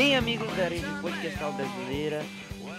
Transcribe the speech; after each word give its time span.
Bem, 0.00 0.16
amigos 0.16 0.48
da 0.56 0.66
Rede 0.66 0.86
Podcastal 1.02 1.52
Brasileira, 1.52 2.24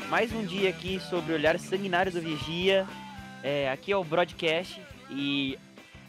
mais 0.10 0.34
um 0.34 0.44
dia 0.44 0.72
aqui 0.72 1.00
sobre 1.00 1.34
o 1.34 1.36
olhar 1.36 1.60
sanguinário 1.60 2.12
do 2.12 2.20
Vigia. 2.20 2.88
É, 3.44 3.70
aqui 3.70 3.92
é 3.92 3.96
o 3.96 4.04
Broadcast 4.04 4.82
e 5.08 5.56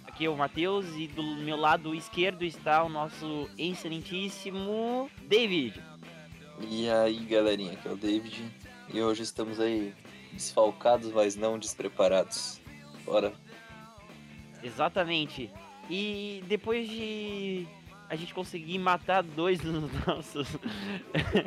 aqui 0.06 0.24
é 0.24 0.30
o 0.30 0.36
Matheus 0.38 0.86
e 0.96 1.08
do 1.08 1.22
meu 1.22 1.56
lado 1.58 1.94
esquerdo 1.94 2.46
está 2.46 2.82
o 2.82 2.88
nosso 2.88 3.46
excelentíssimo 3.58 5.10
David. 5.24 5.82
E 6.70 6.88
aí, 6.88 7.18
galerinha, 7.26 7.72
aqui 7.72 7.88
é 7.88 7.92
o 7.92 7.96
David. 7.96 8.50
E 8.94 9.02
hoje 9.02 9.22
estamos 9.22 9.60
aí 9.60 9.92
desfalcados, 10.32 11.12
mas 11.12 11.36
não 11.36 11.58
despreparados. 11.58 12.58
Bora. 13.04 13.34
Exatamente. 14.62 15.50
E 15.90 16.42
depois 16.48 16.88
de 16.88 17.68
a 18.12 18.14
gente 18.14 18.34
conseguir 18.34 18.78
matar 18.78 19.22
dois 19.22 19.58
dos 19.58 19.90
nossos. 20.06 20.46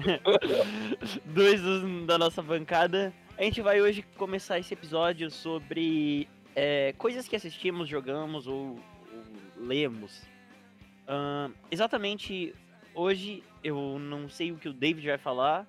dois 1.23 1.61
dos, 1.61 2.07
da 2.07 2.17
nossa 2.17 2.41
bancada, 2.41 3.13
a 3.37 3.43
gente 3.43 3.61
vai 3.61 3.79
hoje 3.83 4.01
começar 4.17 4.57
esse 4.57 4.73
episódio 4.73 5.29
sobre 5.29 6.27
é, 6.55 6.91
coisas 6.97 7.27
que 7.27 7.35
assistimos, 7.35 7.87
jogamos 7.87 8.47
ou, 8.47 8.79
ou 8.79 9.63
lemos. 9.63 10.23
Uh, 11.03 11.53
exatamente 11.69 12.55
hoje 12.95 13.43
eu 13.63 13.99
não 13.99 14.27
sei 14.27 14.51
o 14.51 14.57
que 14.57 14.67
o 14.67 14.73
David 14.73 15.05
vai 15.05 15.19
falar. 15.19 15.67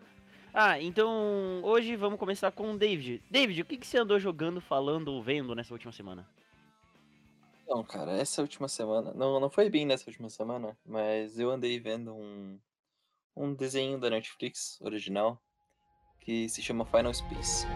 Ah, 0.54 0.80
então 0.80 1.60
hoje 1.62 1.94
vamos 1.94 2.18
começar 2.18 2.50
com 2.52 2.72
o 2.72 2.78
David. 2.78 3.22
David, 3.30 3.60
o 3.60 3.66
que, 3.66 3.76
que 3.76 3.86
você 3.86 3.98
andou 3.98 4.18
jogando, 4.18 4.62
falando 4.62 5.08
ou 5.08 5.22
vendo 5.22 5.54
nessa 5.54 5.74
última 5.74 5.92
semana? 5.92 6.26
Não, 7.66 7.82
cara, 7.82 8.12
essa 8.12 8.42
última 8.42 8.68
semana. 8.68 9.12
Não, 9.12 9.40
não 9.40 9.50
foi 9.50 9.68
bem 9.68 9.84
nessa 9.84 10.08
última 10.08 10.30
semana, 10.30 10.78
mas 10.84 11.38
eu 11.38 11.50
andei 11.50 11.80
vendo 11.80 12.14
um, 12.14 12.60
um 13.34 13.54
desenho 13.54 13.98
da 13.98 14.08
Netflix 14.08 14.80
original 14.80 15.42
que 16.20 16.48
se 16.48 16.62
chama 16.62 16.86
Final 16.86 17.12
Space. 17.12 17.66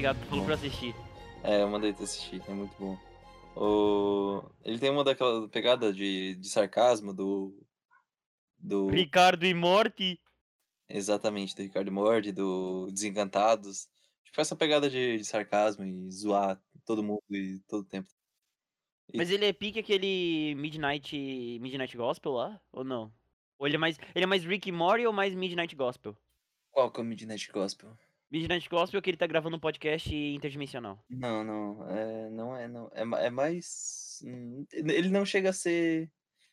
Ligado, 0.00 0.18
tu 0.18 0.26
falou 0.28 0.44
pra 0.46 0.54
assistir. 0.54 0.94
É, 1.44 1.60
eu 1.60 1.68
mandei 1.68 1.92
tu 1.92 2.04
assistir, 2.04 2.42
é 2.48 2.54
muito 2.54 2.74
bom. 2.78 2.96
O... 3.54 4.42
Ele 4.64 4.78
tem 4.78 4.88
uma 4.88 5.04
daquela 5.04 5.46
pegada 5.46 5.92
de, 5.92 6.36
de 6.36 6.48
sarcasmo 6.48 7.12
do. 7.12 7.62
Do. 8.58 8.88
Ricardo 8.88 9.44
e 9.44 9.52
Morty. 9.52 10.18
Exatamente, 10.88 11.54
do 11.54 11.60
Ricardo 11.60 11.92
Morty, 11.92 12.32
do 12.32 12.90
Desencantados. 12.90 13.90
Tipo, 14.24 14.40
essa 14.40 14.56
pegada 14.56 14.88
de, 14.88 15.18
de 15.18 15.24
sarcasmo 15.26 15.84
e 15.84 16.10
zoar 16.10 16.58
todo 16.86 17.02
mundo 17.02 17.20
e 17.28 17.60
todo 17.68 17.84
tempo. 17.84 18.08
E- 19.12 19.18
Mas 19.18 19.30
ele 19.30 19.44
é 19.44 19.52
pique 19.52 19.80
aquele 19.80 20.54
Midnight 20.54 21.14
Midnight 21.60 21.94
Gospel 21.94 22.32
lá? 22.32 22.58
Ou 22.72 22.84
não? 22.84 23.12
Ou 23.58 23.66
ele 23.66 23.76
é 23.76 23.78
mais, 23.78 23.98
ele 24.14 24.24
é 24.24 24.26
mais 24.26 24.46
Rick 24.46 24.66
e 24.66 24.72
Morty 24.72 25.04
ou 25.06 25.12
mais 25.12 25.34
Midnight 25.34 25.76
Gospel? 25.76 26.16
Qual 26.70 26.90
que 26.90 26.98
é 26.98 27.02
o 27.02 27.06
Midnight 27.06 27.52
Gospel? 27.52 27.94
Midnight 28.30 28.68
Gospel 28.68 29.02
que 29.02 29.10
ele 29.10 29.16
tá 29.16 29.26
gravando 29.26 29.56
um 29.56 29.60
podcast 29.60 30.14
interdimensional. 30.14 31.04
Não, 31.08 31.42
não, 31.44 31.88
é, 31.90 32.30
não 32.30 32.56
é, 32.56 32.68
não. 32.68 32.90
É, 32.94 33.26
é 33.26 33.30
mais. 33.30 34.20
hum, 34.24 34.64
Ele 34.72 35.08
não 35.08 35.24
chega 35.24 35.50
a 35.50 35.52
ser. 35.52 36.10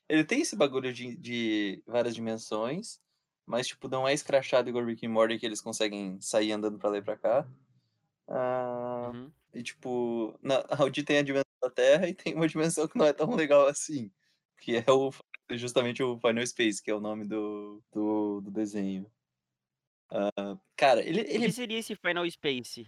Ele 0.10 0.24
tem 0.24 0.42
esse 0.42 0.56
bagulho 0.56 0.92
de, 0.94 1.16
de 1.18 1.84
várias 1.86 2.16
dimensões, 2.16 3.00
mas, 3.46 3.68
tipo, 3.68 3.88
não 3.90 4.08
é 4.08 4.14
escrachado 4.14 4.70
igual 4.70 4.86
Rick 4.86 5.06
e 5.06 5.08
Morty 5.10 5.38
que 5.38 5.46
eles 5.46 5.62
conseguem 5.62 6.20
sair 6.22 6.52
andando 6.54 6.80
pra 6.80 6.90
lá 6.90 6.98
e 6.98 7.02
pra 7.02 7.18
cá. 7.18 7.48
Ah, 8.28 9.12
Uhum. 9.14 9.32
E, 9.54 9.64
tipo, 9.64 10.38
na, 10.42 10.64
onde 10.82 11.04
tem 11.04 11.18
a 11.20 11.22
dimensão 11.24 11.46
da 11.62 11.70
Terra 11.70 12.08
e 12.10 12.14
tem 12.14 12.36
uma 12.36 12.48
dimensão 12.48 12.88
que 12.88 12.98
não 12.98 13.06
é 13.06 13.14
tão 13.14 13.34
legal 13.36 13.68
assim. 13.68 14.12
Que 14.60 14.78
é 14.78 14.86
o, 14.92 15.12
justamente 15.52 16.02
o 16.04 16.18
Final 16.20 16.46
Space, 16.46 16.82
que 16.82 16.92
é 16.92 16.96
o 16.96 17.00
nome 17.02 17.26
do, 17.26 17.82
do, 17.94 18.42
do 18.42 18.52
desenho. 18.52 19.10
Ah, 20.10 20.58
cara, 20.76 21.02
ele, 21.02 21.22
O 21.22 21.26
ele 21.26 21.46
que 21.48 21.52
seria 21.52 21.80
esse 21.80 21.96
Final 21.96 22.30
Space? 22.30 22.88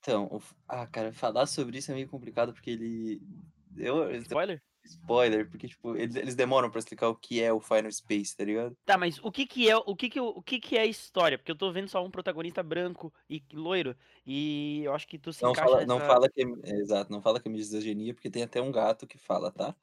Então, 0.00 0.26
o 0.26 0.40
ah, 0.66 0.86
cara, 0.86 1.12
falar 1.12 1.46
sobre 1.46 1.78
isso 1.78 1.90
é 1.90 1.94
meio 1.94 2.08
complicado 2.08 2.52
porque 2.52 2.70
ele. 2.70 3.20
Eu, 3.76 4.10
Spoiler? 4.12 4.62
spoiler, 4.82 5.48
porque, 5.50 5.68
tipo, 5.68 5.94
eles, 5.94 6.16
eles 6.16 6.34
demoram 6.34 6.70
pra 6.70 6.78
explicar 6.78 7.08
o 7.08 7.14
que 7.14 7.40
é 7.40 7.52
o 7.52 7.60
Final 7.60 7.92
Space, 7.92 8.34
tá 8.36 8.44
ligado? 8.44 8.74
Tá, 8.84 8.96
mas 8.96 9.18
o 9.22 9.30
que 9.30 9.46
que 9.46 9.68
é 9.68 9.76
o 9.76 9.94
que 9.94 10.08
que, 10.08 10.18
o 10.20 10.42
que 10.42 10.58
que 10.58 10.76
é 10.76 10.80
a 10.80 10.86
história? 10.86 11.38
Porque 11.38 11.52
eu 11.52 11.56
tô 11.56 11.70
vendo 11.70 11.88
só 11.88 12.02
um 12.04 12.10
protagonista 12.10 12.62
branco 12.62 13.12
e 13.28 13.42
loiro 13.52 13.94
e 14.26 14.82
eu 14.84 14.94
acho 14.94 15.06
que 15.06 15.18
tu 15.18 15.32
se 15.32 15.42
Não 15.44 15.54
fala, 15.54 15.84
não 15.86 15.96
nessa- 15.98 16.06
fala 16.06 16.28
que 16.30 16.42
é, 16.42 16.44
é, 16.72 16.76
exato, 16.80 17.12
não 17.12 17.20
fala 17.22 17.40
que 17.40 17.48
é 17.48 17.52
misoginia, 17.52 18.14
porque 18.14 18.30
tem 18.30 18.42
até 18.42 18.60
um 18.60 18.72
gato 18.72 19.06
que 19.06 19.18
fala, 19.18 19.52
tá? 19.52 19.76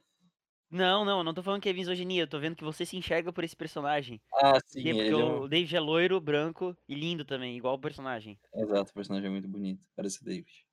Não, 0.69 1.05
não, 1.05 1.19
eu 1.19 1.23
não 1.23 1.33
tô 1.33 1.41
falando 1.41 1.61
que 1.61 1.69
é 1.69 1.73
misoginia, 1.73 2.23
eu 2.23 2.27
tô 2.27 2.39
vendo 2.39 2.55
que 2.55 2.63
você 2.63 2.85
se 2.85 2.97
enxerga 2.97 3.31
por 3.31 3.43
esse 3.43 3.55
personagem. 3.55 4.21
Ah, 4.33 4.59
sim, 4.65 4.83
Porque 4.83 4.89
ele 4.89 5.21
é 5.21 5.25
um- 5.25 5.41
o 5.41 5.47
David 5.47 5.75
é 5.75 5.79
loiro, 5.79 6.19
branco 6.19 6.75
e 6.87 6.93
lindo 6.93 7.23
também, 7.23 7.55
igual 7.55 7.75
o 7.75 7.79
personagem. 7.79 8.37
Exato, 8.53 8.91
o 8.91 8.93
personagem 8.93 9.27
é 9.27 9.31
muito 9.31 9.47
bonito, 9.47 9.81
parece 9.95 10.21
o 10.21 10.25
David. 10.25 10.65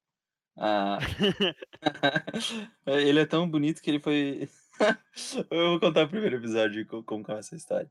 Ah, 0.57 0.99
ele 2.87 3.21
é 3.21 3.27
tão 3.27 3.49
bonito 3.51 3.81
que 3.83 3.91
ele 3.91 4.01
foi. 4.01 4.49
Eu 5.51 5.71
vou 5.71 5.81
contar 5.81 6.05
o 6.05 6.09
primeiro 6.09 6.37
episódio 6.37 6.83
de 6.83 6.85
co- 6.85 7.03
como 7.05 7.25
começa 7.25 7.55
a 7.55 7.59
história. 7.59 7.91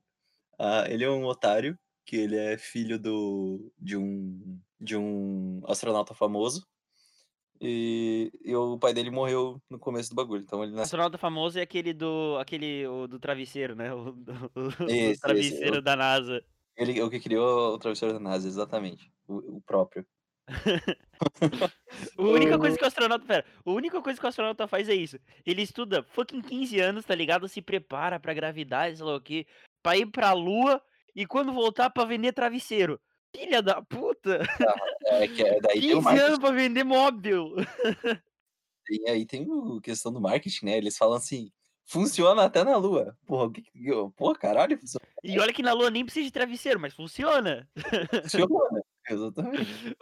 Ah, 0.59 0.85
ele 0.89 1.03
é 1.03 1.09
um 1.09 1.25
otário, 1.25 1.77
que 2.05 2.15
ele 2.17 2.37
é 2.37 2.57
filho 2.57 2.99
do, 2.99 3.73
de, 3.79 3.97
um, 3.97 4.59
de 4.79 4.97
um 4.97 5.61
astronauta 5.67 6.13
famoso. 6.15 6.67
E, 7.61 8.31
e 8.43 8.55
o 8.55 8.77
pai 8.77 8.93
dele 8.93 9.09
morreu 9.09 9.61
no 9.69 9.79
começo 9.79 10.09
do 10.09 10.15
bagulho. 10.15 10.41
Então 10.41 10.61
ele 10.63 10.71
O 10.73 10.75
nasceu. 10.75 10.83
astronauta 10.83 11.17
famoso 11.17 11.57
é 11.57 11.61
aquele 11.61 11.93
do. 11.93 12.37
aquele 12.39 12.85
o 12.87 13.07
do 13.07 13.19
travesseiro, 13.19 13.75
né? 13.75 13.91
O 13.93 14.11
do, 14.11 14.33
o 14.55 14.67
Esse, 14.89 15.11
esse, 15.11 15.21
travesseiro 15.21 15.75
eu- 15.77 15.81
da 15.81 15.95
NASA. 15.95 16.43
Ele, 16.75 16.99
o 17.01 17.09
que 17.09 17.19
criou 17.19 17.75
o 17.75 17.77
travesseiro 17.77 18.15
da 18.15 18.19
NASA, 18.19 18.47
exatamente. 18.47 19.11
O, 19.27 19.57
o 19.57 19.61
próprio. 19.61 20.05
A 22.17 22.21
única 22.21 22.57
coisa 22.59 22.77
que 22.77 22.83
o 22.83 22.87
astronauta. 22.87 23.25
Pera, 23.25 23.45
a 23.65 23.71
única 23.71 24.01
coisa 24.01 24.19
que 24.19 24.25
o 24.25 24.29
astronauta 24.29 24.67
faz 24.67 24.89
é 24.89 24.93
isso. 24.95 25.17
Ele 25.45 25.61
estuda 25.61 26.03
fucking 26.03 26.41
15 26.41 26.79
anos, 26.79 27.05
tá 27.05 27.15
ligado? 27.15 27.47
Se 27.47 27.61
prepara 27.61 28.19
pra 28.19 28.33
gravidade, 28.33 28.97
sei 28.97 29.05
lá 29.05 29.15
o 29.15 29.21
quê. 29.21 29.45
Pra 29.81 29.95
ir 29.97 30.07
pra 30.07 30.33
lua 30.33 30.81
e 31.15 31.25
quando 31.25 31.53
voltar 31.53 31.89
pra 31.91 32.05
vender 32.05 32.33
travesseiro. 32.33 32.99
Filha 33.35 33.61
da 33.61 33.81
puta! 33.81 34.39
É, 35.05 35.27
que 35.27 35.43
é, 35.43 35.59
daí 35.59 35.81
tem 35.81 35.93
o 35.93 35.95
15 35.97 36.01
marketing. 36.01 36.25
anos 36.25 36.39
pra 36.39 36.51
vender 36.51 36.83
móvel! 36.83 37.55
E 38.89 39.09
aí 39.09 39.25
tem 39.25 39.47
a 39.77 39.81
questão 39.81 40.11
do 40.11 40.21
marketing, 40.21 40.65
né? 40.65 40.77
Eles 40.77 40.97
falam 40.97 41.15
assim, 41.15 41.51
funciona 41.85 42.43
até 42.43 42.63
na 42.63 42.75
Lua. 42.77 43.17
Porra, 43.25 43.45
o 43.45 43.51
que, 43.51 43.63
porra 44.15 44.35
caralho, 44.35 44.77
funciona. 44.77 45.05
E 45.23 45.39
olha 45.39 45.53
que 45.53 45.63
na 45.63 45.71
lua 45.73 45.89
nem 45.89 46.03
precisa 46.03 46.25
de 46.25 46.31
travesseiro, 46.31 46.79
mas 46.79 46.93
funciona. 46.93 47.67
Funciona, 48.21 48.83
exatamente. 49.09 49.95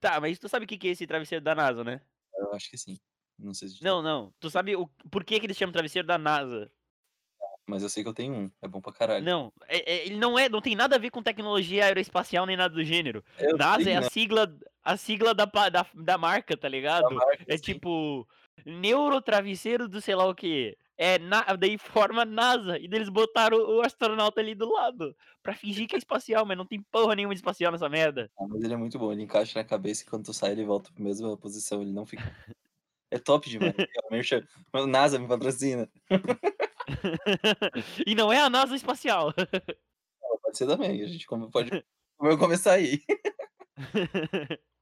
Tá, 0.00 0.20
mas 0.20 0.38
tu 0.38 0.48
sabe 0.48 0.64
o 0.64 0.68
que 0.68 0.76
que 0.76 0.88
é 0.88 0.90
esse 0.90 1.06
travesseiro 1.06 1.44
da 1.44 1.54
NASA, 1.54 1.84
né? 1.84 2.00
Eu 2.36 2.52
acho 2.52 2.68
que 2.68 2.76
sim. 2.76 2.98
Não 3.38 3.54
sei 3.54 3.68
se 3.68 3.82
Não, 3.82 4.02
não. 4.02 4.32
Tu 4.40 4.50
sabe 4.50 4.76
o 4.76 4.88
por 5.10 5.24
que, 5.24 5.38
que 5.38 5.46
eles 5.46 5.56
chamam 5.56 5.72
travesseiro 5.72 6.06
da 6.06 6.18
NASA? 6.18 6.70
Mas 7.66 7.82
eu 7.82 7.88
sei 7.88 8.02
que 8.02 8.08
eu 8.08 8.14
tenho 8.14 8.34
um. 8.34 8.50
É 8.60 8.68
bom 8.68 8.80
pra 8.80 8.92
caralho. 8.92 9.24
Não, 9.24 9.52
é- 9.66 9.92
é- 9.92 10.06
ele 10.06 10.16
não 10.16 10.38
é, 10.38 10.48
não 10.48 10.60
tem 10.60 10.74
nada 10.74 10.96
a 10.96 10.98
ver 10.98 11.10
com 11.10 11.22
tecnologia 11.22 11.84
aeroespacial 11.84 12.46
nem 12.46 12.56
nada 12.56 12.74
do 12.74 12.84
gênero. 12.84 13.24
Eu 13.38 13.56
NASA 13.56 13.84
sei, 13.84 13.92
é 13.92 13.96
a 13.96 14.02
sigla, 14.02 14.56
a 14.82 14.96
sigla 14.96 15.34
da, 15.34 15.44
da, 15.44 15.86
da 15.94 16.18
marca, 16.18 16.56
tá 16.56 16.68
ligado? 16.68 17.14
marca, 17.14 17.44
É 17.46 17.56
sim. 17.56 17.62
tipo 17.62 18.26
neurotravesseiro 18.64 19.88
do 19.88 20.00
sei 20.00 20.14
lá 20.14 20.26
o 20.26 20.34
que. 20.34 20.76
É 20.96 21.18
na, 21.18 21.42
daí 21.56 21.76
forma 21.76 22.24
NASA 22.24 22.78
e 22.78 22.84
eles 22.84 23.08
botaram 23.08 23.58
o, 23.58 23.80
astronauta 23.80 24.40
ali 24.40 24.54
do 24.54 24.70
lado 24.70 25.16
pra 25.42 25.52
fingir 25.52 25.88
que 25.88 25.96
é 25.96 25.98
espacial, 25.98 26.46
mas 26.46 26.56
não 26.56 26.64
tem 26.64 26.80
porra 26.80 27.16
nenhuma 27.16 27.34
de 27.34 27.40
espacial 27.40 27.72
nessa 27.72 27.88
merda. 27.88 28.30
Ah, 28.38 28.46
mas 28.48 28.62
ele 28.62 28.74
é 28.74 28.76
muito 28.76 28.96
bom. 28.96 29.10
Ele 29.10 29.22
encaixa 29.22 29.58
na 29.58 29.64
cabeça 29.64 30.04
e 30.04 30.06
quando 30.06 30.26
tu 30.26 30.32
sai, 30.32 30.52
ele 30.52 30.64
volta 30.64 30.92
pra 30.92 31.02
mesma 31.02 31.36
posição. 31.36 31.82
Ele 31.82 31.92
não 31.92 32.06
fica. 32.06 32.22
É 33.10 33.18
top 33.18 33.48
demais. 33.48 33.74
É 34.74 34.86
NASA 34.86 35.18
me 35.18 35.26
patrocina. 35.26 35.88
e 38.06 38.14
não 38.14 38.32
é 38.32 38.38
a 38.38 38.50
NASA 38.50 38.74
espacial. 38.76 39.32
Pode 40.42 40.58
ser 40.58 40.66
também. 40.66 41.02
A 41.02 41.06
gente 41.06 41.26
come- 41.26 41.50
pode 41.50 41.70
começar 42.38 42.72
aí. 42.74 43.00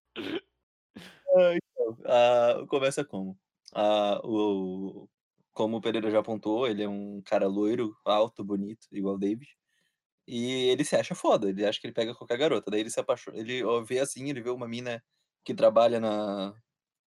Ah, 1.34 1.54
então, 1.56 1.99
ah, 2.06 2.66
começa 2.69 3.02
como? 3.04 3.38
Ah, 3.75 4.20
o, 4.22 5.08
como 5.52 5.78
o 5.78 5.81
Pereira 5.81 6.10
já 6.10 6.19
apontou, 6.20 6.66
ele 6.66 6.82
é 6.82 6.88
um 6.88 7.22
cara 7.25 7.46
loiro, 7.46 7.96
alto, 8.05 8.44
bonito, 8.44 8.87
igual 8.93 9.14
o 9.14 9.19
David. 9.19 9.48
E 10.26 10.69
ele 10.70 10.84
se 10.84 10.96
acha 10.96 11.14
foda, 11.14 11.48
ele 11.50 11.64
acha 11.66 11.81
que 11.81 11.87
ele 11.87 11.94
pega 11.94 12.14
qualquer 12.14 12.38
garota. 12.38 12.70
Daí 12.70 12.81
ele 12.81 12.90
se 12.90 13.00
apaixona, 13.00 13.38
ele 13.38 13.62
vê 13.84 13.98
assim, 14.00 14.31
ele 14.31 14.43
vê 14.43 14.50
uma 14.50 14.69
mina 14.69 15.02
que 15.44 15.55
trabalha 15.55 15.98
na 16.00 16.55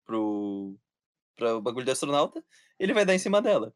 pro 0.05 0.77
pra 1.37 1.57
o 1.57 1.61
bagulho 1.63 1.85
de 1.85 1.91
astronauta, 1.93 2.45
ele 2.79 2.95
vai 2.95 3.05
dar 3.05 3.15
em 3.15 3.19
cima 3.19 3.43
dela. 3.43 3.75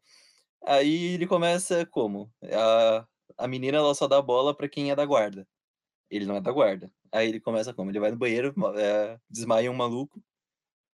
Aí 0.65 1.13
ele 1.15 1.27
começa 1.27 1.85
como? 1.85 2.31
A 2.53 3.07
a 3.37 3.47
menina 3.47 3.77
ela 3.77 3.95
só 3.95 4.05
dá 4.07 4.21
bola 4.21 4.53
pra 4.55 4.67
quem 4.67 4.91
é 4.91 4.95
da 4.95 5.05
guarda. 5.05 5.47
Ele 6.09 6.25
não 6.25 6.35
é 6.37 6.41
da 6.41 6.51
guarda. 6.51 6.91
Aí 7.11 7.29
ele 7.29 7.39
começa 7.41 7.73
como? 7.73 7.91
Ele 7.91 7.99
vai 7.99 8.11
no 8.11 8.17
banheiro, 8.17 8.53
eh, 8.77 9.19
desmaia 9.29 9.71
um 9.71 9.75
maluco 9.75 10.21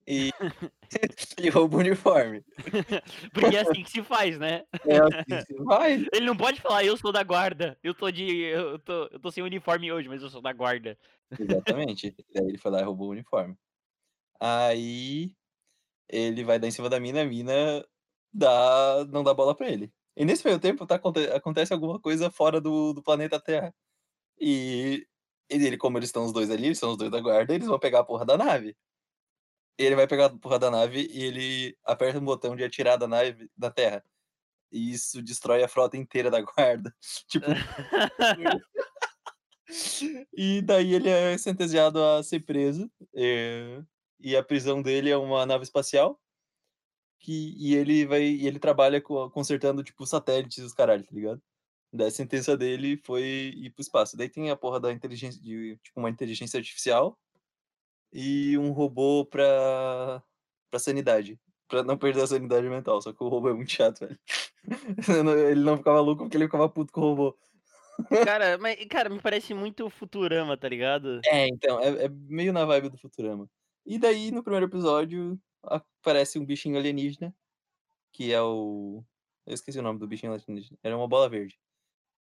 e 0.08 0.32
e 1.40 1.50
rouba 1.50 1.78
o 1.78 1.80
uniforme. 1.82 2.44
Porque 3.34 3.56
é 3.56 3.60
assim 3.62 3.84
que 3.84 3.90
se 3.92 4.04
faz, 4.04 4.38
né. 4.40 4.64
É 4.88 4.98
assim 4.98 5.38
que 5.38 5.42
se 5.42 5.64
faz. 5.66 6.04
Ele 6.14 6.26
não 6.26 6.38
pode 6.38 6.62
falar: 6.62 6.84
"Eu 6.86 6.98
sou 6.98 7.12
da 7.12 7.24
guarda, 7.24 7.78
eu 7.84 7.94
tô 7.94 8.10
de 8.12 8.42
eu 8.42 8.80
tô 8.80 9.08
eu 9.12 9.20
tô 9.20 9.32
sem 9.32 9.44
uniforme 9.44 9.92
hoje, 9.92 10.08
mas 10.10 10.22
eu 10.22 10.30
sou 10.30 10.42
da 10.42 10.54
guarda". 10.54 10.98
Exatamente. 11.38 12.16
Daí 12.34 12.48
ele 12.48 12.58
foi 12.58 12.72
lá 12.72 12.82
e 12.82 12.84
roubou 12.84 13.08
o 13.10 13.12
uniforme. 13.12 13.58
Aí 14.40 15.34
ele 16.10 16.44
vai 16.44 16.60
dar 16.60 16.68
em 16.68 16.72
cima 16.72 16.90
da 16.90 17.00
mina, 17.00 17.24
a 17.24 17.26
mina 17.26 17.86
dá 18.36 19.06
não 19.12 19.24
dá 19.24 19.34
bola 19.34 19.56
pra 19.56 19.70
ele. 19.70 19.92
E 20.18 20.26
nesse 20.26 20.46
meio 20.46 20.60
tempo 20.60 20.86
tá 20.88 20.96
aconte 20.96 21.20
acontece 21.32 21.74
alguma 21.74 22.00
coisa 22.00 22.32
fora 22.32 22.62
do 22.62 22.94
do 22.94 23.04
planeta 23.04 23.40
Terra. 23.40 23.74
E 24.40 25.08
ele 25.50 25.78
como 25.78 25.98
eles 26.00 26.10
estão 26.10 26.26
os 26.26 26.34
2 26.34 26.52
ali, 26.52 26.68
eles 26.68 26.80
são 26.80 26.92
os 26.92 26.98
2 26.98 27.12
da 27.12 27.22
guarda, 27.22 27.54
eles 27.56 27.68
vão 27.68 27.80
pegar 27.80 28.02
a 28.02 28.06
porra 28.06 28.26
da 28.26 28.38
nave. 28.38 28.76
Ele 29.78 29.96
vai 29.96 30.08
pegar 30.08 30.28
a 30.28 30.38
porra 30.38 30.58
da 30.60 30.72
nave 30.72 31.08
e 31.12 31.24
ele 31.24 31.78
aperta 31.84 32.20
um 32.20 32.24
botão 32.26 32.56
de 32.56 32.64
atirar 32.64 32.98
da 32.98 33.08
nave 33.08 33.50
da 33.58 33.70
Terra. 33.70 34.04
E 34.72 34.92
isso 34.94 35.22
destrói 35.24 35.64
a 35.64 35.68
frota 35.70 35.98
inteira 35.98 36.32
da 36.32 36.42
guarda. 36.42 36.94
Tipo 37.30 37.46
E 40.34 40.62
daí 40.62 40.94
ele 40.94 41.10
é 41.10 41.38
sentenciado 41.38 42.04
a 42.04 42.24
ser 42.24 42.42
preso, 42.42 42.90
eh, 43.16 43.82
e 44.20 44.36
a 44.36 44.44
prisão 44.44 44.82
dele 44.82 45.10
é 45.10 45.18
uma 45.18 45.46
nave 45.46 45.64
espacial 45.64 46.20
que 47.26 47.56
e 47.58 47.76
ele 47.76 48.06
vai 48.06 48.24
e 48.24 48.48
ele 48.48 48.60
trabalha 48.60 49.02
co 49.02 49.30
consertando, 49.32 49.84
tipo, 49.84 50.06
satélites 50.06 50.60
os 50.64 50.74
caralho, 50.74 51.04
tá 51.04 51.10
ligado. 51.14 51.42
Daí 51.94 52.08
a 52.08 52.12
sentença 52.12 52.58
dele 52.58 52.98
foi 53.06 53.24
ir 53.56 53.72
para 53.72 53.82
o 53.82 53.84
espaço. 53.84 54.18
Daí 54.18 54.30
tem 54.30 54.52
a 54.52 54.56
porra 54.58 54.80
da 54.80 54.92
inteligência 54.92 55.42
de 55.42 55.78
tipo, 55.84 56.00
uma 56.00 56.10
inteligência 56.10 56.58
artificial 56.60 57.18
e 58.14 58.58
um 58.58 58.72
robô 58.72 59.26
pra 59.26 60.24
pra 60.72 60.80
sanidade, 60.80 61.40
pra 61.70 61.84
não 61.84 61.98
perder 61.98 62.24
a 62.24 62.28
sanidade 62.28 62.68
mental, 62.70 63.02
só 63.02 63.14
que 63.14 63.24
o 63.24 63.30
robô 63.30 63.50
é 63.50 63.54
muito 63.54 63.72
chato, 63.72 64.00
velho. 64.02 64.20
Ele 65.52 65.64
não 65.64 65.78
ficava 65.78 66.02
louco, 66.02 66.24
porque 66.24 66.38
ele 66.38 66.46
ficava 66.46 66.68
puto 66.70 66.92
com 66.92 67.02
o 67.02 67.04
robô. 67.04 67.38
Cara, 68.26 68.58
mas 68.58 68.78
cara, 68.88 69.10
me 69.10 69.22
parece 69.22 69.54
muito 69.54 69.90
Futurama, 69.90 70.58
tá 70.58 70.68
ligado? 70.68 71.20
É, 71.26 71.48
então, 71.48 71.80
é 71.80 72.06
é 72.06 72.10
meio 72.10 72.52
na 72.54 72.66
vibe 72.66 72.90
do 72.90 72.98
Futurama. 72.98 73.50
E 73.86 73.98
daí 74.00 74.32
no 74.32 74.44
primeiro 74.44 74.66
episódio 74.66 75.40
aparece 75.68 76.40
um 76.40 76.46
bichinho 76.46 76.78
alienígena, 76.78 77.36
que 78.12 78.34
é 78.34 78.42
o 78.42 79.04
eu 79.46 79.54
esqueci 79.54 79.78
o 79.80 79.84
nome 79.84 80.00
do 80.00 80.08
bichinho 80.08 80.34
alienígena, 80.34 80.78
era 80.84 80.98
uma 80.98 81.08
bola 81.08 81.30
verde, 81.30 81.60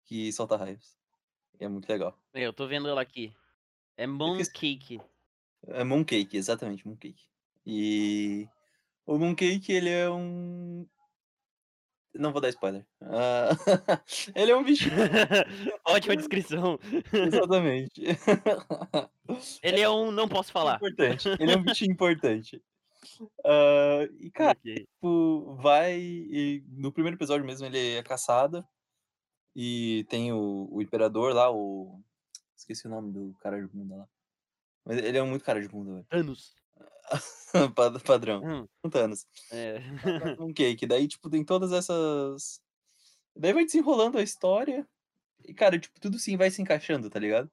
que 0.05 0.31
solta 0.31 0.55
raios. 0.57 0.97
E 1.59 1.65
é 1.65 1.67
muito 1.67 1.89
legal. 1.89 2.17
Eu 2.33 2.53
tô 2.53 2.67
vendo 2.67 2.87
ela 2.87 3.01
aqui. 3.01 3.33
É 3.95 4.05
Mooncake. 4.05 5.01
É 5.67 5.83
Mooncake, 5.83 6.37
exatamente, 6.37 6.87
Mooncake. 6.87 7.25
E 7.65 8.47
o 9.05 9.17
Mooncake 9.17 9.71
ele 9.71 9.89
é 9.89 10.09
um 10.09 10.87
não 12.13 12.31
vou 12.31 12.41
dar 12.41 12.49
spoiler. 12.49 12.85
Ah, 13.01 13.49
ele 14.35 14.51
é 14.51 14.55
um 14.55 14.63
bichinho 14.63 14.95
Ótima 15.85 16.15
descrição. 16.15 16.79
Exatamente. 17.13 18.01
Ele 19.61 19.81
é 19.81 19.89
um 19.89 20.11
não 20.11 20.27
posso 20.27 20.51
falar. 20.51 20.75
Importante, 20.77 21.29
ele 21.39 21.51
é 21.51 21.57
um 21.57 21.63
bichinho 21.63 21.91
importante. 21.91 22.61
Hã, 23.45 24.07
e 24.19 24.31
cara, 24.31 24.57
Ok. 24.57 24.75
tipo, 24.75 25.55
vai 25.61 25.97
e 25.99 26.63
no 26.69 26.91
primeiro 26.91 27.17
episódio 27.17 27.45
mesmo 27.45 27.65
ele 27.65 27.95
é 27.97 28.03
caçado, 28.03 28.65
e 29.55 30.05
tem 30.09 30.33
o 30.33 30.67
o 30.71 30.81
imperador 30.81 31.33
lá, 31.33 31.51
o 31.51 32.01
esqueci 32.57 32.87
o 32.87 32.89
nome 32.89 33.11
do 33.13 33.35
cara 33.41 33.61
de 33.61 33.67
bunda 33.67 33.97
lá. 33.97 34.07
Mas 34.85 34.97
ele 34.99 35.17
é 35.17 35.23
muito 35.23 35.45
cara 35.45 35.61
de 35.61 35.69
bunda, 35.69 35.93
velho. 35.93 36.07
Thanos. 36.09 36.55
Pa 37.75 37.91
padrão, 38.01 38.41
Hum. 38.43 38.67
um 38.83 38.89
Thanos. 38.89 39.25
É. 39.51 39.79
Mooncake, 40.39 40.85
daí 40.87 41.07
tipo 41.07 41.29
tem 41.29 41.43
todas 41.45 41.71
essas 41.71 42.61
daí 43.35 43.53
vai 43.53 43.65
desenrolando 43.65 44.17
a 44.19 44.23
história, 44.23 44.87
e 45.45 45.53
cara, 45.53 45.79
tipo, 45.79 45.99
tudo 46.01 46.19
sim 46.19 46.37
vai 46.37 46.51
se 46.51 46.61
encaixando, 46.61 47.09
tá 47.09 47.19
ligado. 47.19 47.51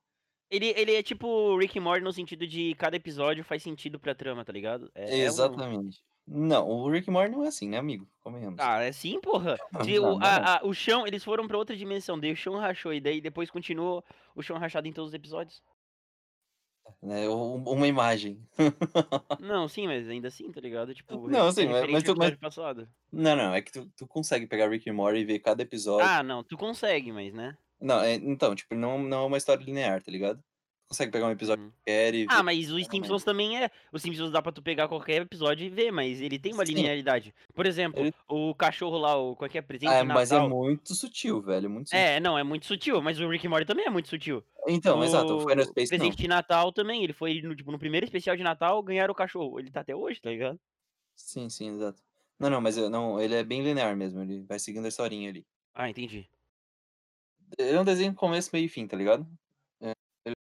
Ele 0.51 0.67
ele 0.77 0.95
é 0.95 1.03
tipo 1.03 1.57
Rick 1.57 1.79
and 1.79 1.83
Morty 1.83 2.05
no 2.05 2.13
sentido 2.13 2.47
de 2.47 2.75
cada 2.75 2.97
episódio 2.97 3.45
faz 3.45 3.63
sentido 3.63 3.99
pra 3.99 4.15
trama, 4.15 4.45
tá 4.45 4.53
ligado? 4.53 4.91
É 4.95 5.21
é 5.21 5.23
um 5.25 5.27
Exatamente. 5.27 6.03
Não, 6.27 6.67
o 6.67 6.89
Rick 6.91 7.11
and 7.11 7.13
Morty 7.13 7.31
não 7.33 7.45
é 7.45 7.49
assim, 7.49 7.69
né, 7.69 7.77
amigo, 7.77 8.09
convenhamos. 8.23 8.59
Ah, 8.59 8.81
é 8.83 8.93
sim, 8.93 9.21
porra. 9.21 9.57
Se 9.85 9.99
o 9.99 10.23
é. 10.23 10.27
a 10.27 10.59
a 10.59 10.67
o 10.67 10.73
chão 10.73 11.07
eles 11.07 11.23
foram 11.25 11.47
pra 11.47 11.59
outra 11.59 11.77
dimensão, 11.77 12.19
daí 12.19 12.33
o 12.33 12.37
chão 12.37 12.57
rachou, 12.57 12.93
e 12.95 13.01
daí 13.01 13.21
depois 13.21 13.51
continuou 13.51 14.03
o 14.35 14.43
chão 14.43 14.57
rachado 14.59 14.89
em 14.89 14.93
todos 14.93 15.11
os 15.11 15.15
episódios. 15.15 15.63
É 17.03 17.29
u 17.29 17.57
uma 17.57 17.87
imagem. 17.87 18.47
Não, 19.39 19.69
sim, 19.69 19.87
mas 19.87 20.09
ainda 20.09 20.29
assim, 20.29 20.51
tá 20.53 20.61
ligado, 20.61 20.95
tipo, 20.95 21.29
Não, 21.29 21.49
é 21.49 21.53
sim, 21.53 21.67
mas 21.67 21.75
referente 21.75 21.93
mas 21.93 22.09
ao 22.09 22.15
tu 22.15 22.19
mas 22.19 22.37
passado. 22.37 22.89
Não, 23.13 23.37
não, 23.37 23.55
é 23.55 23.63
que 23.63 23.73
tu 23.73 23.91
tu 23.97 24.07
consegue 24.07 24.47
pegar 24.47 24.69
Rick 24.69 24.89
and 24.89 24.95
Morty 24.95 25.21
e 25.21 25.25
ver 25.25 25.39
cada 25.41 25.63
episódio 25.63 26.07
Ah, 26.09 26.23
não, 26.23 26.43
tu 26.45 26.57
consegue, 26.57 27.13
mas, 27.13 27.33
né. 27.33 27.57
Não, 27.85 28.01
é 28.01 28.15
então, 28.15 28.55
tipo, 28.55 28.75
não 28.75 28.99
não 29.03 29.25
é 29.25 29.27
uma 29.27 29.37
história 29.39 29.65
linear, 29.65 30.03
tá 30.03 30.11
ligado. 30.11 30.43
Consegue 30.89 31.13
pegar 31.13 31.27
um 31.27 31.31
episódio 31.31 31.59
Uhum. 31.59 31.73
qualquer 31.85 32.15
e 32.15 32.29
Ah, 32.29 32.43
ver 32.43 32.45
mas 32.45 32.71
os. 32.73 32.87
Simpsons 32.89 33.25
também 33.25 33.63
é 33.63 33.71
os 33.93 34.03
Simpsons 34.03 34.33
dá 34.33 34.43
pra 34.43 34.53
tu 34.53 34.63
pegar 34.63 34.89
qualquer 34.89 35.23
episódio 35.23 35.67
e 35.67 35.71
ver, 35.71 35.93
mas 35.93 36.21
ele 36.21 36.39
tem 36.39 36.55
uma 36.55 36.65
Sim. 36.65 36.65
linearidade. 36.65 37.35
Por 37.55 37.67
exemplo, 37.67 38.07
Ele 38.07 38.15
o 38.29 38.55
cachorro 38.55 38.99
lá, 38.99 39.17
o 39.17 39.37
qual 39.37 39.47
é 39.47 39.51
que 39.51 39.59
é? 39.59 39.63
Presente 39.63 39.97
Ah, 39.97 40.05
de 40.05 40.05
mas 40.05 40.31
é 40.33 40.41
muito 40.41 40.95
sutil, 40.95 41.41
velho, 41.43 41.71
muito 41.71 41.89
sutil. 41.91 42.07
É, 42.07 42.19
não, 42.21 42.37
é 42.37 42.43
muito 42.43 42.67
sutil, 42.67 43.01
mas 43.01 43.21
o 43.21 43.29
Rick 43.29 43.47
Morty 43.47 43.67
também 43.67 43.87
é 43.87 43.91
muito 43.91 44.09
sutil. 44.09 44.45
Então, 44.69 45.03
exato, 45.05 45.35
o 45.35 45.39
Final 45.39 45.65
O 45.69 45.75
Space 45.75 45.95
não. 45.97 46.11
presente 46.11 46.17
de 46.17 46.29
Natal 46.29 46.73
também, 46.73 47.05
ele 47.05 47.13
foi 47.13 47.41
no 47.43 47.55
tipo, 47.55 47.71
no 47.71 47.79
primeiro 47.79 48.05
especial 48.05 48.37
de 48.37 48.43
Natal, 48.43 48.83
ganharam 48.83 49.13
o 49.13 49.15
cachorro, 49.17 49.61
ele 49.61 49.71
tá 49.71 49.81
até 49.81 49.95
hoje, 49.95 50.21
tá 50.21 50.31
ligado. 50.31 50.59
Sim, 51.17 51.49
sim, 51.51 51.69
exato. 51.71 52.03
Não, 52.39 52.49
não, 52.51 52.61
mas 52.61 52.77
eu 52.77 52.89
não, 52.91 53.21
ele 53.21 53.35
é 53.35 53.43
bem 53.45 53.63
linear 53.63 53.97
mesmo, 53.97 54.21
ele 54.21 54.45
vai 54.45 54.59
seguindo 54.59 54.85
a 54.85 54.89
historinha 54.89 55.29
ali. 55.31 55.47
Ah, 55.75 55.89
entendi. 55.89 56.29
Ele 57.59 57.77
é 57.77 57.81
um 57.81 57.85
desenho 57.85 58.15
começo, 58.15 58.51
meio 58.53 58.67
e 58.67 58.69
fim, 58.69 58.87
tá 58.87 58.97
ligado. 58.97 59.27
É, 59.83 59.93
ele 60.27 60.37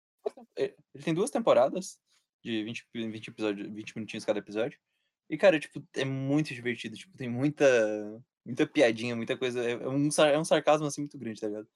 e 0.58 0.75
ele 0.96 1.03
tem 1.03 1.13
2 1.13 1.32
temporadas 1.32 2.00
de 2.43 2.63
20 2.63 2.82
ep 2.96 3.12
20 3.12 3.27
episódio 3.29 3.74
20 3.74 3.96
minutinhos 3.96 4.25
cada 4.25 4.39
episódio. 4.39 4.79
E 5.29 5.38
cara, 5.38 5.60
tipo, 5.60 5.84
é 5.96 6.05
muito 6.05 6.53
divertido, 6.53 6.96
tipo, 6.98 7.17
tem 7.17 7.29
muita 7.29 7.65
muita 8.46 8.67
piadinha, 8.67 9.15
muita 9.15 9.38
coisa, 9.38 9.63
é 9.65 9.74
é 9.74 9.89
um 9.89 10.10
é 10.10 10.39
um 10.39 10.46
sarcasmo, 10.46 10.88
assim, 10.88 11.01
muito 11.03 11.17
grande, 11.20 11.41
tá 11.41 11.48
ligado. 11.48 11.70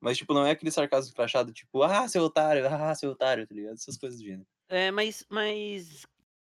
Mas, 0.00 0.18
tipo, 0.18 0.34
não 0.34 0.46
é 0.46 0.52
aquele 0.52 0.70
sarcasmo 0.72 1.08
escrachado, 1.10 1.52
tipo: 1.54 1.82
"Ah, 1.84 2.08
seu 2.08 2.24
otário, 2.24 2.66
ah, 2.68 2.94
seu 2.96 3.10
otário", 3.12 3.46
tá 3.48 3.54
ligado, 3.54 3.74
essas 3.74 3.98
coisas 3.98 4.20
do. 4.20 4.46
É, 4.68 4.90
mas 4.90 5.24
mas 5.30 6.06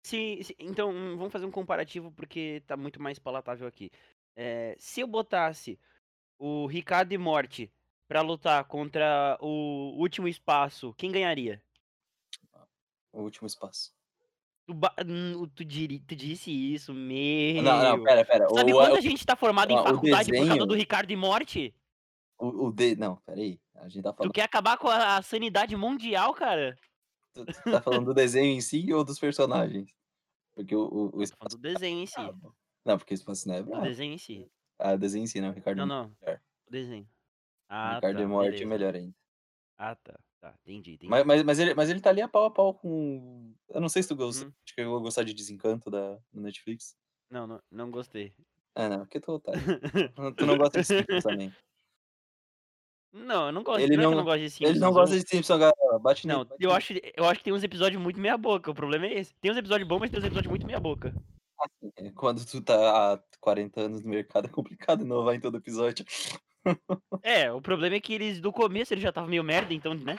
se 0.05 0.43
se 0.43 0.55
então, 0.60 0.91
vamos 1.17 1.31
fazer 1.31 1.46
um 1.46 1.51
comparativo, 1.51 2.12
porque 2.12 2.62
tá 2.67 2.75
muito 2.77 3.01
mais 3.01 3.19
palatável 3.19 3.67
aqui. 3.67 3.89
Eh, 4.36 4.75
se 4.79 5.01
eu 5.01 5.08
botasse 5.08 5.79
o 6.39 6.67
Ricardo 6.67 7.13
e 7.13 7.19
Morty 7.19 7.72
pra 8.10 8.22
lutar 8.24 8.66
contra 8.66 9.38
o 9.42 9.96
Último 10.00 10.28
Espaço, 10.28 10.94
quem 10.96 11.12
ganharia? 11.12 11.63
O 13.13 13.22
Último 13.22 13.48
Espaço. 13.48 13.94
Tu 14.68 14.74
ba 14.74 14.94
hum, 15.06 15.48
tu 15.56 15.66
diri 15.66 16.00
tu 16.00 16.16
disse 16.16 16.51
isso, 16.51 16.94
Não, 17.62 17.78
meu. 17.78 17.84
não, 17.84 17.98
espera, 17.98 18.22
espera, 18.22 18.48
Tu 18.48 18.56
sabe 18.56 18.74
o 18.74 18.80
a 18.80 18.89
quanta 18.89 19.00
o 19.00 19.01
gente 19.01 19.25
tá 19.25 19.36
formada 19.36 19.72
em 19.74 19.78
o 19.78 19.84
faculdade 19.84 20.34
por 20.34 20.46
causa 20.48 20.66
do 20.66 20.74
desenho 20.74 20.75
Ricardo 20.75 21.12
e 21.12 21.16
Morty? 21.16 21.75
o 22.38 22.68
o 22.68 22.72
de 22.72 22.96
não, 22.96 23.16
espera 23.16 23.39
aí, 23.39 23.60
a 23.75 23.88
gente 23.89 24.04
tá 24.04 24.13
Tu 24.13 24.16
falando 24.18 24.34
quer 24.34 24.44
acabar 24.44 24.78
com 24.78 24.88
a 24.89 25.18
a 25.18 25.22
sanidade 25.22 25.75
mundial, 25.75 26.34
cara? 26.34 26.78
Tu 27.34 27.46
tu 27.46 27.63
tá 27.70 27.82
falando 27.82 28.06
do 28.08 28.13
desenho 28.13 28.51
em 28.58 28.62
si 28.62 28.92
ou 28.94 29.04
dos 29.04 29.20
personagens? 29.20 29.92
Porque 30.56 30.75
o 30.75 30.82
o 30.88 31.18
o 31.18 31.24
espaço 31.24 31.58
do 31.58 31.62
desenho 31.62 32.00
em 32.04 32.08
si. 32.08 32.20
é. 32.20 32.34
Não, 32.86 32.98
porque 32.98 33.13
o 33.13 33.16
espaço 33.16 33.48
não 33.48 33.56
é 33.56 33.63
Do 33.63 33.68
brabo. 33.70 33.84
desenho 33.84 34.13
em 34.13 34.18
si. 34.18 34.51
Ah, 34.80 34.94
o 34.94 34.98
desenho 34.98 35.24
em 35.24 35.28
si, 35.28 35.42
né, 35.42 35.50
o 35.50 35.54
Ricardo 35.54 35.78
Não, 35.78 35.86
é 35.86 35.88
não, 35.88 36.16
melhor. 36.22 36.42
o 36.68 36.72
desenho. 36.72 37.08
Ah, 37.70 37.96
Ricardo 37.96 38.20
e 38.20 38.24
tá, 38.24 38.28
Morty 38.28 38.48
é 38.48 38.52
beleza. 38.52 38.66
melhor 38.68 38.96
ainda. 38.96 39.16
Ah, 39.78 39.96
tá, 39.96 40.20
tá, 40.42 40.54
entendi, 40.66 40.94
entendi. 40.94 41.10
Ma 41.10 41.24
mas 41.24 41.44
mas 41.44 41.60
ele 41.60 41.74
mas 41.76 41.90
ele 41.90 42.02
tá 42.02 42.10
ali 42.10 42.22
a 42.22 42.28
pau 42.28 42.46
a 42.46 42.52
pau 42.52 42.74
com 42.74 43.54
eu 43.70 43.80
não 43.80 43.88
sei 43.88 44.02
se 44.04 44.10
tu 44.10 44.16
gosta 44.16 44.46
Uhum. 44.46 44.52
acho 44.66 44.76
que 44.76 44.82
eu 44.82 44.90
vou 44.90 45.02
gostar 45.02 45.24
de 45.24 45.34
Desencanto 45.34 45.90
da 45.90 46.18
Netflix. 46.34 46.98
Não, 47.30 47.46
não 47.48 47.62
não 47.72 47.92
gostei. 47.92 48.34
É, 48.76 48.90
não, 48.90 49.00
porque 49.00 49.20
tu 49.20 49.34
otário. 49.34 49.62
Tu 50.38 50.46
não 50.46 50.58
gosta 50.58 50.80
de 50.82 50.86
Simpsons 50.88 51.24
também. 51.24 51.54
Não, 53.12 53.48
eu 53.48 53.52
não 53.52 53.64
gosto, 53.64 53.82
Ele 53.82 53.98
não 53.98 54.12
é 54.14 54.16
não 54.16 54.24
gosto 54.24 54.38
de 54.38 54.64
ele 54.64 54.80
não 54.80 54.90
Simpsons, 54.90 54.94
gosta 54.94 55.20
de 55.20 55.28
Simpsons, 55.28 55.60
galera, 55.60 56.00
bate 56.00 56.28
nele, 56.28 56.38
Não, 56.38 56.46
bate 56.46 56.64
eu 56.64 56.70
nele. 56.70 56.78
acho 56.78 56.94
eu 57.18 57.26
acho 57.26 57.40
que 57.40 57.44
tem 57.44 57.54
uns 57.54 57.64
episódios 57.64 58.02
muito 58.02 58.20
meia 58.20 58.38
boca, 58.38 58.70
o 58.70 58.76
problema 58.76 59.08
é 59.08 59.14
esse. 59.20 59.34
Tem 59.42 59.52
uns 59.52 59.58
episódios 59.58 59.88
bons, 59.88 60.00
mas 60.00 60.10
tem 60.12 60.20
uns 60.20 60.26
episódios 60.26 60.50
muito 60.50 60.66
meia 60.66 60.80
boca. 60.80 61.14
Assim, 61.60 61.92
é, 61.98 62.12
quando 62.12 62.46
tu 62.46 62.62
tá 62.62 63.14
há 63.14 63.20
40 63.42 63.82
anos 63.82 64.02
no 64.04 64.10
mercado 64.10 64.46
é 64.46 64.50
complicado 64.50 65.02
inovar 65.04 65.34
em 65.36 65.40
todo 65.40 65.58
episódio. 65.58 66.06
É, 67.24 67.51
o 67.51 67.62
problema 67.62 67.96
é 67.96 68.00
que 68.00 68.13
eles 68.13 68.39
do 68.39 68.51
começo 68.51 68.94
eles 68.94 69.04
já 69.04 69.10
estavam 69.10 69.30
meio 69.30 69.44
merda, 69.44 69.74
então, 69.74 69.94
né. 69.94 70.18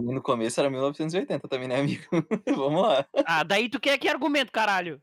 No 0.00 0.22
começo 0.22 0.58
era 0.58 0.68
1980 0.68 1.48
também, 1.48 1.68
né, 1.68 1.76
amigo. 1.80 2.04
Vamos 2.56 2.82
lá. 2.82 3.06
Ah, 3.24 3.44
daí 3.44 3.68
tu 3.68 3.78
quer 3.78 3.96
que 3.98 4.08
argumento, 4.08 4.50
caralho? 4.50 5.00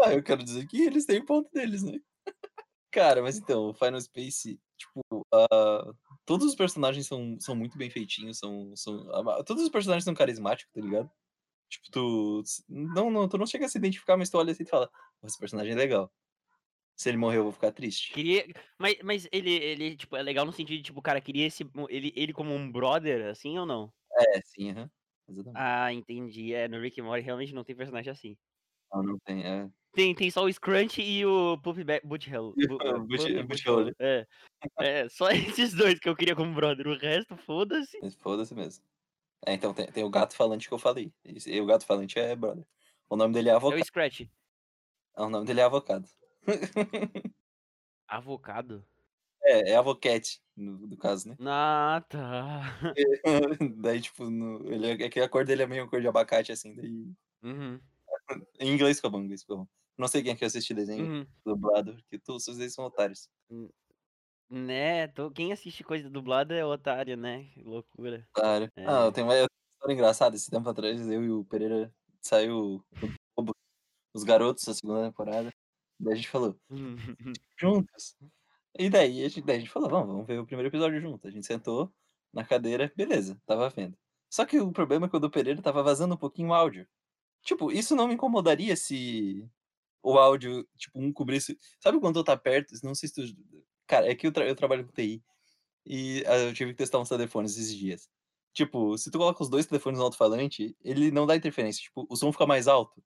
Ah, 0.00 0.12
eu 0.12 0.22
quero 0.22 0.44
dizer 0.44 0.66
que 0.66 0.82
eles 0.82 1.04
têm 1.04 1.20
o 1.20 1.24
ponto 1.26 1.50
deles, 1.52 1.82
né? 1.82 1.98
Cara, 2.90 3.20
mas 3.22 3.36
então, 3.36 3.68
o 3.68 3.74
Final 3.74 4.00
Space, 4.00 4.60
tipo, 4.76 5.26
ah, 5.32 5.92
todos 6.24 6.46
os 6.46 6.54
personagens 6.54 7.06
são, 7.06 7.36
são 7.40 7.54
muito 7.54 7.76
bem 7.76 7.90
feitinhos, 7.90 8.38
são, 8.38 8.74
são. 8.76 9.08
ah, 9.12 9.42
Todos 9.44 9.62
os 9.62 9.68
personagens 9.68 10.04
são 10.04 10.14
carismáticos, 10.14 10.72
tá 10.72 10.80
ligado? 10.80 11.10
Tipo, 11.68 11.90
tu. 11.90 12.42
Não, 12.68 13.10
não, 13.10 13.28
tu 13.28 13.36
não 13.38 13.46
chega 13.46 13.66
a 13.66 13.68
se 13.68 13.78
identificar, 13.78 14.16
mas 14.16 14.30
tu 14.30 14.38
olha 14.38 14.52
assim 14.52 14.62
e 14.62 14.66
fala, 14.66 14.88
"Pô, 15.20 15.26
esse 15.26 15.38
personagem 15.38 15.72
é 15.72 15.76
legal. 15.76 16.10
Se 16.98 17.08
ele 17.08 17.16
morrer, 17.16 17.36
eu 17.38 17.44
vou 17.44 17.52
ficar 17.52 17.70
triste. 17.70 18.12
Queria. 18.12 18.44
Mas, 18.78 18.96
mas 19.04 19.28
ele, 19.30 19.52
ele, 19.52 19.96
tipo, 19.96 20.16
é 20.16 20.22
legal 20.22 20.44
no 20.44 20.52
sentido 20.52 20.78
de, 20.78 20.82
tipo, 20.82 20.98
o 20.98 21.02
cara 21.02 21.20
queria 21.20 21.46
esse. 21.46 21.64
Ele, 21.88 22.12
ele 22.16 22.32
como 22.32 22.52
um 22.52 22.70
brother, 22.70 23.26
assim 23.28 23.56
ou 23.56 23.64
não? 23.64 23.92
É, 24.34 24.40
sim, 24.42 24.70
aham. 24.70 24.90
Exatamente. 25.28 25.60
Ah, 25.60 25.92
entendi. 25.92 26.54
É, 26.54 26.66
no 26.66 26.80
Rick 26.80 27.00
and 27.00 27.04
Morty 27.04 27.22
realmente 27.24 27.54
não 27.54 27.62
tem 27.62 27.76
personagem 27.76 28.10
assim. 28.10 28.36
Não, 28.92 29.02
não 29.02 29.18
tem, 29.20 29.44
é. 29.46 29.70
Tem, 29.92 30.14
tem 30.14 30.30
só 30.30 30.44
o 30.44 30.52
Scrunch 30.52 31.00
e 31.00 31.24
o 31.24 31.56
Ba- 31.56 32.00
Butthole. 32.04 32.54
E 32.58 32.66
Bu- 32.66 32.76
o 32.82 33.38
é, 33.38 33.42
Butthole. 33.44 33.94
É. 34.00 34.26
É, 34.80 35.08
só 35.08 35.28
esses 35.30 35.72
dois 35.72 36.00
que 36.00 36.08
eu 36.08 36.16
queria 36.16 36.34
como 36.34 36.52
brother. 36.54 36.86
O 36.88 36.98
resto, 36.98 37.36
foda-se. 37.36 37.96
Foda-se 38.20 38.54
mesmo. 38.54 38.84
É, 39.46 39.54
então 39.54 39.74
tem, 39.74 39.86
tem 39.92 40.04
o 40.04 40.10
gato 40.10 40.34
falante 40.36 40.68
que 40.68 40.74
eu 40.74 40.78
falei. 40.78 41.12
E 41.24 41.60
o 41.60 41.66
gato 41.66 41.86
falante 41.86 42.18
é 42.18 42.34
brother. 42.36 42.66
O 43.08 43.16
nome 43.16 43.34
dele 43.34 43.48
é 43.50 43.52
É 43.52 43.56
avocado. 43.56 43.82
o 43.82 43.86
Scratch. 43.86 44.22
Ah, 45.14 45.24
O 45.26 45.30
nome 45.30 45.46
dele 45.46 45.60
é 45.60 45.64
avocado. 45.64 46.08
Avocado? 48.08 48.84
é, 49.48 49.70
é 49.70 49.76
avoquete, 49.76 50.40
no, 50.54 50.86
no 50.86 50.96
caso, 50.96 51.28
né? 51.28 51.36
Ah, 51.40 52.04
tá. 52.08 52.94
daí, 53.78 54.00
tipo, 54.00 54.28
no, 54.28 54.70
ele 54.72 54.86
é, 54.86 55.06
é 55.06 55.08
que 55.08 55.20
a 55.20 55.28
cor 55.28 55.44
dele 55.44 55.62
é 55.62 55.66
meio 55.66 55.88
cor 55.88 56.00
de 56.00 56.08
abacate, 56.08 56.52
assim. 56.52 56.74
Daí... 56.74 57.10
Uhum, 57.42 57.80
Em 58.60 58.72
inglês 58.72 58.98
ficou 58.98 59.10
bom, 59.10 59.20
em 59.20 59.24
inglês 59.24 59.40
ficou 59.40 59.58
bom. 59.58 59.68
Não 59.96 60.06
sei 60.06 60.22
quem 60.22 60.32
é 60.32 60.36
que 60.36 60.44
assiste 60.44 60.74
desenho 60.74 61.06
uhum. 61.06 61.26
dublado, 61.44 61.94
porque 61.94 62.18
todos 62.18 62.46
os 62.46 62.54
desenhos 62.54 62.74
são 62.74 62.84
otários. 62.84 63.28
Né, 64.48 65.08
tô- 65.08 65.30
quem 65.30 65.52
assiste 65.52 65.82
coisa 65.82 66.08
dublada 66.08 66.54
é 66.54 66.64
otário, 66.64 67.16
né? 67.16 67.44
Que 67.52 67.62
loucura. 67.62 68.26
Claro. 68.32 68.70
É. 68.76 68.86
Ah, 68.86 69.06
eu 69.06 69.12
tenho 69.12 69.26
uma 69.26 69.34
história 69.34 69.92
engraçada. 69.92 70.36
Esse 70.36 70.50
tempo 70.50 70.68
atrás, 70.68 71.00
eu 71.08 71.24
e 71.24 71.30
o 71.30 71.44
Pereira 71.44 71.92
saiu 72.20 72.84
do 72.92 73.08
Globo, 73.36 73.52
Os 74.14 74.22
Garotos, 74.22 74.68
a 74.68 74.74
segunda 74.74 75.08
temporada. 75.08 75.50
Daí 75.98 76.12
a 76.12 76.16
gente 76.16 76.28
falou, 76.28 76.58
juntos. 77.58 78.16
E 78.78 78.88
daí 78.88 79.24
a 79.24 79.28
gente, 79.28 79.42
daí 79.44 79.56
a 79.56 79.60
gente 79.60 79.70
falou, 79.70 79.88
vamos, 79.88 80.06
vamos 80.08 80.26
ver 80.26 80.38
o 80.38 80.46
primeiro 80.46 80.68
episódio 80.68 81.00
junto. 81.00 81.26
A 81.26 81.30
gente 81.30 81.46
sentou 81.46 81.92
na 82.32 82.44
cadeira, 82.44 82.92
beleza, 82.96 83.40
tava 83.46 83.68
vendo. 83.70 83.96
Só 84.30 84.44
que 84.44 84.60
o 84.60 84.70
problema 84.72 85.06
é 85.06 85.08
que 85.08 85.16
o 85.16 85.20
do 85.20 85.30
Pereira 85.30 85.62
tava 85.62 85.82
vazando 85.82 86.14
um 86.14 86.18
pouquinho 86.18 86.50
o 86.50 86.54
áudio. 86.54 86.86
Tipo, 87.42 87.72
isso 87.72 87.96
não 87.96 88.06
me 88.06 88.14
incomodaria 88.14 88.76
se 88.76 89.48
o 90.02 90.18
áudio, 90.18 90.68
tipo, 90.76 90.98
um 91.00 91.12
cobrisse. 91.12 91.58
Sabe 91.80 91.98
quando 91.98 92.16
tu 92.20 92.24
tá 92.24 92.36
perto? 92.36 92.74
Não 92.84 92.94
sei 92.94 93.08
se 93.08 93.14
tu. 93.14 93.36
Cara, 93.86 94.06
é 94.10 94.14
que 94.14 94.26
eu, 94.26 94.32
tra- 94.32 94.46
eu 94.46 94.54
trabalho 94.54 94.84
com 94.86 94.92
TI 94.92 95.22
e 95.86 96.22
ah, 96.26 96.36
eu 96.38 96.52
tive 96.52 96.72
que 96.72 96.76
testar 96.78 96.98
uns 96.98 97.08
telefones 97.08 97.52
esses 97.56 97.74
dias. 97.74 98.08
Tipo, 98.52 98.98
se 98.98 99.10
tu 99.10 99.18
coloca 99.18 99.42
os 99.42 99.48
dois 99.48 99.66
telefones 99.66 99.98
no 99.98 100.04
alto-falante, 100.04 100.76
ele 100.84 101.10
não 101.10 101.26
dá 101.26 101.34
interferência. 101.36 101.82
Tipo, 101.82 102.06
o 102.08 102.16
som 102.16 102.30
fica 102.30 102.46
mais 102.46 102.68
alto. 102.68 103.02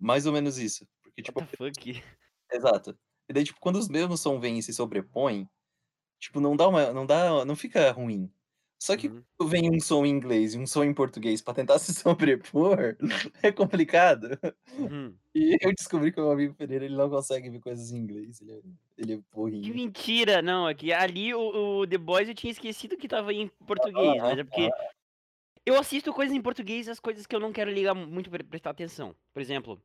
Mais 0.00 0.24
ou 0.26 0.32
menos 0.32 0.56
isso. 0.58 0.88
Porque, 1.16 1.22
tipo? 1.22 1.40
Exato. 2.52 2.96
E 3.28 3.32
daí, 3.32 3.42
tipo, 3.44 3.58
quando 3.60 3.76
os 3.76 3.88
mesmos 3.88 4.20
som 4.20 4.38
vêm 4.38 4.58
e 4.58 4.62
se 4.62 4.72
sobrepõem, 4.72 5.48
tipo, 6.20 6.40
não 6.40 6.56
dá 6.56 6.68
uma. 6.68 6.92
Não 6.92 7.06
dá. 7.06 7.44
Não 7.44 7.56
fica 7.56 7.90
ruim. 7.92 8.30
Só 8.78 8.94
que 8.94 9.08
Uhum. 9.08 9.24
quando 9.38 9.50
vem 9.50 9.70
um 9.74 9.80
som 9.80 10.04
em 10.04 10.10
inglês 10.10 10.54
e 10.54 10.58
um 10.58 10.66
som 10.66 10.84
em 10.84 10.92
português 10.92 11.40
pra 11.40 11.54
tentar 11.54 11.78
se 11.80 11.94
sobrepor, 11.94 12.96
é 13.42 13.50
complicado. 13.50 14.38
Uhum. 14.78 15.16
E 15.34 15.56
eu 15.62 15.72
descobri 15.74 16.12
que 16.12 16.20
o 16.20 16.24
meu 16.24 16.32
amigo 16.32 16.54
Pereira 16.54 16.84
ele 16.84 16.94
não 16.96 17.08
consegue 17.08 17.48
ver 17.48 17.60
coisas 17.60 17.90
em 17.90 17.96
inglês. 17.96 18.40
Ele 18.42 18.52
é, 18.52 18.60
ele 18.98 19.12
é 19.14 19.16
Que 19.16 19.24
burrinho. 19.32 19.74
mentira! 19.74 20.42
Não, 20.42 20.68
é 20.68 20.74
que 20.74 20.92
ali 20.92 21.34
o, 21.34 21.80
o 21.80 21.86
The 21.86 21.96
Boys 21.98 22.28
eu 22.28 22.34
tinha 22.34 22.50
esquecido 22.50 22.98
que 22.98 23.08
tava 23.08 23.32
em 23.32 23.48
português, 23.66 24.22
mas 24.22 24.38
é 24.38 24.44
porque 24.44 24.70
eu 25.64 25.78
assisto 25.78 26.12
coisas 26.12 26.36
em 26.36 26.42
português, 26.42 26.86
as 26.88 27.00
coisas 27.00 27.26
que 27.26 27.34
eu 27.34 27.40
não 27.40 27.52
quero 27.52 27.70
ligar 27.72 27.94
muito 27.94 28.30
pra 28.30 28.44
prestar 28.44 28.70
atenção. 28.70 29.16
Por 29.32 29.40
exemplo, 29.40 29.82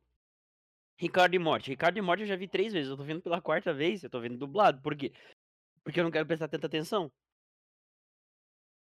Ricardo 0.96 1.34
e 1.34 1.38
Morty. 1.38 1.70
Ricardo 1.70 1.98
e 1.98 2.02
Morty 2.02 2.22
eu 2.22 2.28
já 2.28 2.36
vi 2.36 2.46
três 2.46 2.72
vezes, 2.72 2.90
eu 2.90 2.96
tô 2.96 3.02
vendo 3.02 3.20
pela 3.20 3.40
quarta 3.40 3.72
vez, 3.72 4.02
eu 4.02 4.10
tô 4.10 4.20
vendo 4.20 4.36
dublado. 4.36 4.80
Por 4.80 4.94
quê? 4.96 5.12
Porque 5.82 5.98
eu 5.98 6.04
não 6.04 6.10
quero 6.10 6.26
prestar 6.26 6.48
tanta 6.48 6.66
atenção. 6.66 7.10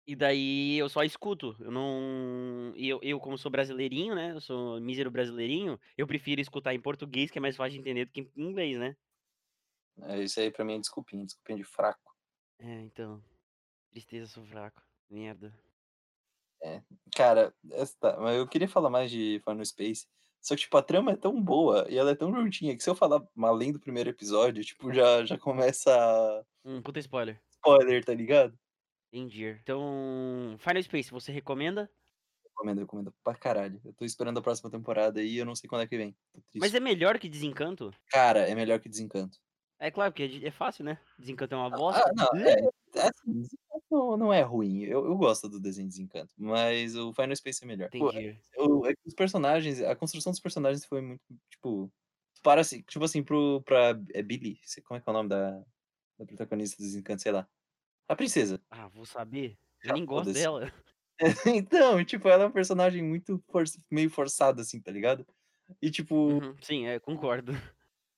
E 0.05 0.15
daí 0.15 0.77
eu 0.77 0.89
só 0.89 1.03
escuto. 1.03 1.55
Eu 1.59 1.71
não. 1.71 2.73
Eu, 2.75 2.99
eu, 3.03 3.19
como 3.19 3.37
sou 3.37 3.51
brasileirinho, 3.51 4.15
né? 4.15 4.31
Eu 4.31 4.41
sou 4.41 4.81
mísero 4.81 5.11
brasileirinho, 5.11 5.79
eu 5.97 6.07
prefiro 6.07 6.41
escutar 6.41 6.73
em 6.73 6.81
português, 6.81 7.29
que 7.29 7.37
é 7.37 7.41
mais 7.41 7.55
fácil 7.55 7.73
de 7.73 7.79
entender 7.79 8.05
do 8.05 8.11
que 8.11 8.21
em 8.35 8.43
inglês, 8.43 8.77
né? 8.79 8.97
É, 10.01 10.23
isso 10.23 10.39
aí 10.39 10.49
pra 10.49 10.65
mim 10.65 10.75
é 10.75 10.79
desculpinha, 10.79 11.25
desculpinha 11.25 11.57
de 11.57 11.63
fraco. 11.63 12.15
É, 12.57 12.81
então. 12.81 13.23
Tristeza, 13.91 14.27
sou 14.27 14.45
fraco. 14.45 14.81
Merda. 15.09 15.53
Cara, 17.15 17.53
essa 17.71 17.95
tá, 17.99 18.09
eu 18.33 18.47
queria 18.47 18.67
falar 18.67 18.89
mais 18.89 19.09
de 19.09 19.41
Final 19.43 19.65
Space. 19.65 20.07
Só 20.41 20.55
que, 20.55 20.61
tipo, 20.61 20.77
a 20.77 20.81
trama 20.81 21.11
é 21.11 21.15
tão 21.15 21.41
boa 21.41 21.85
e 21.89 21.97
ela 21.97 22.11
é 22.11 22.15
tão 22.15 22.33
juntinha 22.33 22.75
que 22.75 22.83
se 22.83 22.89
eu 22.89 22.95
falar 22.95 23.21
além 23.43 23.71
do 23.73 23.79
primeiro 23.79 24.09
episódio, 24.09 24.63
tipo, 24.63 24.93
já, 24.93 25.25
já 25.25 25.37
começa 25.37 25.93
a 25.93 26.43
Um 26.63 26.81
puta 26.81 26.99
spoiler. 26.99 27.41
spoiler, 27.51 28.03
tá 28.05 28.13
ligado? 28.13 28.57
Entendi. 29.11 29.45
Então, 29.61 30.55
Final 30.59 30.83
Space, 30.83 31.11
você 31.11 31.31
recomenda? 31.31 31.89
Recomendo, 32.45 32.79
recomendo 32.79 33.13
pra 33.23 33.35
caralho. 33.35 33.81
Eu 33.83 33.93
tô 33.93 34.05
esperando 34.05 34.37
a 34.37 34.41
próxima 34.41 34.69
temporada 34.69 35.21
e 35.21 35.37
eu 35.37 35.45
não 35.45 35.55
sei 35.55 35.67
quando 35.69 35.81
é 35.81 35.87
que 35.87 35.97
vem. 35.97 36.15
Mas 36.55 36.73
é 36.73 36.79
melhor 36.79 37.17
que 37.17 37.27
Desencanto? 37.29 37.93
Cara, 38.11 38.47
é 38.47 38.53
melhor 38.55 38.79
que 38.79 38.87
Desencanto. 38.89 39.37
É 39.79 39.89
claro, 39.89 40.11
porque 40.11 40.41
é 40.43 40.47
é 40.47 40.51
fácil, 40.51 40.83
né? 40.83 40.99
Desencanto 41.17 41.55
é 41.55 41.57
uma 41.57 41.69
bosta. 41.69 42.03
Ah, 42.05 42.11
não, 42.13 42.41
é, 42.41 42.53
é 42.95 43.01
assim, 43.07 43.43
não, 43.89 44.17
não 44.17 44.33
é 44.33 44.41
ruim. 44.41 44.83
Eu, 44.83 45.05
eu 45.05 45.17
gosto 45.17 45.49
do 45.49 45.59
desenho 45.59 45.87
de 45.87 45.95
Desencanto, 45.95 46.33
mas 46.37 46.95
o 46.95 47.13
Final 47.13 47.35
Space 47.35 47.63
é 47.63 47.67
melhor. 47.67 47.89
Pô, 47.97 48.11
Entendi. 48.11 48.39
o- 48.57 48.85
é 48.87 48.93
os 49.05 49.13
personagens, 49.13 49.81
a 49.81 49.95
construção 49.95 50.31
dos 50.31 50.39
personagens 50.41 50.85
foi 50.85 51.01
muito, 51.01 51.21
tipo, 51.49 51.91
para 52.43 52.61
assim, 52.61 52.81
tipo 52.83 53.03
assim, 53.05 53.23
pro, 53.23 53.61
pra 53.63 53.99
é 54.13 54.21
Billy, 54.23 54.59
como 54.85 54.97
é 54.97 55.01
que 55.01 55.09
é 55.09 55.11
o 55.11 55.13
nome 55.13 55.29
da, 55.29 55.59
da 56.19 56.25
protagonista 56.25 56.77
do 56.77 56.85
Desencanto, 56.85 57.21
sei 57.21 57.31
lá. 57.31 57.47
A 58.07 58.15
princesa. 58.15 58.61
Ah, 58.69 58.87
vou 58.87 59.05
saber. 59.05 59.57
Eu 59.83 59.91
Ah, 59.91 59.93
nem 59.93 60.05
gosto 60.05 60.33
dela. 60.33 60.71
então, 61.47 62.03
tipo, 62.05 62.27
ela 62.29 62.43
é 62.43 62.47
um 62.47 62.51
personagem 62.51 63.03
muito 63.03 63.43
for, 63.51 63.63
meio 63.91 64.09
forçado, 64.09 64.61
assim, 64.61 64.81
tá 64.81 64.91
ligado? 64.91 65.25
E, 65.81 65.91
tipo, 65.91 66.15
Uhum, 66.15 66.55
sim, 66.61 66.87
é, 66.87 66.99
concordo. 66.99 67.51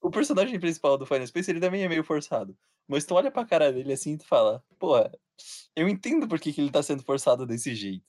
o 0.02 0.10
personagem 0.12 0.60
principal 0.60 0.98
do 0.98 1.06
Final 1.06 1.28
Space, 1.28 1.50
ele 1.52 1.60
também 1.60 1.84
é 1.84 1.90
meio 1.90 2.04
forçado. 2.04 2.58
Mas 2.92 3.06
tu 3.06 3.16
olha 3.16 3.32
pra 3.32 3.46
cara 3.46 3.72
dele 3.72 3.94
assim 3.94 4.14
e 4.14 4.18
tu 4.18 4.26
fala, 4.26 4.62
porra, 4.78 5.12
eu 5.76 5.88
entendo 5.88 6.28
por 6.28 6.40
que, 6.40 6.52
que 6.52 6.60
ele 6.60 6.72
tá 6.72 6.84
sendo 6.84 7.04
forçado 7.04 7.46
desse 7.46 7.74
jeito. 7.74 8.06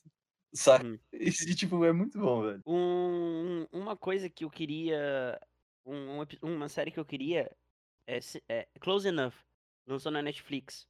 Saca? 0.53 0.85
Uhum. 0.85 0.99
E, 1.13 1.55
tipo, 1.55 1.83
é 1.85 1.93
muito 1.93 2.19
bom, 2.19 2.41
velho. 2.43 2.61
Um, 2.67 3.65
uma 3.71 3.95
coisa 3.95 4.29
que 4.29 4.43
eu 4.43 4.49
queria. 4.49 5.39
um- 5.85 6.19
um 6.21 6.55
uma 6.55 6.67
série 6.69 6.91
que 6.91 6.99
eu 6.99 7.05
queria 7.05 7.49
é, 8.07 8.19
é 8.49 8.67
Close 8.79 9.07
Enough. 9.07 9.33
Lançou 9.87 10.11
na 10.11 10.21
Netflix. 10.21 10.85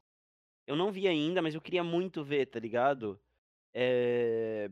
Eu 0.68 0.76
não 0.76 0.92
vi 0.92 1.08
ainda, 1.08 1.42
mas 1.42 1.54
eu 1.56 1.62
queria 1.62 1.84
muito 1.84 2.24
ver, 2.24 2.48
tá 2.48 2.60
ligado? 2.60 3.20
É... 3.74 4.70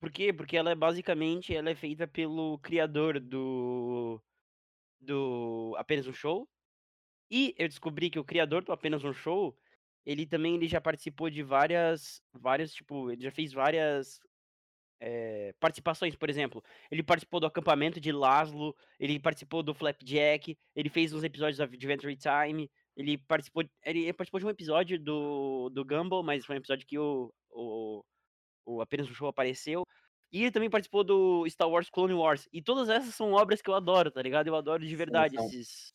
Por 0.00 0.10
quê? 0.10 0.32
Porque 0.32 0.56
ela 0.56 0.70
é 0.70 0.74
basicamente 0.74 1.54
ela 1.54 1.70
é 1.70 1.74
feita 1.74 2.06
pelo 2.08 2.58
criador 2.58 3.20
do. 3.20 4.20
Do 5.00 5.74
Apenas 5.76 6.06
um 6.06 6.12
Show. 6.12 6.48
E 7.30 7.54
eu 7.58 7.68
descobri 7.68 8.10
que 8.10 8.18
o 8.18 8.24
criador 8.24 8.64
do 8.64 8.72
Apenas 8.72 9.04
um 9.04 9.12
Show, 9.12 9.56
ele 10.04 10.26
também 10.26 10.54
ele 10.54 10.68
já 10.68 10.80
participou 10.80 11.30
de 11.30 11.42
várias. 11.42 12.22
Várias, 12.32 12.74
tipo, 12.74 13.10
ele 13.10 13.22
já 13.22 13.30
fez 13.30 13.52
várias 13.52 14.20
eh, 15.00 15.54
participações, 15.60 16.16
por 16.16 16.30
exemplo. 16.30 16.62
Ele 16.90 17.02
participou 17.02 17.40
do 17.40 17.46
acampamento 17.46 18.00
de 18.00 18.12
Laszlo, 18.12 18.74
ele 18.98 19.20
participou 19.20 19.62
do 19.62 19.74
Flapjack, 19.74 20.56
ele 20.74 20.88
fez 20.88 21.12
uns 21.12 21.24
episódios 21.24 21.58
da 21.58 21.64
Adventure 21.64 22.16
Time, 22.16 22.70
ele 22.96 23.18
participou, 23.18 23.64
ele 23.84 24.12
participou 24.12 24.40
de 24.40 24.46
um 24.46 24.50
episódio 24.50 24.98
do, 24.98 25.68
do 25.70 25.84
Gumball, 25.84 26.22
mas 26.22 26.46
foi 26.46 26.56
um 26.56 26.58
episódio 26.58 26.86
que 26.86 26.98
o, 26.98 27.32
o, 27.50 28.02
o 28.64 28.80
apenas 28.80 29.08
o 29.10 29.14
show 29.14 29.28
apareceu. 29.28 29.84
E 30.32 30.42
ele 30.42 30.50
também 30.50 30.70
participou 30.70 31.04
do 31.04 31.48
Star 31.48 31.68
Wars 31.68 31.88
Clone 31.90 32.14
Wars. 32.14 32.48
E 32.52 32.60
todas 32.62 32.88
essas 32.88 33.14
são 33.14 33.32
obras 33.32 33.62
que 33.62 33.70
eu 33.70 33.74
adoro, 33.74 34.10
tá 34.10 34.20
ligado? 34.20 34.48
Eu 34.48 34.56
adoro 34.56 34.82
de 34.82 34.88
Sim, 34.88 34.96
verdade 34.96 35.36
são. 35.36 35.46
esses. 35.46 35.92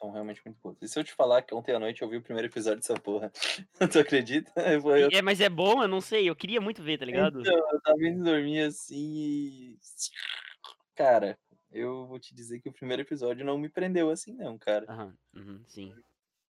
São 0.00 0.10
realmente 0.10 0.40
muito 0.44 0.58
boas. 0.62 0.78
E 0.80 0.88
se 0.88 0.98
eu 0.98 1.04
te 1.04 1.12
falar 1.12 1.42
que 1.42 1.54
ontem 1.54 1.74
à 1.74 1.78
noite 1.78 2.00
eu 2.00 2.08
vi 2.08 2.16
o 2.16 2.22
primeiro 2.22 2.48
episódio 2.48 2.80
dessa 2.80 2.94
porra, 2.94 3.30
tu 3.92 3.98
acredita? 3.98 4.50
Eu, 4.96 5.10
É, 5.12 5.20
mas 5.20 5.40
é 5.40 5.48
bom, 5.48 5.82
eu 5.82 5.88
não 5.88 6.00
sei, 6.00 6.28
eu 6.28 6.34
queria 6.34 6.60
muito 6.60 6.82
ver, 6.82 6.98
tá 6.98 7.04
ligado? 7.04 7.40
então, 7.40 7.54
eu 7.70 7.80
tava 7.82 7.98
indo 8.06 8.24
dormir 8.24 8.60
assim 8.60 9.12
e. 9.14 9.78
Cara, 10.96 11.38
eu 11.70 12.06
vou 12.06 12.18
te 12.18 12.34
dizer 12.34 12.60
que 12.60 12.68
o 12.68 12.72
primeiro 12.72 13.02
episódio 13.02 13.44
não 13.44 13.58
me 13.58 13.68
prendeu 13.68 14.10
assim, 14.10 14.34
não, 14.34 14.58
cara. 14.58 14.86
Aham, 14.88 15.16
uhum, 15.34 15.62
sim. 15.66 15.94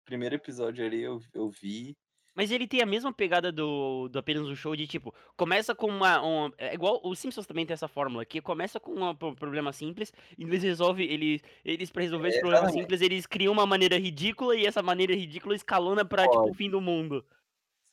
primeiro 0.05 0.35
episódio 0.35 0.85
ali 0.85 1.01
eu, 1.01 1.19
eu 1.33 1.49
vi. 1.49 1.97
Mas 2.35 2.49
ele 2.51 2.65
tem 2.67 2.81
a 2.81 2.85
mesma 2.85 3.11
pegada 3.13 3.51
do 3.51 4.07
do 4.07 4.17
Apenas 4.19 4.47
um 4.47 4.55
Show 4.55 4.75
de, 4.75 4.87
tipo, 4.87 5.13
começa 5.35 5.75
com 5.75 5.87
uma 5.87 6.21
um 6.25 6.49
é 6.57 6.73
igual 6.73 7.01
os 7.03 7.19
Simpsons 7.19 7.45
também 7.45 7.65
tem 7.65 7.73
essa 7.73 7.87
fórmula, 7.89 8.25
que 8.25 8.41
começa 8.41 8.79
com 8.79 9.13
pro 9.15 9.35
problema 9.35 9.73
simples, 9.73 10.13
e 10.37 10.43
eles 10.43 10.63
resolve 10.63 11.03
eles 11.03 11.41
eles 11.65 11.91
pra 11.91 12.01
resolver 12.03 12.29
esse 12.29 12.37
É, 12.37 12.39
problema 12.39 12.69
exatamente. 12.69 12.69
simples, 12.69 13.01
eles 13.01 13.25
criam 13.27 13.51
uma 13.51 13.65
maneira 13.65 13.97
ridícula, 13.97 14.55
e 14.55 14.65
essa 14.65 14.81
maneira 14.81 15.13
ridícula 15.13 15.55
escalona 15.55 16.05
pra, 16.05 16.27
tipo, 16.29 16.49
o 16.49 16.53
fim 16.53 16.69
do 16.69 16.79
mundo. 16.79 17.25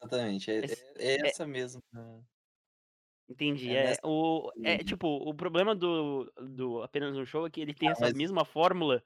Exatamente, 0.01 0.51
é 0.53 0.59
é 0.59 0.75
é 0.97 1.17
é 1.17 1.27
essa 1.27 1.45
mesma 1.47 1.81
Entendi. 3.31 3.75
é 3.75 3.77
É, 3.77 3.99
nessa 3.99 4.01
o 4.03 4.51
é, 4.63 4.83
tipo, 4.83 5.07
o 5.07 5.35
problema 5.35 5.75
do 5.75 6.33
do 6.51 6.83
Apenas 6.83 7.15
um 7.15 7.27
Show 7.27 7.47
é 7.47 7.51
que 7.51 7.61
ele 7.61 7.75
tem 7.75 7.91
Ah, 7.91 7.91
essa 7.91 8.09
mas 8.09 8.13
mesma 8.15 8.43
fórmula 8.45 9.03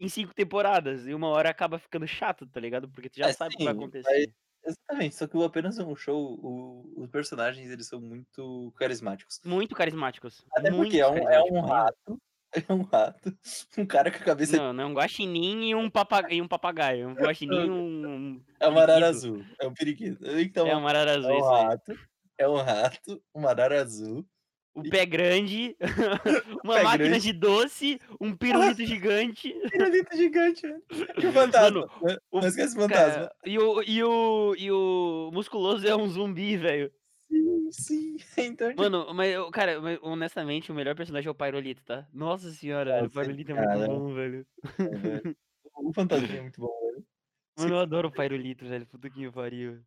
em 0.00 0.08
5 0.08 0.34
temporadas, 0.34 1.06
e 1.06 1.14
uma 1.14 1.28
hora 1.28 1.50
acaba 1.50 1.78
ficando 1.78 2.06
chato, 2.06 2.46
tá 2.48 2.60
ligado, 2.60 2.90
porque 2.90 3.10
tu 3.10 3.18
já 3.18 3.28
É, 3.28 3.32
sabe 3.32 3.54
o 3.54 3.58
que 3.58 3.64
vai 3.64 3.72
sim, 3.72 3.92
mas 4.02 4.26
acontecer. 4.26 4.32
Exatamente, 4.64 5.16
só 5.16 5.26
que 5.26 5.36
o 5.36 5.44
Apenas 5.44 5.78
um 5.78 5.94
Show, 5.96 6.38
o 6.42 7.02
os 7.02 7.10
personagens 7.10 7.70
eles 7.70 7.86
são 7.88 8.00
muito 8.00 8.72
carismáticos. 8.76 9.40
Muito 9.44 9.74
carismáticos, 9.74 10.44
Até 10.52 10.70
porque 10.72 10.98
é 11.00 11.06
muito 11.06 11.08
um 11.08 11.28
é 11.28 11.42
um 11.42 11.60
rato 11.60 12.18
é 12.68 12.72
um 12.72 12.82
rato, 12.82 13.32
um 13.78 13.86
cara 13.86 14.10
com 14.10 14.18
a 14.18 14.24
cabeça 14.24 14.56
Não, 14.56 14.72
não 14.72 14.84
é 14.84 14.86
um 14.86 14.94
guaxinim 14.94 15.68
e 15.68 15.74
um 15.74 15.90
papa 15.90 16.26
e 16.32 16.40
um 16.42 16.48
papagaio, 16.48 17.04
é 17.04 17.06
um 17.06 17.14
guaxinim 17.14 17.66
e 17.66 17.70
um 17.70 18.36
um 18.36 18.44
É 18.60 18.68
uma 18.68 18.82
arara 18.82 19.08
azul, 19.08 19.48
é 19.60 19.66
um 19.66 19.74
periquito. 19.74 20.24
É 20.26 20.42
Então, 20.42 20.66
uma 20.74 20.88
arara 20.90 21.12
é 21.12 21.16
azul, 21.16 21.36
um 21.36 21.40
isso 21.40 21.54
aí. 21.54 21.68
rato 21.68 21.98
é 22.38 22.48
um 22.48 22.56
rato, 22.56 23.22
uma 23.34 23.50
arara 23.50 23.82
azul 23.82 24.26
O 24.74 24.84
pé 24.84 25.04
grande, 25.04 25.76
uma 26.64 26.74
pé 26.74 26.82
máquina 26.82 27.18
grande 27.18 27.20
de 27.20 27.32
doce, 27.32 27.98
um 28.20 28.36
pirulito 28.36 28.84
gigante. 28.86 29.60
pirulito 29.68 30.16
gigante, 30.16 30.62
velho. 30.66 30.82
E 31.18 31.26
o 31.26 31.32
Mano, 31.32 31.32
fantasma, 31.32 31.88
não 32.00 32.18
o 32.30 32.40
não 32.40 32.48
esquece 32.48 32.76
o 32.76 32.80
fantasma. 32.80 33.28
ca 33.28 33.34
e 33.44 33.58
o 33.58 33.82
e 33.82 34.02
o 34.04 34.54
e 34.56 34.70
o 34.72 35.30
musculoso 35.32 35.86
é 35.86 35.94
um 35.96 36.08
zumbi, 36.08 36.56
velho. 36.56 36.92
Sim, 37.70 38.18
sim, 38.18 38.18
então 38.46 38.74
Mano, 38.76 39.12
mas 39.14 39.34
cara, 39.52 39.78
honestamente 40.02 40.72
o 40.72 40.74
melhor 40.74 40.94
personagem 40.96 41.28
é 41.28 41.30
o 41.30 41.34
Pairolito, 41.34 41.84
tá. 41.84 42.08
Nossa 42.12 42.50
senhora, 42.52 42.92
velho, 42.92 43.08
o 43.08 43.12
Nossa, 43.12 43.14
Pairolito 43.14 43.52
é 43.52 43.54
muito 43.54 43.78
cara, 43.78 43.80
bom, 43.80 44.12
velho. 44.14 44.46
é, 44.78 44.98
velho. 44.98 45.28
O 45.74 45.92
fantasminha 45.94 46.40
é 46.40 46.42
muito 46.42 46.60
bom, 46.60 46.68
velho. 46.92 47.06
Mano, 47.56 47.74
eu 47.76 47.78
adoro 47.80 48.08
o 48.08 48.12
Pairolito, 48.12 48.66
velho, 48.66 48.86
puta 48.86 49.10
que 49.10 49.30
pariu. 49.32 49.84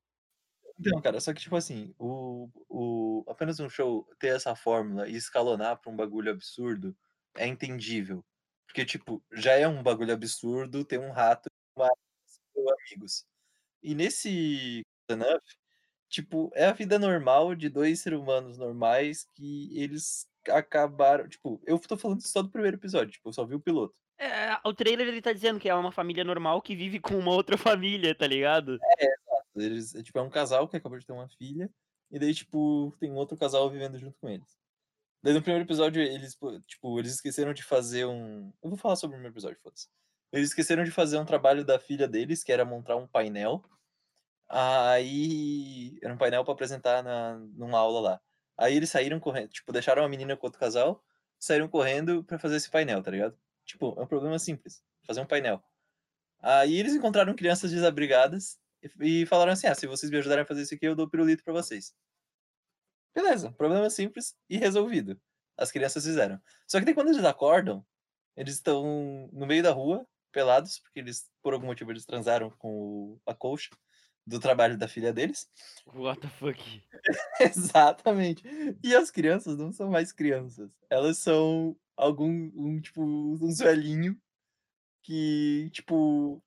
Então, 0.79 0.99
cara, 1.01 1.19
só 1.21 1.33
que 1.33 1.41
tipo 1.41 1.55
assim, 1.55 1.93
o 1.99 2.49
o 2.69 3.23
Apenas 3.27 3.59
um 3.59 3.69
Show 3.69 4.07
ter 4.19 4.35
essa 4.35 4.55
fórmula 4.55 5.07
e 5.07 5.15
escalonar 5.15 5.79
pra 5.79 5.91
um 5.91 5.95
bagulho 5.95 6.31
absurdo, 6.31 6.95
é 7.37 7.47
entendível. 7.47 8.25
Porque, 8.65 8.85
tipo, 8.85 9.23
já 9.31 9.53
é 9.53 9.67
um 9.67 9.83
bagulho 9.83 10.13
absurdo 10.13 10.83
ter 10.83 10.99
um 10.99 11.11
rato 11.11 11.47
e 11.77 11.79
uma 12.61 12.73
amigos. 12.89 13.25
E 13.83 13.95
nesse 13.95 14.83
Enough, 15.09 15.41
tipo, 16.09 16.51
é 16.55 16.67
a 16.67 16.73
vida 16.73 16.99
normal 16.99 17.55
de 17.55 17.69
2 17.69 18.01
ser 18.01 18.13
humanos 18.15 18.57
normais 18.57 19.25
que 19.35 19.69
eles 19.79 20.27
acabaram 20.49 21.27
tipo, 21.29 21.61
eu 21.65 21.79
tô 21.79 21.97
falando 21.97 22.21
só 22.27 22.41
do 22.43 22.51
1º 22.51 22.77
episódio, 22.77 23.13
tipo, 23.13 23.29
eu 23.29 23.33
só 23.33 23.45
vi 23.45 23.55
o 23.55 23.61
piloto. 23.61 23.95
É, 24.19 24.57
o 24.63 24.73
trailer 24.73 25.07
ele 25.07 25.21
tá 25.21 25.33
dizendo 25.33 25.59
que 25.59 25.67
é 25.67 25.73
uma 25.75 25.91
família 25.91 26.23
normal 26.23 26.61
que 26.61 26.75
vive 26.75 26.99
com 26.99 27.17
uma 27.17 27.31
outra 27.31 27.57
família, 27.57 28.13
tá 28.15 28.27
ligado? 28.27 28.83
É, 28.99 29.05
eles 29.55 29.95
é 29.95 30.03
tipo, 30.03 30.19
é 30.19 30.21
um 30.21 30.29
casal 30.29 30.67
que 30.67 30.77
acabou 30.77 30.99
de 30.99 31.05
ter 31.05 31.13
uma 31.13 31.29
filha, 31.29 31.69
e 32.11 32.19
daí, 32.19 32.33
tipo, 32.33 32.95
tem 32.99 33.11
um 33.11 33.15
outro 33.15 33.37
casal 33.37 33.69
vivendo 33.69 33.99
junto 33.99 34.17
com 34.19 34.29
eles. 34.29 34.57
Daí 35.23 35.33
no 35.33 35.41
1º 35.43 35.63
episódio 35.63 36.01
eles 36.03 36.35
po 36.35 36.59
tipo, 36.61 36.99
eles 36.99 37.13
esqueceram 37.15 37.53
de 37.53 37.63
fazer 37.63 38.05
um 38.07 38.53
eu 38.63 38.69
vou 38.69 38.77
falar 38.79 38.95
sobre 38.97 39.17
o 39.17 39.19
1º 39.19 39.33
episódio, 39.33 39.59
foda-se. 39.63 39.87
Eles 40.33 40.49
esqueceram 40.49 40.83
de 40.85 40.91
fazer 40.91 41.17
um 41.19 41.25
trabalho 41.25 41.65
da 41.65 41.79
filha 41.79 42.07
deles, 42.07 42.43
que 42.43 42.51
era 42.53 42.65
montar 42.65 42.95
um 42.97 43.07
painel, 43.07 43.63
aí 44.49 45.97
era 46.03 46.13
um 46.13 46.17
painel 46.17 46.43
pra 46.45 46.53
apresentar 46.53 47.03
na 47.03 47.37
numa 47.39 47.79
aula 47.79 48.01
lá. 48.01 48.21
Aí 48.57 48.75
eles 48.75 48.89
saíram 48.91 49.19
correndo, 49.19 49.49
tipo, 49.49 49.71
deixaram 49.73 50.03
a 50.05 50.09
menina 50.09 50.37
com 50.37 50.47
outro 50.47 50.59
casal, 50.61 51.03
saíram 51.39 51.67
correndo 51.69 52.23
pra 52.25 52.39
fazer 52.39 52.57
esse 52.57 52.69
painel, 52.71 53.03
tá 53.03 53.11
ligado? 53.11 53.37
Tipo, 53.65 53.95
é 53.99 54.03
um 54.03 54.07
problema 54.07 54.39
simples, 54.39 54.83
fazer 55.07 55.21
um 55.21 55.27
painel. 55.27 55.63
Aí 56.41 56.75
eles 56.79 56.93
encontraram 56.95 57.35
crianças 57.35 57.71
desabrigadas 57.71 58.59
e 59.01 59.25
falaram 59.25 59.53
assim: 59.53 59.67
"Ah, 59.67 59.75
se 59.75 59.87
vocês 59.87 60.11
me 60.11 60.17
ajudarem 60.17 60.43
a 60.43 60.47
fazer 60.47 60.63
isso 60.63 60.75
aqui, 60.75 60.85
eu 60.87 60.95
dou 60.95 61.09
pirulito 61.09 61.43
pra 61.43 61.53
vocês". 61.53 61.93
Beleza, 63.15 63.51
problema 63.51 63.89
simples 63.89 64.35
e 64.49 64.57
resolvido. 64.57 65.19
As 65.57 65.71
crianças 65.71 66.03
fizeram. 66.03 66.41
Só 66.67 66.79
que 66.79 66.85
daí 66.85 66.93
quando 66.95 67.09
eles 67.09 67.23
acordam, 67.23 67.85
eles 68.35 68.55
estão 68.55 69.29
no 69.31 69.45
meio 69.45 69.61
da 69.63 69.71
rua, 69.71 70.07
pelados, 70.31 70.79
porque 70.79 70.99
eles, 70.99 71.29
por 71.43 71.53
algum 71.53 71.67
motivo, 71.67 71.91
eles 71.91 72.05
transaram 72.05 72.49
com 72.57 73.19
a 73.25 73.35
colcha 73.35 73.69
do 74.25 74.39
trabalho 74.39 74.77
da 74.77 74.87
filha 74.87 75.13
deles. 75.13 75.47
What 75.93 76.21
the 76.21 76.27
fuck. 76.29 76.59
Exatamente. 77.41 78.43
E 78.83 78.95
as 78.95 79.11
crianças 79.11 79.57
não 79.57 79.71
são 79.71 79.89
mais 79.89 80.11
crianças, 80.11 80.71
elas 80.89 81.17
são 81.19 81.75
algum 81.97 82.29
um 82.55 82.79
tipo, 82.81 83.03
uns 83.03 83.59
velhinho 83.59 84.17
que, 85.03 85.69
tipo 85.73 86.43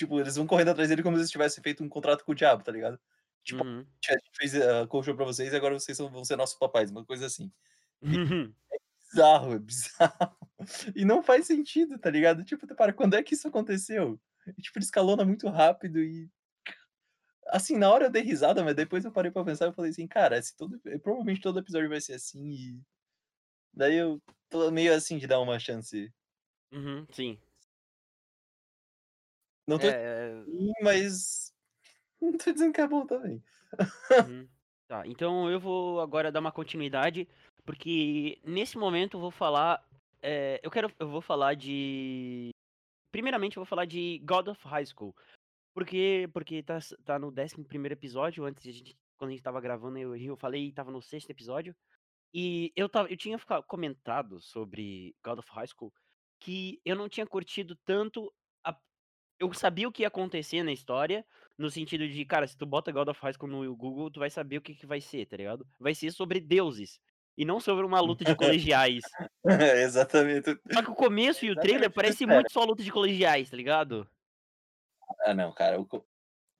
tipo, 0.00 0.20
eles 0.20 0.36
vão 0.36 0.46
correndo 0.46 0.70
atrás 0.70 0.88
dele 0.88 1.02
como 1.02 1.16
se 1.16 1.22
eles 1.22 1.30
tivessem 1.30 1.62
feito 1.62 1.82
um 1.84 1.88
contrato 1.88 2.24
com 2.24 2.32
o 2.32 2.34
diabo, 2.34 2.64
tá 2.64 2.72
ligado? 2.72 3.00
Tipo: 3.44 3.62
Uhum. 3.62 3.90
"A 4.10 4.12
gente 4.14 4.30
fez 4.36 4.54
a 4.56 4.86
colcha 4.88 5.14
pra 5.14 5.24
vocês 5.26 5.52
e 5.52 5.56
agora 5.56 5.74
vocês 5.78 5.98
vão 5.98 6.24
ser 6.24 6.36
nossos 6.36 6.58
papais", 6.58 6.90
uma 6.90 7.04
coisa 7.06 7.26
assim. 7.26 7.52
E 8.10 8.16
é 8.16 8.78
bizarro, 9.12 9.54
é 9.54 9.58
bizarro. 9.58 10.36
E 10.96 11.04
não 11.04 11.22
faz 11.22 11.46
sentido, 11.46 11.98
tá 11.98 12.10
ligado? 12.10 12.44
Tipo, 12.44 12.66
para, 12.76 12.92
quando 12.92 13.14
é 13.16 13.22
que 13.22 13.34
isso 13.34 13.48
aconteceu? 13.48 14.20
E 14.58 14.62
tipo, 14.62 14.78
ele 14.78 14.84
escalona 14.84 15.24
muito 15.24 15.48
rápido 15.48 16.00
e 16.02 16.30
assim, 17.48 17.76
na 17.76 17.90
hora 17.90 18.06
eu 18.06 18.10
dei 18.10 18.22
risada, 18.22 18.62
mas 18.64 18.74
depois 18.76 19.04
eu 19.04 19.12
parei 19.12 19.30
pra 19.30 19.44
pensar, 19.44 19.66
eu 19.66 19.72
falei 19.72 19.90
assim: 19.90 20.06
"Cara, 20.06 20.40
se 20.42 20.56
todo 20.56 20.78
provavelmente 21.02 21.40
todo 21.40 21.58
episódio 21.58 21.88
vai 21.88 22.00
ser 22.00 22.14
assim 22.14 22.48
e" 22.50 22.80
daí 23.74 23.96
eu 23.96 24.22
tô 24.50 24.70
meio 24.70 24.94
assim 24.94 25.18
de 25.18 25.26
dar 25.28 25.40
uma 25.40 25.58
chance. 25.60 26.12
Uhum, 26.72 27.06
sim. 27.12 27.40
Não 29.70 29.78
tô 29.78 29.88
É, 29.88 30.30
é 30.30 30.42
ruim, 30.44 30.72
mas 30.82 31.52
não 32.20 32.32
tô 32.38 32.52
dizendo 32.52 32.72
que 32.74 32.80
é 32.80 32.88
bom 32.88 33.06
também. 33.06 33.44
Uhum. 34.08 34.48
Tá, 34.88 35.06
então 35.06 35.48
eu 35.50 35.60
vou 35.60 36.00
agora 36.00 36.32
dar 36.32 36.40
uma 36.40 36.50
continuidade, 36.52 37.28
porque 37.64 38.40
nesse 38.44 38.76
momento 38.76 39.16
eu 39.16 39.20
vou 39.20 39.30
falar, 39.30 39.80
eh, 40.22 40.60
eu 40.62 40.70
quero 40.70 40.92
eu 40.98 41.08
vou 41.08 41.20
falar 41.22 41.54
de 41.54 42.50
primeiramente 43.12 43.56
eu 43.56 43.62
vou 43.62 43.66
falar 43.68 43.86
de 43.86 44.20
God 44.24 44.48
of 44.48 44.60
High 44.68 44.86
School. 44.86 45.14
Por 45.74 45.86
quê? 45.86 46.28
Porque 46.32 46.62
tá 46.62 46.78
tá 47.04 47.18
no 47.18 47.30
11º 47.32 47.92
episódio, 47.92 48.44
antes 48.44 48.62
de 48.64 48.70
a 48.70 48.72
gente 48.74 48.96
quando 49.18 49.30
a 49.30 49.32
gente 49.32 49.40
estava 49.40 49.60
gravando 49.60 49.98
eu 49.98 50.16
eu 50.16 50.36
falei 50.36 50.68
estava 50.68 50.90
no 50.92 51.02
6º 51.02 51.30
episódio, 51.30 51.76
e 52.34 52.72
eu 52.76 52.86
estava 52.86 53.10
eu 53.10 53.16
tinha 53.18 53.38
comentado 53.68 54.40
sobre 54.40 55.16
God 55.24 55.40
of 55.40 55.50
High 55.52 55.68
School, 55.68 55.92
que 56.40 56.80
eu 56.84 56.96
não 56.96 57.08
tinha 57.08 57.26
curtido 57.26 57.76
tanto 57.86 58.32
eu 59.40 59.52
sabia 59.54 59.88
o 59.88 59.92
que 59.92 60.02
ia 60.02 60.08
acontecer 60.08 60.62
na 60.62 60.72
história, 60.72 61.24
no 61.58 61.70
sentido 61.70 62.06
de, 62.06 62.24
cara, 62.24 62.46
se 62.46 62.56
tu 62.56 62.66
bota 62.66 62.92
God 62.92 63.08
of 63.08 63.20
High 63.20 63.32
School 63.34 63.50
no 63.50 63.76
Google, 63.76 64.10
tu 64.10 64.20
vai 64.20 64.30
saber 64.30 64.58
o 64.58 64.62
que 64.62 64.74
que 64.74 64.86
vai 64.86 65.00
ser, 65.00 65.26
tá 65.26 65.36
ligado? 65.36 65.66
Vai 65.78 65.94
ser 65.94 66.12
sobre 66.12 66.40
deuses, 66.40 67.00
e 67.36 67.44
não 67.44 67.58
sobre 67.58 67.84
uma 67.86 68.00
luta 68.00 68.24
de 68.24 68.34
colegiais. 68.36 69.02
Exatamente. 69.82 70.58
Só 70.70 70.82
que 70.82 70.90
o 70.90 70.94
começo 70.94 71.44
É 71.44 71.48
e 71.48 71.50
o 71.50 71.56
trailer 71.56 71.90
exatamente 71.90 71.94
parece 71.94 72.26
muito 72.26 72.52
só 72.52 72.64
luta 72.64 72.82
de 72.82 72.92
colegiais, 72.92 73.50
tá 73.50 73.56
ligado? 73.56 74.06
Ah 75.24 75.34
não, 75.34 75.52
cara, 75.52 75.80
o 75.80 75.86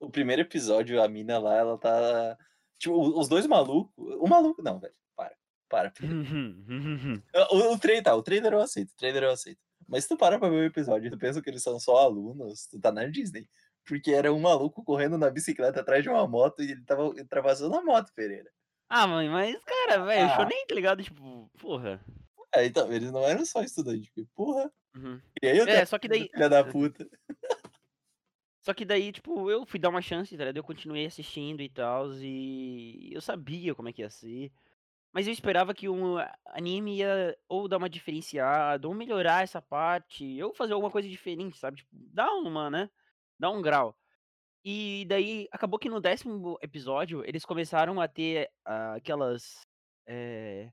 o 0.03 0.11
1º 0.11 0.39
episódio, 0.41 1.03
a 1.03 1.09
mina 1.09 1.39
lá, 1.39 1.57
ela 1.57 1.79
tá 1.79 2.39
tipo, 2.79 2.97
os 3.19 3.29
2 3.29 3.47
maluco 3.47 3.93
o 3.99 4.27
maluco 4.27 4.63
não, 4.63 4.81
velho, 4.81 4.95
para, 5.15 5.37
para 5.69 5.91
primeiro. 5.91 6.25
O 7.53 7.75
o 7.75 7.79
trailer 7.79 8.05
tá, 8.05 8.15
o 8.17 8.23
trailer 8.23 8.53
eu 8.55 8.61
aceito, 8.61 8.93
o 8.93 8.97
trailer 8.97 9.25
eu 9.25 9.31
aceito. 9.31 9.61
Mas 9.91 10.05
se 10.05 10.09
tu 10.11 10.17
para 10.17 10.39
pra 10.39 10.49
ver 10.49 10.57
o 10.57 10.65
episódio 10.65 11.09
e 11.09 11.11
tu 11.11 11.19
pensa 11.19 11.43
que 11.43 11.51
eles 11.51 11.63
são 11.63 11.79
só 11.81 11.99
alunos, 11.99 12.67
tu 12.67 12.81
tá 12.81 12.93
na 12.93 13.05
Disney. 13.07 13.49
Porque 13.85 14.13
era 14.13 14.33
um 14.33 14.39
maluco 14.41 14.85
correndo 14.85 15.19
na 15.19 15.29
bicicleta 15.31 15.81
atrás 15.81 16.03
de 16.03 16.09
uma 16.09 16.27
moto 16.29 16.63
e 16.63 16.71
ele 16.71 16.81
estava 16.81 17.03
ultrapassando 17.05 17.75
a 17.77 17.83
moto, 17.83 18.13
Pereira. 18.15 18.49
Ah, 18.89 19.07
mãe, 19.07 19.29
mas 19.29 19.57
cara, 19.65 20.05
velho, 20.05 20.27
Ah. 20.27 20.37
shonen, 20.37 20.67
tá 20.67 20.75
ligado? 20.75 21.03
Tipo, 21.03 21.51
porra. 21.59 22.01
É, 22.55 22.65
então, 22.67 22.93
eles 22.93 23.11
não 23.11 23.25
eram 23.25 23.45
só 23.45 23.63
estudante, 23.63 24.11
porque 24.15 24.29
porra. 24.35 24.73
Uhum. 24.97 25.21
E 25.43 25.47
aí 25.49 25.59
eu 25.59 25.67
É, 25.67 25.85
só 25.85 25.99
que 25.99 26.09
daí 26.09 26.29
filha 26.29 26.49
da 26.49 26.65
puta. 26.65 27.09
Só 28.63 28.75
que 28.75 28.85
daí, 28.85 29.11
tipo, 29.11 29.51
eu 29.51 29.65
fui 29.65 29.81
dar 29.81 29.89
uma 29.89 30.03
chance, 30.03 30.37
tá 30.37 30.45
ligado? 30.45 30.59
Eu 30.59 30.63
continuei 30.65 31.07
assistindo 31.07 31.63
e 31.63 31.69
tals, 31.69 32.19
e 32.21 33.09
eu 33.11 33.21
sabia 33.23 33.75
como 33.75 33.89
é 33.89 33.93
que 33.93 34.03
ia 34.03 34.11
ser. 34.11 34.53
Mas 35.15 35.27
eu 35.27 35.33
esperava 35.33 35.75
que 35.75 35.89
um 35.89 36.17
anime 36.47 36.99
ia 36.99 37.37
ou 37.49 37.67
dar 37.69 37.79
uma 37.79 37.91
diferenciada, 37.91 38.87
ou 38.87 38.95
melhorar 38.95 39.43
essa 39.43 39.61
parte, 39.61 40.41
ou 40.43 40.55
fazer 40.55 40.73
alguma 40.73 40.91
coisa 40.91 41.09
diferente, 41.09 41.59
sabe? 41.59 41.79
Tipo, 41.79 41.91
dar 41.93 42.31
uma, 42.35 42.71
né, 42.71 42.89
dar 43.39 43.51
um 43.51 43.61
grau. 43.63 43.97
E 44.65 45.07
daí 45.09 45.49
acabou 45.53 45.79
que 45.79 45.89
no 45.91 46.01
10º 46.01 46.59
episódio 46.63 47.25
eles 47.27 47.45
começaram 47.47 48.01
a 48.01 48.09
ter 48.09 48.51
aquelas, 48.65 49.67
eh, 50.09 50.71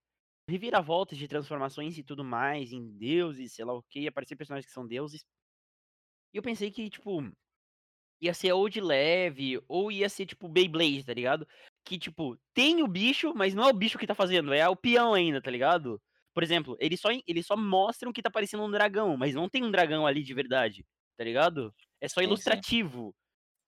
reviravoltas 0.50 1.17
de 1.17 1.28
transformações 1.28 1.97
e 1.97 2.04
tudo 2.04 2.23
mais 2.26 2.71
em 2.73 2.97
deuses, 2.97 3.54
sei 3.56 3.65
lá 3.65 3.73
o 3.73 3.84
quê, 3.84 4.08
aparecer 4.08 4.36
personagens 4.38 4.67
que 4.67 4.73
são 4.73 4.88
deuses. 4.88 5.23
E 6.34 6.38
eu 6.38 6.43
pensei 6.43 6.71
que, 6.71 6.89
tipo 6.89 7.21
Ia 8.21 8.34
ser 8.34 8.54
ou 8.54 8.69
de 8.69 8.82
leve, 8.82 9.62
ou 9.67 9.91
ia 9.91 10.10
ser 10.10 10.26
tipo 10.26 10.47
Beyblade, 10.50 11.06
tá 11.06 11.13
ligado? 11.13 11.47
Que, 11.88 11.97
tipo, 11.97 12.38
tem 12.54 12.84
o 12.84 12.88
bicho, 12.88 13.34
mas 13.36 13.54
não 13.56 13.63
é 13.63 13.71
o 13.71 13.73
bicho 13.73 13.97
que 13.97 14.06
tá 14.08 14.13
fazendo, 14.15 14.54
é 14.54 14.67
o 14.67 14.76
peão 14.76 15.13
ainda, 15.13 15.41
tá 15.41 15.50
ligado? 15.50 16.02
Por 16.34 16.43
exemplo, 16.43 16.76
eles 16.80 17.00
só, 17.00 17.10
eles 17.26 17.45
só 17.47 17.56
mostram 17.56 18.12
que 18.12 18.21
tá 18.21 18.30
parecendo 18.30 18.63
um 18.63 18.71
dragão, 18.71 19.15
mas 19.17 19.34
não 19.36 19.47
tem 19.50 19.63
um 19.63 19.71
dragão 19.71 20.06
ali 20.06 20.21
de 20.23 20.34
verdade, 20.34 20.86
tá 21.17 21.23
ligado? 21.23 21.73
É 22.02 22.10
só 22.10 22.21
Sim, 22.21 22.38
sim. 22.38 22.63
ilustrativo. 22.63 23.15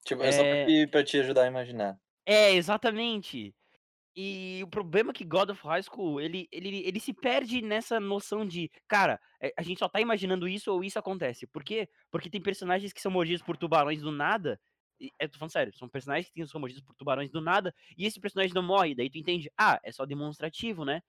Tipo, 0.05 0.23
é 0.23 0.31
só 0.33 0.43
pra 0.45 0.57
É. 0.57 0.65
te, 0.65 0.87
pra 0.87 1.03
te 1.05 1.17
ajudar 1.19 1.43
a 1.43 1.47
imaginar. 1.47 1.97
É, 2.25 2.53
exatamente. 2.53 3.55
E 4.15 4.61
o 4.63 4.67
problema 4.69 5.11
é 5.11 5.13
que 5.13 5.25
God 5.25 5.51
of 5.51 5.63
High 5.67 5.83
School, 5.83 6.21
ele, 6.21 6.47
ele, 6.51 6.83
ele 6.87 6.99
se 6.99 7.13
perde 7.13 7.61
nessa 7.61 7.99
noção 7.99 8.45
de, 8.45 8.71
cara, 8.87 9.19
é, 9.41 9.53
a 9.57 9.63
gente 9.63 9.79
só 9.79 9.89
tá 9.89 10.01
imaginando 10.01 10.47
isso 10.47 10.71
ou 10.73 10.83
isso 10.83 10.99
acontece. 10.99 11.47
Por 11.47 11.63
quê? 11.63 11.89
Porque 12.11 12.29
tem 12.29 12.41
personagens 12.41 12.93
que 12.93 13.01
são 13.01 13.11
mordidos 13.11 13.43
por 13.43 13.57
tubarões 13.57 14.01
do 14.01 14.11
nada. 14.11 14.59
E, 14.99 15.11
eu 15.19 15.29
tô 15.29 15.37
falando 15.37 15.51
sério, 15.51 15.73
são 15.75 15.87
personagens 15.87 16.29
que 16.29 16.45
são 16.47 16.59
mordidos 16.59 16.83
por 16.83 16.95
tubarões 16.95 17.31
do 17.31 17.41
nada, 17.41 17.73
e 17.97 18.05
esse 18.05 18.19
personagem 18.19 18.53
não 18.53 18.63
morre, 18.63 18.95
daí 18.95 19.09
tu 19.09 19.17
entende, 19.17 19.51
ah, 19.57 19.79
é 19.83 19.91
só 19.91 20.05
demonstrativo, 20.05 20.83
né? 20.83 21.01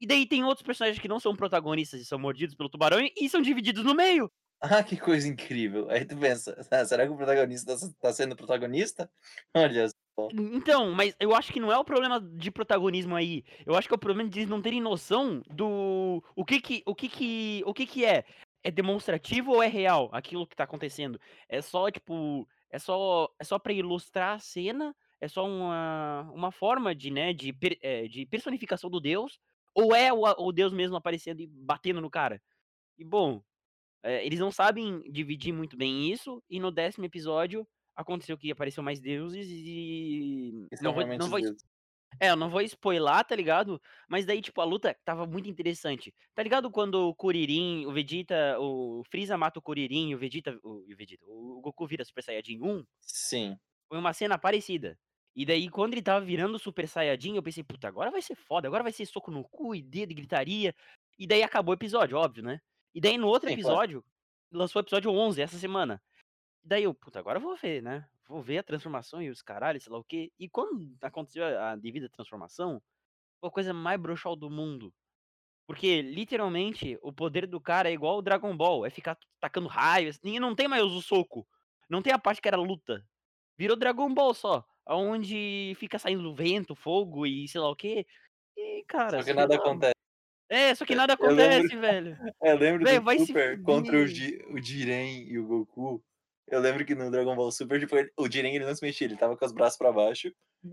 E 0.00 0.06
daí 0.06 0.26
tem 0.26 0.42
outros 0.44 0.64
personagens 0.64 1.00
que 1.00 1.08
não 1.08 1.20
são 1.20 1.36
protagonistas 1.36 2.00
e 2.00 2.06
são 2.06 2.18
mordidos 2.18 2.54
pelo 2.54 2.70
tubarão 2.70 2.98
e 3.16 3.28
são 3.28 3.42
divididos 3.42 3.84
no 3.84 3.94
meio. 3.94 4.30
Ah, 4.62 4.82
que 4.82 4.96
coisa 4.96 5.26
incrível. 5.26 5.88
Aí 5.90 6.04
tu 6.04 6.16
pensa, 6.16 6.54
ah, 6.70 6.84
será 6.84 7.06
que 7.06 7.12
o 7.12 7.16
protagonista 7.16 7.78
tá, 7.78 7.86
tá 8.00 8.12
sendo 8.12 8.36
protagonista? 8.36 9.10
Olha 9.54 9.88
só. 9.88 10.28
Então, 10.32 10.92
mas 10.92 11.14
eu 11.18 11.34
acho 11.34 11.52
que 11.52 11.60
não 11.60 11.72
é 11.72 11.78
o 11.78 11.84
problema 11.84 12.20
de 12.20 12.50
protagonismo 12.50 13.16
aí. 13.16 13.42
Eu 13.64 13.74
acho 13.74 13.88
que 13.88 13.94
é 13.94 13.96
o 13.96 14.00
problema 14.00 14.28
de 14.28 14.40
eles 14.40 14.50
não 14.50 14.60
terem 14.60 14.80
noção 14.80 15.42
do 15.48 16.22
o 16.36 16.44
que 16.44 16.60
que 16.60 16.82
o 16.84 16.94
que 16.94 17.08
que 17.08 17.62
o 17.64 17.72
que 17.72 17.86
que 17.86 18.04
é? 18.04 18.24
É 18.62 18.70
demonstrativo 18.70 19.52
ou 19.52 19.62
é 19.62 19.66
real 19.66 20.10
aquilo 20.12 20.46
que 20.46 20.54
tá 20.54 20.64
acontecendo? 20.64 21.18
É 21.48 21.62
só 21.62 21.90
tipo, 21.90 22.46
é 22.70 22.78
só 22.78 23.32
é 23.38 23.44
só 23.44 23.58
para 23.58 23.72
ilustrar 23.72 24.36
a 24.36 24.38
cena, 24.38 24.94
é 25.20 25.28
só 25.28 25.46
uma 25.46 26.30
uma 26.32 26.52
forma 26.52 26.94
de, 26.94 27.10
né, 27.10 27.32
de 27.32 27.54
é, 27.82 28.08
de 28.08 28.26
personificação 28.26 28.88
do 28.88 29.00
Deus 29.00 29.38
ou 29.74 29.94
é 29.94 30.12
o, 30.12 30.22
o 30.22 30.52
Deus 30.52 30.72
mesmo 30.72 30.96
aparecendo 30.96 31.40
e 31.40 31.46
batendo 31.46 32.00
no 32.00 32.10
cara? 32.10 32.42
E 32.98 33.04
bom, 33.04 33.42
é, 34.02 34.24
eles 34.24 34.38
não 34.40 34.50
sabem 34.50 35.02
dividir 35.10 35.52
muito 35.52 35.76
bem 35.76 36.10
isso 36.10 36.42
e 36.48 36.58
no 36.58 36.70
décimo 36.70 37.04
episódio 37.04 37.66
aconteceu 37.94 38.36
que 38.36 38.50
apareceu 38.50 38.82
mais 38.82 39.00
deuses 39.00 39.46
e. 39.48 40.66
Não 40.80 40.92
vou, 40.92 41.04
realmente 41.04 41.20
não 41.20 41.28
vou. 41.28 41.40
É, 42.18 42.30
eu 42.30 42.36
não 42.36 42.50
vou 42.50 42.60
spoiler, 42.62 43.24
tá 43.24 43.34
ligado? 43.34 43.80
Mas 44.08 44.26
daí, 44.26 44.40
tipo, 44.40 44.60
a 44.60 44.64
luta 44.64 44.96
tava 45.04 45.26
muito 45.26 45.48
interessante. 45.48 46.12
Tá 46.34 46.42
ligado 46.42 46.70
quando 46.70 47.08
o 47.08 47.14
Kuririn, 47.14 47.86
o 47.86 47.92
Vegeta, 47.92 48.58
o 48.58 49.02
Freeza 49.10 49.36
mata 49.36 49.58
o 49.58 49.62
Kuririn 49.62 50.10
e 50.10 50.14
o 50.14 50.18
Vegeta, 50.18 50.58
o, 50.62 50.84
e 50.86 50.94
o 50.94 50.96
Vegeta, 50.96 51.24
o 51.26 51.60
Goku 51.60 51.86
vira 51.86 52.04
Super 52.04 52.22
Saiyajin 52.22 52.60
1? 52.62 52.84
Sim. 53.00 53.58
Foi 53.88 53.98
uma 53.98 54.12
cena 54.12 54.38
parecida. 54.38 54.98
E 55.34 55.46
daí, 55.46 55.68
quando 55.68 55.94
ele 55.94 56.02
tava 56.02 56.24
virando 56.24 56.58
Super 56.58 56.88
Saiyajin, 56.88 57.36
eu 57.36 57.42
pensei, 57.42 57.62
puta, 57.62 57.86
agora 57.86 58.10
vai 58.10 58.20
ser 58.20 58.34
foda, 58.34 58.66
agora 58.66 58.82
vai 58.82 58.92
ser 58.92 59.06
soco 59.06 59.30
no 59.30 59.44
cu 59.44 59.74
e 59.74 59.82
dedo 59.82 60.10
e 60.10 60.14
gritaria. 60.14 60.74
E 61.18 61.26
daí 61.26 61.42
acabou 61.42 61.72
o 61.72 61.76
episódio, 61.76 62.18
óbvio, 62.18 62.42
né? 62.42 62.60
E 62.94 63.00
daí 63.00 63.16
no 63.16 63.28
outro 63.28 63.48
Sim, 63.48 63.54
episódio, 63.54 64.04
lançou 64.50 64.80
o 64.80 64.82
episódio 64.82 65.10
11 65.10 65.40
essa 65.40 65.58
semana. 65.58 66.02
Daí 66.62 66.84
eu, 66.84 66.92
puta, 66.92 67.18
agora 67.18 67.38
eu 67.38 67.42
vou 67.42 67.56
ver, 67.56 67.82
né? 67.82 68.06
Vou 68.30 68.40
ver 68.40 68.58
a 68.58 68.62
transformação 68.62 69.20
e 69.20 69.28
os 69.28 69.42
caralhos, 69.42 69.82
sei 69.82 69.92
lá 69.92 69.98
o 69.98 70.04
quê. 70.04 70.30
E 70.38 70.48
quando 70.48 70.96
aconteceu 71.02 71.44
a 71.44 71.72
a 71.72 71.76
devida 71.76 72.08
transformação, 72.08 72.80
foi 73.40 73.48
a 73.48 73.52
coisa 73.52 73.74
mais 73.74 74.00
bruxal 74.00 74.36
do 74.36 74.48
mundo. 74.48 74.94
Porque, 75.66 76.00
literalmente, 76.00 76.96
o 77.02 77.12
poder 77.12 77.44
do 77.48 77.60
cara 77.60 77.90
é 77.90 77.92
igual 77.92 78.18
o 78.18 78.22
Dragon 78.22 78.56
Ball, 78.56 78.86
é 78.86 78.90
ficar 78.90 79.18
tacando 79.40 79.66
raios, 79.66 80.20
e 80.22 80.38
não 80.38 80.54
tem 80.54 80.68
mais 80.68 80.84
o 80.84 81.02
soco. 81.02 81.44
Não 81.88 82.00
tem 82.00 82.12
a 82.12 82.18
parte 82.20 82.40
que 82.40 82.46
era 82.46 82.56
luta. 82.56 83.04
Virou 83.58 83.76
Dragon 83.76 84.12
Ball 84.14 84.32
só, 84.32 84.64
onde 84.86 85.74
fica 85.76 85.98
saindo 85.98 86.32
vento, 86.32 86.76
fogo 86.76 87.26
e 87.26 87.48
sei 87.48 87.60
lá 87.60 87.68
o 87.68 87.74
quê. 87.76 88.06
E, 88.56 88.84
cara, 88.84 89.18
Só 89.18 89.24
que 89.24 89.32
nada 89.32 89.54
lá. 89.54 89.60
acontece. 89.60 89.94
É, 90.48 90.72
só 90.76 90.84
que 90.84 90.94
nada 90.94 91.16
Eu 91.18 91.30
lembro- 91.32 91.56
acontece, 91.56 91.76
velho. 91.76 92.16
Eu 92.42 92.56
lembro 92.56 92.84
do 92.84 93.00
vai 93.02 93.18
se 93.18 93.26
Super 93.26 93.60
contra 93.62 93.96
o 93.96 94.06
Jiren 94.06 95.24
e 95.28 95.36
o 95.36 95.46
Goku. 95.46 96.04
Eu 96.50 96.60
lembro 96.60 96.84
que 96.84 96.94
no 96.94 97.10
Dragon 97.10 97.36
Ball 97.36 97.52
Super, 97.52 97.78
tipo, 97.78 97.96
ele- 97.96 98.12
o 98.18 98.28
Jiren 98.30 98.54
ele 98.54 98.64
não 98.66 98.74
se 98.74 98.84
mexia, 98.84 99.06
ele 99.06 99.16
tava 99.16 99.36
com 99.36 99.44
os 99.44 99.52
braços 99.52 99.78
pra 99.78 99.92
baixo. 99.92 100.32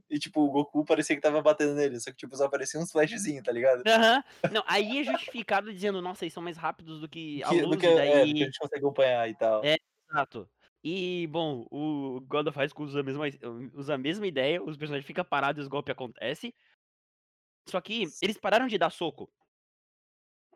E, 0.10 0.18
tipo, 0.20 0.42
o 0.42 0.50
Goku 0.52 0.84
parecia 0.84 1.16
que 1.16 1.22
tava 1.22 1.42
batendo 1.42 1.76
nele, 1.76 2.00
só 2.00 2.10
que, 2.12 2.18
tipo, 2.18 2.36
só 2.36 2.46
aparecia 2.46 2.80
uns 2.80 2.92
flashzinhos, 2.92 3.44
tá 3.44 3.52
ligado? 3.52 3.84
Aham. 3.88 4.24
Não, 4.52 4.64
aí 4.68 5.00
é 5.00 5.04
justificado 5.04 5.72
dizendo, 5.72 6.02
nossa, 6.02 6.26
eles 6.26 6.34
são 6.34 6.44
mais 6.44 6.58
rápidos 6.58 7.00
do 7.00 7.08
que 7.08 7.42
a 7.44 7.50
Que- 7.50 7.62
do 7.62 7.78
que, 7.78 7.86
é, 7.86 7.96
daí... 7.96 8.28
do 8.30 8.36
que 8.36 8.42
a 8.44 8.46
gente 8.48 8.60
consegue 8.60 8.84
acompanhar 8.84 9.30
e 9.30 9.36
tal. 9.36 9.64
É. 9.64 9.78
Exato. 10.10 10.50
E, 10.84 11.28
bom, 11.28 11.68
o 11.72 12.20
God 12.22 12.48
of 12.48 12.58
High 12.58 12.70
School 12.70 12.88
usa 12.88 13.00
a 13.00 13.04
mesma, 13.04 13.26
usa 13.74 13.94
a 13.96 13.98
mesma 13.98 14.26
ideia, 14.26 14.62
os 14.64 14.78
personagens 14.78 15.06
ficam 15.06 15.24
parados 15.24 15.60
e 15.60 15.64
os 15.64 15.68
golpes 15.68 15.92
acontecem. 15.92 16.54
Só 17.70 17.80
que 17.82 18.06
eles 18.22 18.38
pararam 18.38 18.68
de 18.68 18.78
dar 18.78 18.90
soco. 18.90 19.30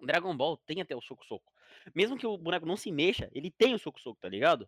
Dragon 0.02 0.36
Ball 0.36 0.58
tem 0.58 0.82
até 0.82 0.96
o 0.96 1.02
soco-soco. 1.02 1.52
Mesmo 1.94 2.18
que 2.18 2.26
o 2.26 2.38
boneco 2.38 2.66
não 2.66 2.76
se 2.78 2.92
mexa, 2.92 3.30
ele 3.34 3.52
tem 3.52 3.74
o 3.74 3.80
soco-soco, 3.80 4.20
tá 4.20 4.28
ligado? 4.30 4.68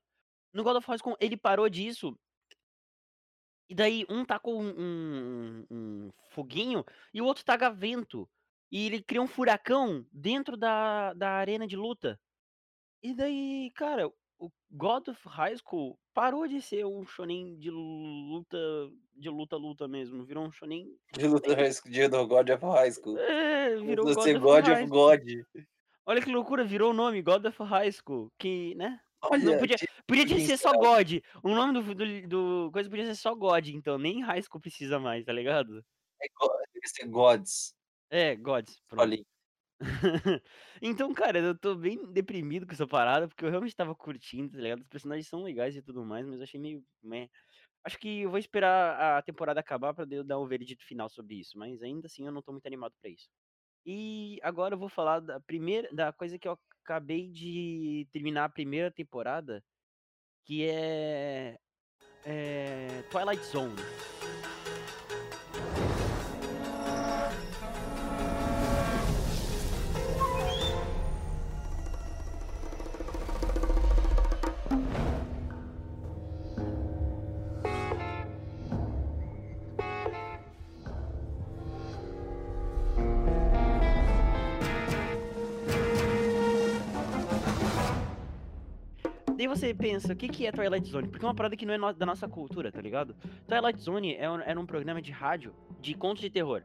No 0.53 0.63
God 0.63 0.77
of 0.77 0.87
High 0.87 0.99
School, 0.99 1.17
ele 1.19 1.35
parou 1.35 1.67
disso. 1.67 2.17
E 3.69 3.73
daí 3.75 4.05
um 4.09 4.23
tá 4.23 4.37
com 4.39 4.53
um, 4.63 4.69
um- 4.77 5.65
um 5.71 6.11
foguinho 6.29 6.85
e 7.13 7.21
o 7.21 7.25
outro 7.25 7.43
taca 7.43 7.69
vento. 7.71 8.29
E 8.71 8.85
ele 8.85 9.01
cria 9.01 9.21
um 9.21 9.27
furacão 9.27 10.05
dentro 10.11 10.57
da, 10.57 11.13
da 11.13 11.29
arena 11.31 11.65
de 11.67 11.75
luta. 11.75 12.19
E 13.01 13.13
daí, 13.13 13.71
cara, 13.75 14.07
o 14.39 14.51
God 14.71 15.07
of 15.09 15.21
High 15.27 15.57
School 15.57 15.99
parou 16.13 16.47
de 16.47 16.61
ser 16.61 16.85
um 16.85 17.05
shonen 17.05 17.57
de 17.57 17.69
luta, 17.69 18.57
de 19.15 19.29
luta, 19.29 19.55
luta 19.57 19.87
mesmo. 19.87 20.25
Virou 20.25 20.45
um 20.45 20.51
shonen. 20.51 20.87
De 21.13 21.27
luta 21.27 21.53
High 21.55 21.71
School, 21.71 22.09
do 22.09 22.27
God 22.27 22.49
of 22.49 22.65
High 22.65 22.91
School. 22.91 23.17
É, 23.17 23.75
virou 23.77 24.05
God, 24.05 24.15
God 24.15 24.63
of 24.63 24.69
High 24.71 24.83
of. 24.83 24.89
God. 24.89 25.21
Olha 26.05 26.21
que 26.21 26.31
loucura, 26.31 26.63
virou 26.65 26.91
o 26.91 26.93
nome 26.93 27.21
God 27.21 27.45
of 27.45 27.63
High 27.63 27.91
School. 27.91 28.31
Que, 28.37 28.75
né? 28.75 28.99
Olha, 29.21 29.43
Não 29.45 29.57
podia, 29.57 29.77
podia 30.07 30.25
podia 30.27 30.45
ser 30.45 30.57
só 30.57 30.73
God. 30.73 31.19
O 31.43 31.49
nome 31.49 31.81
do, 31.81 31.95
do, 31.95 32.27
do 32.27 32.71
coisa 32.71 32.89
podia 32.89 33.05
ser 33.05 33.15
só 33.15 33.33
God, 33.35 33.67
então 33.67 33.97
nem 33.97 34.21
High 34.21 34.41
School 34.43 34.61
precisa 34.61 34.99
mais, 34.99 35.25
tá 35.25 35.33
ligado? 35.33 35.83
é 36.21 36.27
deve 36.73 36.87
ser 36.87 37.07
Gods. 37.07 37.75
É, 38.09 38.35
Gods. 38.35 38.81
Pronto. 38.87 39.25
Então, 40.81 41.13
cara, 41.13 41.39
eu 41.39 41.57
tô 41.57 41.75
bem 41.75 42.11
deprimido 42.11 42.65
com 42.65 42.73
essa 42.73 42.87
parada, 42.87 43.27
porque 43.27 43.43
eu 43.43 43.49
realmente 43.49 43.75
tava 43.75 43.95
curtindo, 43.95 44.51
tá 44.53 44.57
ligado? 44.57 44.81
Os 44.81 44.87
personagens 44.87 45.27
são 45.27 45.41
legais 45.41 45.75
e 45.75 45.81
tudo 45.81 46.05
mais, 46.05 46.25
mas 46.25 46.37
eu 46.37 46.43
achei 46.43 46.59
meio. 46.59 46.83
meh. 47.01 47.29
Acho 47.83 47.99
que 47.99 48.21
eu 48.21 48.29
vou 48.29 48.39
esperar 48.39 49.17
a 49.17 49.21
temporada 49.21 49.59
acabar 49.59 49.93
pra 49.93 50.05
eu 50.09 50.23
dar 50.23 50.39
um 50.39 50.47
veredito 50.47 50.85
final 50.85 51.09
sobre 51.09 51.35
isso, 51.35 51.57
mas 51.57 51.81
ainda 51.81 52.07
assim 52.07 52.25
eu 52.25 52.31
não 52.31 52.41
tô 52.41 52.51
muito 52.51 52.65
animado 52.65 52.93
pra 53.01 53.09
isso. 53.09 53.29
E 53.85 54.39
agora 54.41 54.75
eu 54.75 54.79
vou 54.79 54.89
falar 54.89 55.19
da 55.19 55.39
primeira. 55.41 55.89
da 55.93 56.13
coisa 56.13 56.39
que 56.39 56.47
eu 56.47 56.57
acabei 56.83 57.29
de 57.29 58.07
terminar 58.11 58.45
a 58.45 58.49
primeira 58.49 58.91
temporada, 58.91 59.63
que 60.45 60.69
é. 60.69 61.55
é 62.25 63.03
Twilight 63.09 63.43
Zone. 63.45 63.75
Você 89.55 89.73
pensa, 89.73 90.13
o 90.13 90.15
que, 90.15 90.27
que 90.27 90.45
é 90.47 90.51
Twilight 90.51 90.87
Zone? 90.89 91.07
Porque 91.07 91.23
é 91.25 91.27
uma 91.27 91.35
parada 91.35 91.55
que 91.55 91.65
não 91.65 91.73
é 91.73 91.77
no- 91.77 91.93
da 91.93 92.05
nossa 92.05 92.27
cultura, 92.27 92.71
tá 92.71 92.81
ligado? 92.81 93.15
Twilight 93.47 93.79
Zone 93.79 94.15
é 94.15 94.29
um- 94.29 94.39
era 94.41 94.59
um 94.59 94.65
programa 94.65 95.01
de 95.01 95.11
rádio 95.11 95.55
de 95.79 95.93
contos 95.93 96.21
de 96.21 96.29
terror. 96.29 96.63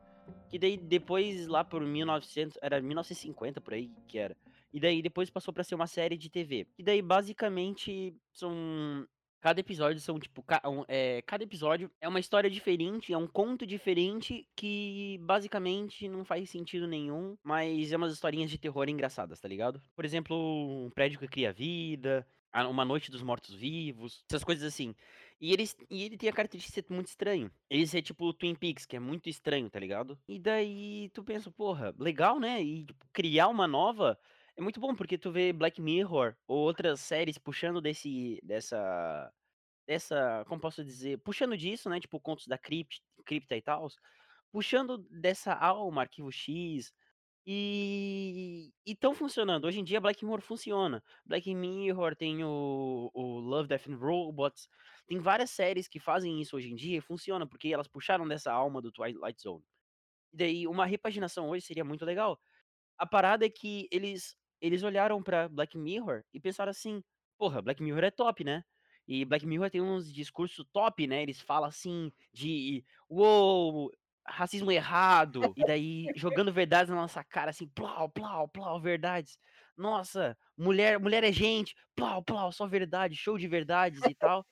Que 0.50 0.58
daí 0.58 0.76
depois, 0.76 1.46
lá 1.46 1.62
por 1.64 1.80
1900, 1.82 2.58
era 2.62 2.80
1950 2.80 3.60
por 3.60 3.74
aí 3.74 3.90
que 4.06 4.18
era. 4.18 4.36
E 4.72 4.78
daí 4.80 5.00
depois 5.02 5.30
passou 5.30 5.52
pra 5.52 5.64
ser 5.64 5.74
uma 5.74 5.86
série 5.86 6.16
de 6.16 6.28
TV. 6.30 6.66
E 6.78 6.82
daí 6.82 7.00
basicamente 7.02 8.14
são. 8.32 9.06
Cada 9.40 9.60
episódio 9.60 10.00
são 10.00 10.18
tipo. 10.18 10.42
ca- 10.42 10.60
um- 10.66 10.84
é, 10.88 11.22
cada 11.22 11.44
episódio 11.44 11.90
é 12.00 12.08
uma 12.08 12.18
história 12.18 12.50
diferente, 12.50 13.12
é 13.12 13.16
um 13.16 13.26
conto 13.26 13.64
diferente 13.66 14.46
que 14.56 15.18
basicamente 15.22 16.08
não 16.08 16.24
faz 16.24 16.50
sentido 16.50 16.88
nenhum, 16.88 17.36
mas 17.42 17.92
é 17.92 17.96
umas 17.96 18.12
historinhas 18.12 18.50
de 18.50 18.58
terror 18.58 18.88
engraçadas, 18.88 19.40
tá 19.40 19.46
ligado? 19.48 19.80
Por 19.94 20.04
exemplo, 20.04 20.36
um 20.86 20.90
prédio 20.90 21.20
que 21.20 21.28
cria 21.28 21.52
vida, 21.52 22.26
Uma 22.52 22.84
Noite 22.84 23.10
dos 23.10 23.22
Mortos-Vivos, 23.22 24.24
essas 24.28 24.44
coisas 24.44 24.64
assim. 24.64 24.94
E, 25.40 25.52
eles, 25.52 25.76
e 25.90 26.02
ele 26.04 26.16
tem 26.16 26.28
a 26.28 26.32
característica 26.32 26.80
de 26.80 26.86
ser 26.88 26.94
muito 26.94 27.08
estranho. 27.08 27.50
Ele 27.70 27.86
ser 27.86 28.02
tipo 28.02 28.26
o 28.26 28.32
Twin 28.32 28.54
Peaks, 28.54 28.86
que 28.86 28.96
é 28.96 29.00
muito 29.00 29.28
estranho, 29.28 29.70
tá 29.70 29.78
ligado? 29.78 30.18
E 30.26 30.38
daí 30.38 31.10
tu 31.10 31.22
pensa, 31.22 31.50
porra, 31.50 31.94
legal, 31.98 32.40
né? 32.40 32.60
E 32.62 32.84
tipo, 32.86 33.06
criar 33.12 33.48
uma 33.48 33.68
nova 33.68 34.18
é 34.56 34.60
muito 34.60 34.80
bom, 34.80 34.94
porque 34.94 35.16
tu 35.16 35.30
vê 35.30 35.52
Black 35.52 35.80
Mirror 35.80 36.34
ou 36.46 36.58
outras 36.58 37.00
séries 37.00 37.38
puxando 37.38 37.80
desse, 37.80 38.40
dessa, 38.42 39.32
dessa, 39.86 40.44
como 40.48 40.60
posso 40.60 40.84
dizer, 40.84 41.18
puxando 41.18 41.56
disso, 41.56 41.88
né, 41.88 42.00
tipo 42.00 42.20
contos 42.20 42.48
da 42.48 42.58
Crypt, 42.58 43.00
Cripta 43.24 43.56
e 43.56 43.62
tal, 43.62 43.88
puxando 44.50 44.98
dessa 45.10 45.54
alma, 45.54 46.02
Arquivo 46.02 46.32
X, 46.32 46.92
e 47.50 48.70
estão 48.84 49.14
funcionando. 49.14 49.64
Hoje 49.64 49.80
em 49.80 49.84
dia 49.84 50.00
Black 50.02 50.22
Mirror 50.22 50.42
funciona. 50.42 51.02
Black 51.24 51.54
Mirror 51.54 52.14
tem 52.14 52.44
o, 52.44 53.10
o 53.14 53.40
Love, 53.40 53.68
Death 53.68 53.88
and 53.88 53.96
Robots, 53.96 54.68
tem 55.06 55.18
várias 55.18 55.50
séries 55.50 55.88
que 55.88 55.98
fazem 55.98 56.42
isso 56.42 56.56
hoje 56.56 56.70
em 56.70 56.74
dia 56.74 56.98
e 56.98 57.00
funciona, 57.00 57.46
porque 57.46 57.68
elas 57.68 57.88
puxaram 57.88 58.28
dessa 58.28 58.52
alma 58.52 58.82
do 58.82 58.92
Twilight 58.92 59.40
Zone. 59.40 59.64
E 60.32 60.36
daí 60.36 60.66
uma 60.68 60.86
repaginação 60.86 61.48
hoje 61.48 61.64
seria 61.66 61.84
muito 61.84 62.04
legal. 62.04 62.38
A 62.98 63.06
parada 63.06 63.46
é 63.46 63.50
que 63.50 63.88
eles 63.92 64.36
eles 64.60 64.82
olharam 64.82 65.22
pra 65.22 65.48
Black 65.48 65.78
Mirror 65.78 66.24
e 66.34 66.40
pensaram 66.40 66.70
assim: 66.70 67.02
"Porra, 67.38 67.62
Black 67.62 67.82
Mirror 67.82 68.04
é 68.04 68.10
top, 68.10 68.44
né?" 68.44 68.64
E 69.06 69.24
Black 69.24 69.46
Mirror 69.46 69.70
tem 69.70 69.80
uns 69.80 70.12
discursos 70.12 70.66
top, 70.72 71.06
né? 71.06 71.22
Eles 71.22 71.40
falam 71.40 71.68
assim 71.68 72.12
de 72.32 72.84
uou, 73.08 73.90
racismo 74.28 74.70
errado, 74.70 75.52
e 75.56 75.64
daí 75.64 76.06
jogando 76.14 76.52
verdades 76.52 76.90
na 76.90 76.96
nossa 76.96 77.24
cara 77.24 77.50
assim, 77.50 77.68
plau, 77.68 78.08
plau, 78.08 78.48
plau, 78.48 78.80
verdades. 78.80 79.38
Nossa, 79.76 80.36
mulher, 80.56 80.98
mulher 80.98 81.24
é 81.24 81.32
gente, 81.32 81.74
plau, 81.94 82.22
plau, 82.22 82.50
só 82.52 82.66
verdade, 82.66 83.16
show 83.16 83.38
de 83.38 83.46
verdades 83.48 84.02
e 84.04 84.14
tal. 84.14 84.44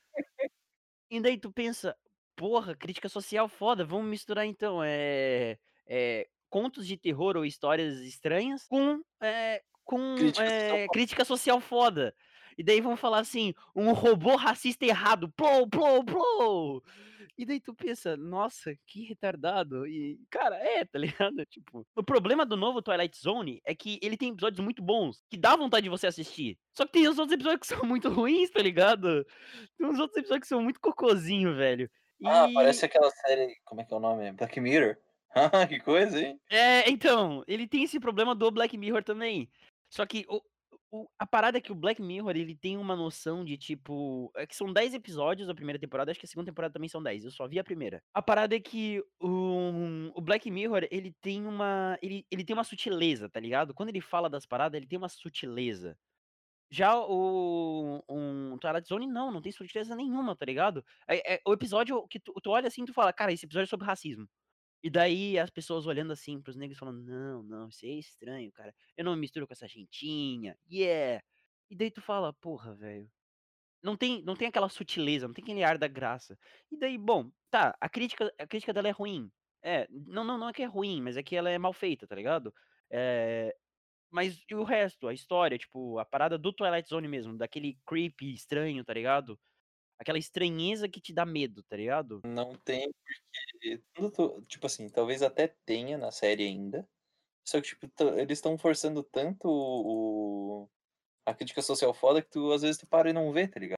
E 1.10 1.20
daí 1.20 1.38
tu 1.38 1.52
pensa, 1.52 1.96
porra, 2.34 2.74
crítica 2.74 3.08
social 3.08 3.48
foda, 3.48 3.84
vamos 3.84 4.06
misturar 4.08 4.44
então, 4.46 4.82
é, 4.82 5.58
é 5.86 6.28
contos 6.48 6.86
de 6.86 6.96
terror 6.96 7.36
ou 7.36 7.44
histórias 7.44 7.98
estranhas 8.00 8.66
com, 8.66 9.00
é, 9.20 9.62
com 9.84 10.14
Crítica 10.16 10.44
social 10.44 10.78
é, 10.78 10.86
foda. 10.86 10.92
crítica 10.92 11.24
social 11.24 11.60
foda. 11.60 12.14
E 12.58 12.62
daí 12.62 12.80
vão 12.80 12.96
falar 12.96 13.18
assim, 13.20 13.54
um 13.74 13.92
robô 13.92 14.36
racista 14.36 14.84
errado, 14.84 15.28
plou, 15.36 15.68
plou, 15.68 16.04
plou. 16.04 16.82
E 17.38 17.44
daí 17.44 17.60
tu 17.60 17.74
pensa, 17.74 18.16
nossa, 18.16 18.74
que 18.86 19.04
retardado. 19.04 19.86
E, 19.86 20.18
cara, 20.30 20.56
é, 20.56 20.84
tá 20.86 20.98
ligado? 20.98 21.36
Tipo, 21.50 21.86
o 21.94 22.02
problema 22.02 22.46
do 22.46 22.56
novo 22.56 22.80
Twilight 22.80 23.18
Zone 23.18 23.60
é 23.64 23.74
que 23.74 23.98
ele 24.02 24.16
tem 24.16 24.30
episódios 24.32 24.60
muito 24.64 24.82
bons, 24.82 25.22
que 25.28 25.36
dá 25.36 25.54
vontade 25.54 25.84
de 25.84 25.90
você 25.90 26.06
assistir. 26.06 26.58
Só 26.72 26.86
que 26.86 26.92
tem 26.92 27.06
os 27.06 27.18
outros 27.18 27.34
episódios 27.34 27.60
que 27.60 27.66
são 27.76 27.84
muito 27.86 28.08
ruins, 28.08 28.48
tá 28.50 28.62
ligado? 28.62 29.22
Tem 29.76 29.86
uns 29.86 29.98
outros 29.98 30.16
episódios 30.16 30.44
que 30.44 30.48
são 30.48 30.62
muito 30.62 30.80
cocôzinho, 30.80 31.54
velho. 31.54 31.90
Ah, 32.24 32.48
E- 32.48 32.54
parece 32.54 32.86
aquela 32.86 33.10
série. 33.10 33.54
Como 33.66 33.82
é 33.82 33.84
que 33.84 33.92
é 33.92 33.96
o 33.96 34.00
nome? 34.00 34.32
Black 34.32 34.58
Mirror. 34.60 34.96
Ah, 35.38 35.66
que 35.66 35.78
coisa, 35.80 36.18
hein? 36.18 36.40
É, 36.48 36.88
então, 36.88 37.44
ele 37.46 37.68
tem 37.68 37.82
esse 37.82 38.00
problema 38.00 38.34
do 38.34 38.50
Black 38.50 38.74
Mirror 38.78 39.04
também. 39.04 39.50
Só 39.90 40.06
que 40.06 40.24
o, 40.30 40.40
o- 41.02 41.10
a 41.18 41.26
parada 41.26 41.58
é 41.58 41.60
que 41.60 41.72
o 41.72 41.74
Black 41.74 42.00
Mirror, 42.02 42.36
ele 42.36 42.54
tem 42.54 42.76
uma 42.76 42.96
noção 42.96 43.44
de 43.44 43.56
tipo. 43.56 44.30
É 44.36 44.46
que 44.46 44.56
são 44.56 44.72
10 44.72 44.94
episódios 44.94 45.48
a 45.48 45.54
primeira 45.54 45.78
temporada, 45.78 46.10
acho 46.10 46.20
que 46.20 46.26
a 46.26 46.28
segunda 46.28 46.50
temporada 46.50 46.72
também 46.72 46.88
são 46.88 47.02
10. 47.02 47.24
Eu 47.24 47.30
só 47.30 47.46
vi 47.48 47.58
a 47.58 47.64
primeira. 47.64 48.02
A 48.14 48.22
parada 48.22 48.54
é 48.56 48.60
que 48.60 49.02
o, 49.20 50.10
o 50.14 50.20
Black 50.20 50.50
Mirror, 50.50 50.86
ele 50.90 51.12
tem 51.20 51.46
uma. 51.46 51.98
Ele, 52.02 52.26
ele 52.30 52.44
tem 52.44 52.54
uma 52.54 52.64
sutileza, 52.64 53.28
tá 53.28 53.40
ligado? 53.40 53.74
Quando 53.74 53.90
ele 53.90 54.00
fala 54.00 54.28
das 54.30 54.46
paradas, 54.46 54.76
ele 54.78 54.86
tem 54.86 54.98
uma 54.98 55.08
sutileza. 55.08 55.96
Já 56.70 56.98
o 56.98 58.02
um 58.08 58.58
Twilight 58.58 58.88
Zone, 58.88 59.06
não, 59.06 59.30
não 59.30 59.40
tem 59.40 59.52
sutileza 59.52 59.94
nenhuma, 59.94 60.34
tá 60.36 60.44
ligado? 60.44 60.84
É, 61.08 61.34
é- 61.36 61.40
o 61.46 61.52
episódio 61.52 62.06
que 62.08 62.18
tu, 62.18 62.32
tu 62.42 62.50
olha 62.50 62.66
assim 62.68 62.82
e 62.82 62.86
tu 62.86 62.92
fala, 62.92 63.12
cara, 63.12 63.32
esse 63.32 63.46
episódio 63.46 63.66
é 63.66 63.70
sobre 63.70 63.86
racismo. 63.86 64.28
E 64.86 64.90
daí 64.90 65.36
as 65.36 65.50
pessoas 65.50 65.84
olhando 65.84 66.12
assim 66.12 66.40
pros 66.40 66.54
negros 66.54 66.78
falando, 66.78 67.02
não, 67.02 67.42
não, 67.42 67.68
isso 67.68 67.84
é 67.84 67.88
estranho, 67.88 68.52
cara. 68.52 68.72
Eu 68.96 69.04
não 69.04 69.16
me 69.16 69.20
misturo 69.22 69.44
com 69.44 69.52
essa 69.52 69.66
gentinha. 69.66 70.56
Yeah. 70.70 71.24
E 71.68 71.74
daí 71.74 71.90
tu 71.90 72.00
fala, 72.00 72.32
porra, 72.32 72.72
velho. 72.72 73.10
Não 73.82 73.96
tem, 73.96 74.22
não 74.22 74.36
tem 74.36 74.46
aquela 74.46 74.68
sutileza, 74.68 75.26
não 75.26 75.34
tem 75.34 75.42
aquele 75.42 75.64
ar 75.64 75.76
da 75.76 75.88
graça. 75.88 76.38
E 76.70 76.78
daí, 76.78 76.96
bom, 76.96 77.32
tá, 77.50 77.76
a 77.80 77.88
crítica, 77.88 78.32
a 78.38 78.46
crítica 78.46 78.72
dela 78.72 78.86
é 78.86 78.92
ruim. 78.92 79.28
É, 79.60 79.88
não, 79.90 80.22
não, 80.22 80.38
não 80.38 80.50
é 80.50 80.52
que 80.52 80.62
é 80.62 80.66
ruim, 80.66 81.02
mas 81.02 81.16
é 81.16 81.22
que 81.24 81.34
ela 81.34 81.50
é 81.50 81.58
mal 81.58 81.72
feita, 81.72 82.06
tá 82.06 82.14
ligado? 82.14 82.54
É, 82.88 83.52
mas 84.08 84.40
e 84.48 84.54
o 84.54 84.62
resto, 84.62 85.08
a 85.08 85.12
história, 85.12 85.58
tipo, 85.58 85.98
a 85.98 86.04
parada 86.04 86.38
do 86.38 86.52
Twilight 86.52 86.88
Zone 86.88 87.08
mesmo, 87.08 87.36
daquele 87.36 87.76
creepy 87.84 88.32
estranho, 88.32 88.84
tá 88.84 88.94
ligado? 88.94 89.36
Aquela 89.98 90.18
estranheza 90.18 90.88
que 90.88 91.00
te 91.00 91.12
dá 91.12 91.24
medo, 91.24 91.62
tá 91.62 91.76
ligado? 91.76 92.20
Não 92.24 92.54
tem, 92.54 92.92
porque. 93.94 94.44
Tipo 94.46 94.66
assim, 94.66 94.88
talvez 94.88 95.22
até 95.22 95.48
tenha 95.64 95.96
na 95.96 96.10
série 96.12 96.44
ainda. 96.44 96.88
Só 97.46 97.60
que, 97.60 97.68
tipo, 97.68 97.86
eles 98.16 98.38
estão 98.38 98.58
forçando 98.58 99.02
tanto 99.02 99.48
o. 99.48 100.68
A 101.26 101.34
crítica 101.34 101.62
social 101.62 101.92
foda 101.92 102.22
que 102.22 102.30
tu 102.30 102.52
às 102.52 102.62
vezes 102.62 102.78
tu 102.78 102.86
para 102.86 103.10
e 103.10 103.12
não 103.12 103.32
vê, 103.32 103.48
tá 103.48 103.58
ligado? 103.58 103.76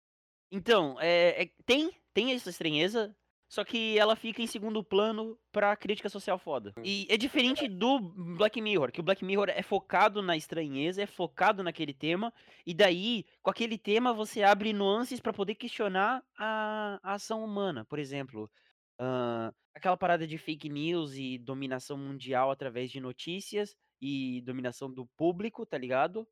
Então, 0.50 0.98
é, 1.00 1.44
é- 1.44 1.50
tem, 1.64 1.90
tem 2.12 2.32
essa 2.32 2.50
estranheza, 2.50 3.14
só 3.48 3.64
que 3.64 3.98
ela 3.98 4.14
fica 4.14 4.42
em 4.42 4.46
segundo 4.46 4.84
plano 4.84 5.38
pra 5.50 5.74
crítica 5.74 6.08
social 6.08 6.38
foda. 6.38 6.74
E 6.84 7.06
é 7.08 7.16
diferente 7.16 7.66
do 7.66 7.98
Black 7.98 8.60
Mirror, 8.60 8.92
que 8.92 9.00
o 9.00 9.02
Black 9.02 9.24
Mirror 9.24 9.48
é 9.48 9.62
focado 9.62 10.20
na 10.20 10.36
estranheza, 10.36 11.02
é 11.02 11.06
focado 11.06 11.62
naquele 11.62 11.94
tema, 11.94 12.32
e 12.66 12.74
daí, 12.74 13.24
com 13.42 13.50
aquele 13.50 13.78
tema, 13.78 14.12
você 14.12 14.42
abre 14.42 14.72
nuances 14.72 15.18
pra 15.18 15.32
poder 15.32 15.54
questionar 15.54 16.22
a, 16.36 17.00
a 17.02 17.14
ação 17.14 17.42
humana. 17.42 17.86
Por 17.86 17.98
exemplo, 17.98 18.50
ah, 18.98 19.52
aquela 19.74 19.96
parada 19.96 20.26
de 20.26 20.36
fake 20.36 20.68
news 20.68 21.14
e 21.14 21.38
dominação 21.38 21.96
mundial 21.96 22.50
através 22.50 22.90
de 22.90 23.00
notícias 23.00 23.74
e 24.00 24.42
dominação 24.42 24.92
do 24.92 25.06
público, 25.16 25.64
tá 25.64 25.78
ligado? 25.78 26.28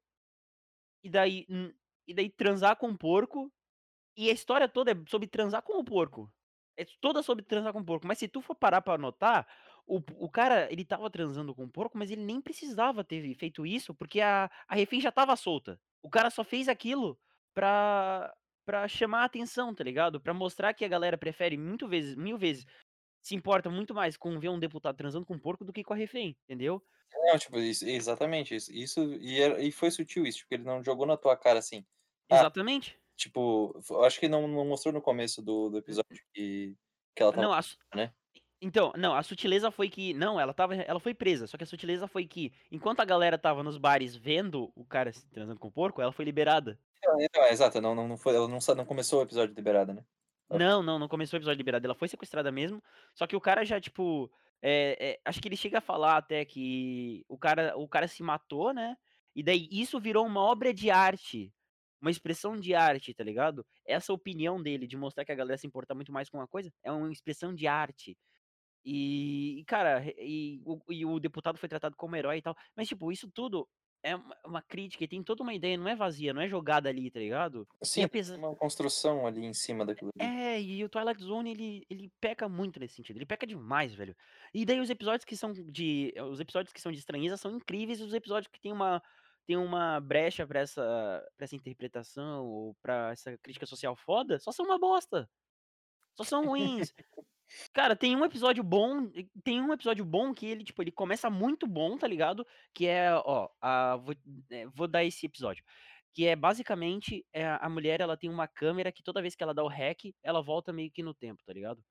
E 1.03 1.09
daí, 1.09 1.47
e 2.07 2.13
daí 2.13 2.29
transar 2.29 2.77
com 2.77 2.95
porco 2.97 3.51
e 4.17 4.29
a 4.29 4.33
história 4.33 4.69
toda 4.69 4.93
é 4.93 4.95
sobre 5.09 5.29
transar 5.29 5.63
com 5.63 5.79
o 5.79 5.85
porco. 5.85 6.31
É 6.77 6.85
toda 7.01 7.23
sobre 7.23 7.45
transar 7.45 7.73
com 7.73 7.85
porco. 7.85 8.07
Mas 8.07 8.19
se 8.19 8.29
tu 8.29 8.41
for 8.43 8.55
parar 8.55 8.83
pra 8.83 8.99
notar, 8.99 9.47
o, 9.87 10.01
o 10.19 10.29
cara, 10.31 10.71
ele 10.71 10.85
tava 10.85 11.09
transando 11.11 11.55
com 11.55 11.69
porco, 11.69 11.97
mas 11.97 12.11
ele 12.11 12.23
nem 12.23 12.41
precisava 12.41 13.03
ter 13.05 13.35
feito 13.35 13.65
isso, 13.67 13.95
porque 13.95 14.21
a, 14.21 14.51
a 14.69 14.75
refém 14.75 15.01
já 15.01 15.11
tava 15.13 15.35
solta. 15.37 15.81
O 16.03 16.11
cara 16.11 16.29
só 16.31 16.45
fez 16.45 16.69
aquilo 16.69 17.19
pra, 17.55 18.35
pra 18.65 18.87
chamar 18.89 19.23
a 19.23 19.25
atenção, 19.25 19.75
tá 19.75 19.83
ligado? 19.83 20.21
Pra 20.21 20.35
mostrar 20.35 20.75
que 20.75 20.85
a 20.85 20.89
galera 20.89 21.17
prefere 21.17 21.57
muito 21.57 21.89
vezes, 21.89 22.15
mil 22.15 22.37
vezes, 22.37 22.67
se 23.23 23.35
importa 23.35 23.71
muito 23.71 23.95
mais 23.95 24.17
com 24.17 24.39
ver 24.39 24.51
um 24.51 24.59
deputado 24.59 24.97
transando 24.97 25.27
com 25.27 25.35
um 25.35 25.39
porco 25.39 25.65
do 25.65 25.73
que 25.73 25.85
com 25.85 25.95
a 25.95 25.97
refém, 25.97 26.37
entendeu? 26.45 26.83
Não, 27.13 27.39
tipo, 27.39 27.59
isso, 27.59 27.87
exatamente 27.89 28.55
isso. 28.55 28.73
Isso 28.73 29.01
e, 29.15 29.41
era- 29.41 29.61
e 29.63 29.73
foi 29.73 29.91
sutil 29.91 30.27
isso, 30.27 30.39
tipo, 30.39 30.55
ele 30.55 30.65
não 30.65 30.83
jogou 30.83 31.07
na 31.07 31.17
tua 31.17 31.37
cara 31.37 31.59
assim. 31.59 31.85
Ah, 32.31 32.37
Exatamente. 32.37 32.99
Tipo, 33.17 33.81
eu 33.91 34.05
acho 34.05 34.21
que 34.21 34.29
não, 34.29 34.47
não 34.47 34.67
mostrou 34.67 34.93
no 34.93 35.01
começo 35.01 35.41
do, 35.43 35.71
do 35.71 35.79
episódio 35.79 36.23
que, 36.35 36.75
que 37.15 37.23
ela 37.23 37.33
tava. 37.33 37.43
Não, 37.47 37.59
né? 37.95 38.13
Então, 38.61 38.93
não, 38.97 39.15
a 39.15 39.23
sutileza 39.23 39.71
foi 39.71 39.89
que. 39.89 40.15
Não, 40.15 40.39
ela 40.41 40.53
tava. 40.55 40.75
Ela 40.75 41.01
foi 41.01 41.15
presa. 41.15 41.47
Só 41.47 41.57
que 41.57 41.65
a 41.65 41.67
sutileza 41.67 42.07
foi 42.07 42.27
que, 42.27 42.53
enquanto 42.71 43.01
a 43.01 43.05
galera 43.05 43.39
tava 43.39 43.63
nos 43.63 43.77
bares 43.79 44.15
vendo 44.17 44.73
o 44.75 44.85
cara 44.85 45.13
se 45.13 45.27
transando 45.31 45.59
com 45.61 45.69
o 45.69 45.73
porco, 45.73 46.01
ela 46.01 46.13
foi 46.13 46.25
liberada. 46.25 46.79
Então, 46.99 47.21
então, 47.21 47.43
é, 47.43 47.53
exato, 47.53 47.81
não, 47.81 47.95
não, 47.95 48.09
não 48.09 48.17
foi, 48.17 48.35
ela 48.35 48.49
não, 48.49 48.59
não 48.77 48.85
começou 48.87 49.21
o 49.21 49.23
episódio 49.23 49.55
liberada, 49.55 49.93
né? 49.93 50.05
Ela- 50.49 50.59
Não, 50.59 50.83
não, 50.83 50.99
não 50.99 51.09
começou 51.09 51.37
o 51.37 51.41
episódio 51.41 51.59
liberado. 51.59 51.87
Ela 51.87 51.95
foi 51.95 52.09
sequestrada 52.09 52.51
mesmo. 52.51 52.83
Só 53.15 53.27
que 53.27 53.37
o 53.37 53.41
cara 53.41 53.65
já, 53.65 53.81
tipo. 53.81 54.31
é, 54.63 54.97
é, 55.13 55.21
acho 55.25 55.41
que 55.41 55.49
ele 55.49 55.57
chega 55.57 55.79
a 55.79 55.83
falar 55.83 56.17
até 56.17 56.45
que 56.45 57.25
o 57.29 57.37
cara, 57.39 57.77
o 57.77 57.87
cara 57.89 58.09
se 58.09 58.23
matou, 58.23 58.73
né? 58.73 58.97
E 59.35 59.43
daí 59.43 59.69
isso 59.71 60.01
virou 60.01 60.25
uma 60.27 60.41
obra 60.41 60.73
de 60.73 60.91
arte. 60.91 61.53
Uma 62.07 62.11
expressão 62.11 62.57
de 62.57 62.73
arte, 62.73 63.13
tá 63.13 63.25
ligado? 63.25 63.67
Essa 63.85 64.13
opinião 64.13 64.63
dele 64.63 64.87
de 64.87 64.97
mostrar 64.97 65.25
que 65.25 65.33
a 65.33 65.35
galera 65.35 65.59
se 65.59 65.67
importa 65.67 65.93
muito 65.93 66.13
mais 66.13 66.31
com 66.31 66.39
uma 66.39 66.47
coisa 66.47 66.73
é 66.85 66.93
uma 66.93 67.11
expressão 67.11 67.53
de 67.53 67.67
arte. 67.67 68.17
E, 68.85 69.65
cara, 69.67 70.05
e, 70.17 70.63
o, 70.65 70.79
e 70.89 71.05
o 71.05 71.19
deputado 71.19 71.59
foi 71.59 71.69
tratado 71.69 71.97
como 71.97 72.15
herói 72.15 72.39
e 72.39 72.43
tal. 72.43 72.55
Mas, 72.77 72.87
tipo, 72.87 73.11
isso 73.11 73.29
tudo 73.29 73.69
é 74.07 74.15
uma, 74.45 74.63
crítica 74.63 75.03
e 75.03 75.09
tem 75.09 75.21
toda 75.21 75.43
uma 75.43 75.53
ideia, 75.53 75.77
não 75.77 75.89
é 75.89 75.97
vazia, 75.97 76.33
não 76.33 76.41
é 76.41 76.49
jogada 76.49 76.89
ali, 76.89 77.11
tá 77.11 77.19
ligado? 77.19 77.67
Sim, 77.83 78.05
apesar. 78.05 78.39
uma 78.39 78.55
construção 78.55 79.27
ali 79.27 79.45
em 79.45 79.53
cima 79.53 79.85
daquilo. 79.85 80.13
É, 80.17 80.63
e 80.63 80.85
o 80.85 80.89
Twilight 80.89 81.21
Zone, 81.21 81.51
ele, 81.51 81.85
ele 81.91 82.13
peca 82.21 82.49
muito 82.49 82.79
nesse 82.79 82.95
sentido. 82.95 83.17
Ele 83.17 83.27
peca 83.27 83.45
demais, 83.45 83.93
velho. 83.93 84.15
E 84.55 84.65
daí 84.65 84.79
os 84.79 84.91
episódios 84.91 85.25
que 85.25 85.37
são 85.37 85.53
de. 85.53 86.15
Os 86.31 86.39
episódios 86.39 86.73
que 86.73 86.81
são 86.81 86.93
de 86.93 86.99
estranheza 86.99 87.37
são 87.37 87.51
incríveis, 87.51 88.01
os 88.01 88.15
episódios 88.15 88.49
que 88.53 88.61
tem 88.61 88.73
uma. 88.73 89.03
Tem 89.47 89.57
uma 89.57 90.01
brecha 90.01 90.47
pra 90.47 90.61
essa, 90.61 90.83
pra 91.37 91.45
essa 91.45 91.57
interpretação 91.57 92.45
ou 92.45 92.75
pra 92.83 93.11
essa 93.13 93.37
crítica 93.39 93.67
social 93.67 93.95
foda, 93.97 94.39
só 94.39 94.51
são 94.51 94.67
uma 94.67 94.79
bosta. 94.79 95.29
Só 96.17 96.25
são 96.25 96.47
ruins. 96.47 96.93
Cara, 97.73 97.95
tem 97.95 98.17
um 98.17 98.25
episódio 98.25 98.65
bom, 98.65 99.09
tem 99.45 99.61
um 99.61 99.73
episódio 99.73 100.05
bom 100.05 100.35
que 100.35 100.47
ele, 100.47 100.65
tipo, 100.65 100.83
ele 100.83 100.91
começa 100.91 101.31
muito 101.31 101.67
bom, 101.67 101.97
tá 101.97 102.07
ligado? 102.07 102.47
Que 102.75 102.87
é, 102.87 103.15
ó, 103.15 103.49
a, 103.61 103.97
vou, 103.97 104.15
é, 104.51 104.67
vou 104.67 104.89
dar 104.89 105.05
esse 105.05 105.27
episódio. 105.27 105.65
Que 106.13 106.27
é 106.27 106.35
basicamente 106.35 107.25
é, 107.33 107.47
a 107.47 107.69
mulher, 107.69 108.01
ela 108.01 108.17
tem 108.17 108.31
uma 108.31 108.49
câmera 108.49 108.91
que 108.91 109.03
toda 109.03 109.23
vez 109.23 109.37
que 109.37 109.43
ela 109.43 109.55
dá 109.55 109.63
o 109.63 109.69
hack, 109.69 110.13
ela 110.23 110.43
volta 110.43 110.73
meio 110.73 110.91
que 110.91 111.03
no 111.03 111.15
tempo, 111.15 111.45
tá 111.45 111.53
ligado? 111.53 111.85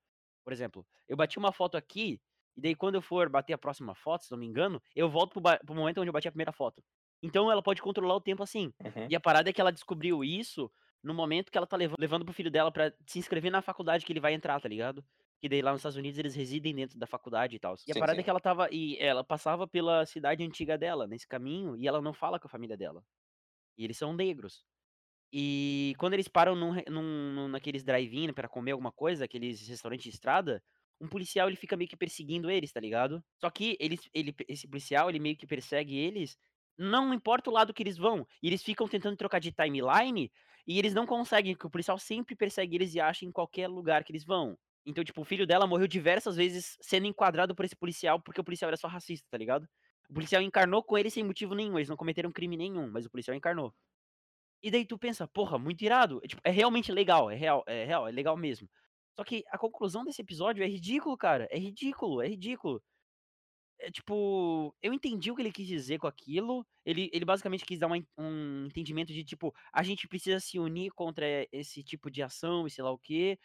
Por 0.44 0.52
exemplo, 0.52 0.86
eu 1.08 1.16
bati 1.16 1.38
uma 1.38 1.52
foto 1.54 1.78
aqui, 1.78 2.20
e 2.58 2.62
daí 2.62 2.76
quando 2.76 2.96
eu 2.96 3.02
for 3.02 3.30
bater 3.30 3.54
a 3.54 3.58
próxima 3.58 3.96
foto, 3.96 4.26
se 4.26 4.32
não 4.32 4.38
me 4.38 4.46
engano, 4.46 4.82
eu 4.96 5.10
volto 5.10 5.40
pro, 5.40 5.60
pro 5.66 5.76
momento 5.76 6.02
onde 6.02 6.10
eu 6.10 6.14
bati 6.14 6.28
a 6.28 6.32
primeira 6.32 6.52
foto. 6.52 6.84
Então 7.22 7.52
ela 7.52 7.62
pode 7.64 7.82
controlar 7.82 8.16
o 8.16 8.22
tempo 8.22 8.44
assim. 8.44 8.72
Uhum. 8.84 9.08
E 9.10 9.16
a 9.16 9.20
parada 9.20 9.50
é 9.50 9.54
que 9.54 9.62
ela 9.62 9.72
descobriu 9.72 10.24
isso 10.24 10.72
no 11.04 11.14
momento 11.14 11.52
que 11.52 11.58
ela 11.58 11.68
tá 11.68 11.78
levando, 11.78 11.98
levando 12.00 12.26
pro 12.26 12.34
filho 12.34 12.52
dela 12.52 12.72
pra 12.72 12.92
se 13.08 13.20
inscrever 13.20 13.52
na 13.52 13.62
faculdade 13.62 14.06
que 14.06 14.12
ele 14.12 14.20
vai 14.20 14.34
entrar, 14.34 14.60
tá 14.60 14.68
ligado? 14.68 15.04
Que 15.42 15.50
daí 15.50 15.62
lá 15.62 15.72
nos 15.72 15.80
Estados 15.80 15.98
Unidos 15.98 16.18
eles 16.18 16.36
residem 16.36 16.74
dentro 16.74 16.98
da 16.98 17.06
faculdade 17.08 17.56
e 17.56 17.60
tal. 17.60 17.76
E 17.88 17.92
a 17.92 17.94
Sim, 17.94 18.00
parada 18.00 18.18
sim. 18.18 18.22
é 18.22 18.24
que 18.24 18.30
ela 18.30 18.40
tava. 18.40 18.68
E 18.72 18.98
ela 19.00 19.24
passava 19.24 19.68
pela 19.68 20.06
cidade 20.06 20.44
antiga 20.44 20.78
dela, 20.78 21.08
nesse 21.08 21.28
caminho, 21.28 21.76
e 21.76 21.88
ela 21.88 22.02
não 22.02 22.14
fala 22.14 22.40
com 22.40 22.48
a 22.48 22.50
família 22.50 22.78
dela. 22.78 23.04
E 23.78 23.84
eles 23.84 23.98
são 23.98 24.14
negros. 24.14 24.66
E 25.34 25.94
quando 25.98 26.14
eles 26.14 26.28
param 26.28 26.56
num, 26.56 26.74
num- 26.90 27.34
num- 27.34 27.48
naqueles 27.50 27.84
drive-in 27.84 28.34
pra 28.34 28.48
comer 28.48 28.72
alguma 28.72 28.92
coisa, 28.92 29.26
aqueles 29.26 29.68
restaurantes 29.68 30.04
de 30.06 30.10
estrada, 30.12 30.64
um 31.02 31.08
policial 31.10 31.48
ele 31.50 31.58
fica 31.58 31.76
meio 31.76 31.90
que 31.90 31.98
perseguindo 31.98 32.50
eles, 32.50 32.72
tá 32.72 32.80
ligado? 32.80 33.24
Só 33.42 33.50
que 33.50 33.76
eles, 33.80 34.00
ele, 34.14 34.34
esse 34.48 34.68
policial 34.68 35.10
ele 35.10 35.20
meio 35.20 35.36
que 35.38 35.46
persegue 35.48 35.98
eles, 35.98 36.38
não 36.78 37.14
importa 37.14 37.50
o 37.50 37.54
lado 37.54 37.74
que 37.74 37.84
eles 37.84 37.98
vão. 37.98 38.28
E 38.42 38.48
eles 38.48 38.64
ficam 38.64 38.88
tentando 38.88 39.18
trocar 39.18 39.40
de 39.40 39.52
timeline 39.52 40.32
e 40.68 40.80
eles 40.80 40.94
não 40.94 41.06
conseguem, 41.06 41.54
porque 41.54 41.68
o 41.68 41.70
policial 41.70 41.98
sempre 41.98 42.36
persegue 42.36 42.76
eles 42.76 42.96
e 42.96 43.00
acha 43.00 43.26
em 43.26 43.32
qualquer 43.32 43.68
lugar 43.68 44.04
que 44.04 44.12
eles 44.12 44.24
vão. 44.24 44.58
Então, 44.86 45.04
tipo, 45.04 45.22
o 45.22 45.26
filho 45.26 45.48
dela 45.48 45.66
morreu 45.66 45.88
diversas 45.88 46.36
vezes 46.36 46.78
sendo 46.82 47.08
enquadrado 47.08 47.56
por 47.56 47.66
esse 47.66 47.76
policial 47.76 48.20
porque 48.20 48.40
o 48.40 48.44
policial 48.44 48.70
era 48.70 48.78
só 48.78 48.88
racista, 48.88 49.28
tá 49.30 49.38
ligado? 49.38 49.68
O 50.10 50.14
policial 50.14 50.42
encarnou 50.42 50.84
com 50.84 50.98
ele 50.98 51.10
sem 51.10 51.24
motivo 51.24 51.56
nenhum, 51.56 51.78
eles 51.78 51.90
não 51.90 51.98
cometeram 51.98 52.32
crime 52.32 52.56
nenhum, 52.56 52.90
mas 52.92 53.06
o 53.06 53.10
policial 53.10 53.36
encarnou. 53.36 53.74
E 54.62 54.72
daí 54.72 54.86
tu 54.86 54.98
pensa, 54.98 55.28
porra, 55.28 55.58
muito 55.58 55.84
irado. 55.84 56.20
É, 56.24 56.28
tipo, 56.28 56.42
é 56.44 56.52
realmente 56.52 56.92
legal, 56.92 57.30
é 57.30 57.36
real, 57.36 57.64
é 57.68 57.86
real, 57.86 58.08
é 58.08 58.12
legal 58.12 58.38
mesmo. 58.38 58.70
Só 59.16 59.24
que 59.24 59.44
a 59.50 59.58
conclusão 59.58 60.04
desse 60.04 60.22
episódio 60.22 60.64
é 60.64 60.68
ridículo, 60.68 61.18
cara. 61.18 61.48
É 61.52 61.58
ridículo, 61.58 62.22
é 62.22 62.28
ridículo. 62.28 62.82
É 63.86 63.92
tipo, 63.92 64.76
eu 64.82 64.92
entendi 64.92 65.30
o 65.32 65.36
que 65.36 65.44
ele 65.44 65.52
quis 65.52 65.68
dizer 65.68 66.00
com 66.00 66.08
aquilo. 66.08 66.66
Ele, 66.84 67.08
ele 67.14 67.24
basicamente 67.24 67.64
quis 67.64 67.78
dar 67.78 67.86
uma 67.86 67.98
um 68.18 68.66
entendimento 68.66 69.14
de 69.14 69.24
tipo, 69.24 69.54
a 69.72 69.84
gente 69.84 70.08
precisa 70.08 70.40
se 70.40 70.58
unir 70.58 70.92
contra 70.92 71.26
esse 71.52 71.84
tipo 71.84 72.10
de 72.10 72.24
ação 72.24 72.66
e 72.66 72.72
sei 72.72 72.84
lá 72.84 72.92
o 72.92 72.98
quê. 72.98 73.38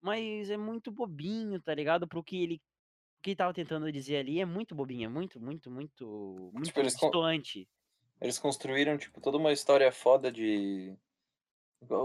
Mas 0.00 0.50
é 0.50 0.56
muito 0.56 0.90
bobinho, 0.90 1.60
tá 1.60 1.74
ligado? 1.74 2.08
Pro 2.08 2.24
que 2.24 2.42
ele, 2.42 2.54
o 2.56 3.22
que 3.22 3.30
ele 3.30 3.36
tava 3.36 3.52
tentando 3.52 3.92
dizer 3.92 4.16
ali 4.16 4.40
é 4.40 4.46
muito 4.46 4.74
bobinho, 4.74 5.04
é 5.06 5.08
muito, 5.08 5.38
muito, 5.40 5.70
muito, 5.70 6.50
Tipo, 6.52 6.58
muito 6.58 6.80
eles, 6.80 6.94
con- 6.96 7.06
distoante. 7.08 7.68
eles 8.20 8.38
construíram, 8.38 8.96
tipo, 8.96 9.20
toda 9.20 9.36
uma 9.36 9.52
história 9.52 9.92
foda 9.92 10.32
de. 10.32 10.96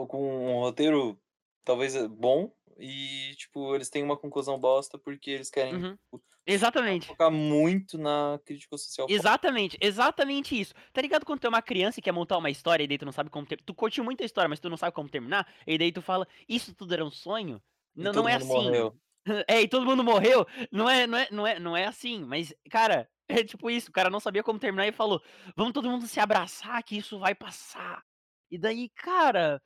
com 0.09 0.49
um 0.57 0.59
roteiro 0.59 1.17
talvez 1.63 1.95
eh, 1.95 2.07
bom. 2.07 2.51
E, 2.79 3.35
tipo, 3.37 3.75
eles 3.75 3.89
têm 3.89 4.03
uma 4.03 4.17
conclusão 4.17 4.59
bosta 4.59 4.97
porque 4.99 5.31
eles 5.31 5.49
querem 5.49 5.81
Uhum. 5.81 5.97
tipo, 6.11 6.23
Exatamente. 6.45 7.07
focar 7.07 7.31
muito 7.31 7.97
na 7.97 8.39
crítica 8.45 8.77
social. 8.77 9.09
Exatamente, 9.09 9.77
exatamente 9.79 10.59
isso. 10.59 10.73
Tá 10.91 11.01
ligado 11.01 11.25
quando 11.25 11.39
tu 11.39 11.45
é 11.45 11.49
uma 11.49 11.61
criança 11.61 11.99
e 11.99 12.03
quer 12.03 12.11
montar 12.11 12.37
uma 12.37 12.49
história 12.49 12.83
e 12.83 12.87
daí 12.87 12.97
tu 12.97 13.05
não 13.05 13.11
sabe 13.13 13.29
como 13.29 13.45
ter... 13.47 13.61
Tu 13.63 13.73
curte 13.73 14.01
muito 14.01 14.21
a 14.21 14.25
história, 14.25 14.49
mas 14.49 14.59
tu 14.59 14.69
não 14.69 14.75
sabe 14.75 14.93
como 14.93 15.07
terminar, 15.09 15.47
e 15.65 15.77
daí 15.77 15.91
tu 15.93 16.01
fala, 16.01 16.27
isso 16.47 16.75
tudo 16.75 16.93
era 16.93 17.05
um 17.05 17.11
sonho? 17.11 17.61
E 18.01 18.09
Não, 18.09 18.13
não 18.13 18.27
é 18.27 18.35
assim. 18.35 18.45
morreu. 18.45 18.99
É, 19.45 19.61
e 19.61 19.67
todo 19.67 19.85
mundo 19.85 20.05
morreu. 20.05 20.45
Não 20.71 20.89
é, 20.89 21.05
não 21.05 21.17
é, 21.17 21.27
não 21.31 21.47
é, 21.47 21.59
não 21.59 21.75
é 21.77 21.85
assim, 21.85 22.23
mas 22.23 22.53
cara, 22.71 23.09
é 23.27 23.43
tipo 23.43 23.69
isso, 23.69 23.89
o 23.89 23.91
cara 23.93 24.09
não 24.09 24.21
sabia 24.21 24.41
como 24.41 24.57
terminar 24.57 24.87
e 24.87 24.93
falou: 24.93 25.21
"Vamos 25.53 25.73
todo 25.73 25.89
mundo 25.91 26.07
se 26.07 26.17
abraçar 26.19 26.81
que 26.83 26.95
isso 26.97 27.19
vai 27.19 27.35
passar". 27.35 28.03
E 28.49 28.57
daí, 28.57 28.87
cara, 28.89 29.61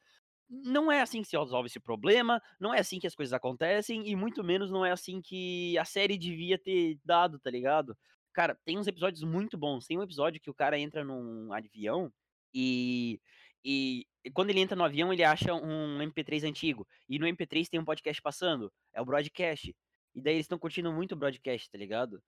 não 0.52 0.92
é 0.92 1.02
assim 1.02 1.22
que 1.22 1.30
se 1.30 1.38
resolve 1.38 1.68
esse 1.68 1.80
problema, 1.80 2.42
não 2.60 2.74
é 2.74 2.80
assim 2.80 3.00
que 3.00 3.08
as 3.08 3.16
coisas 3.16 3.32
acontecem, 3.32 4.08
e 4.08 4.16
muito 4.16 4.44
menos 4.44 4.70
não 4.70 4.86
é 4.86 4.92
assim 4.92 5.22
que 5.22 5.78
a 5.78 5.86
série 5.86 6.18
devia 6.18 6.58
ter 6.58 7.00
dado, 7.06 7.40
tá 7.40 7.50
ligado? 7.50 7.98
Cara, 8.34 8.58
tem 8.66 8.78
uns 8.78 8.88
episódios 8.88 9.24
muito 9.24 9.58
bons. 9.58 9.86
Tem 9.88 9.98
um 9.98 10.04
episódio 10.04 10.42
que 10.42 10.50
o 10.50 10.54
cara 10.54 10.78
entra 10.80 11.04
num 11.04 11.52
avião 11.54 12.12
e, 12.54 13.20
e, 13.64 14.06
quando 14.34 14.50
ele 14.50 14.60
entra 14.60 14.76
no 14.76 14.84
avião, 14.84 15.12
ele 15.12 15.24
acha 15.24 15.54
um 15.54 16.00
MP3 16.00 16.48
antigo. 16.48 16.88
E 17.08 17.20
no 17.20 17.28
MP3 17.28 17.68
tem 17.70 17.80
um 17.80 17.86
podcast 17.86 18.22
passando. 18.22 18.72
É 18.94 19.02
o 19.02 19.06
broadcast. 19.06 19.76
E 20.16 20.22
daí 20.22 20.36
eles 20.36 20.46
estão 20.46 20.60
curtindo 20.60 20.92
muito 20.92 21.14
o 21.14 21.16
broadcast, 21.16 21.70
tá 21.70 21.78
ligado? 21.78 22.22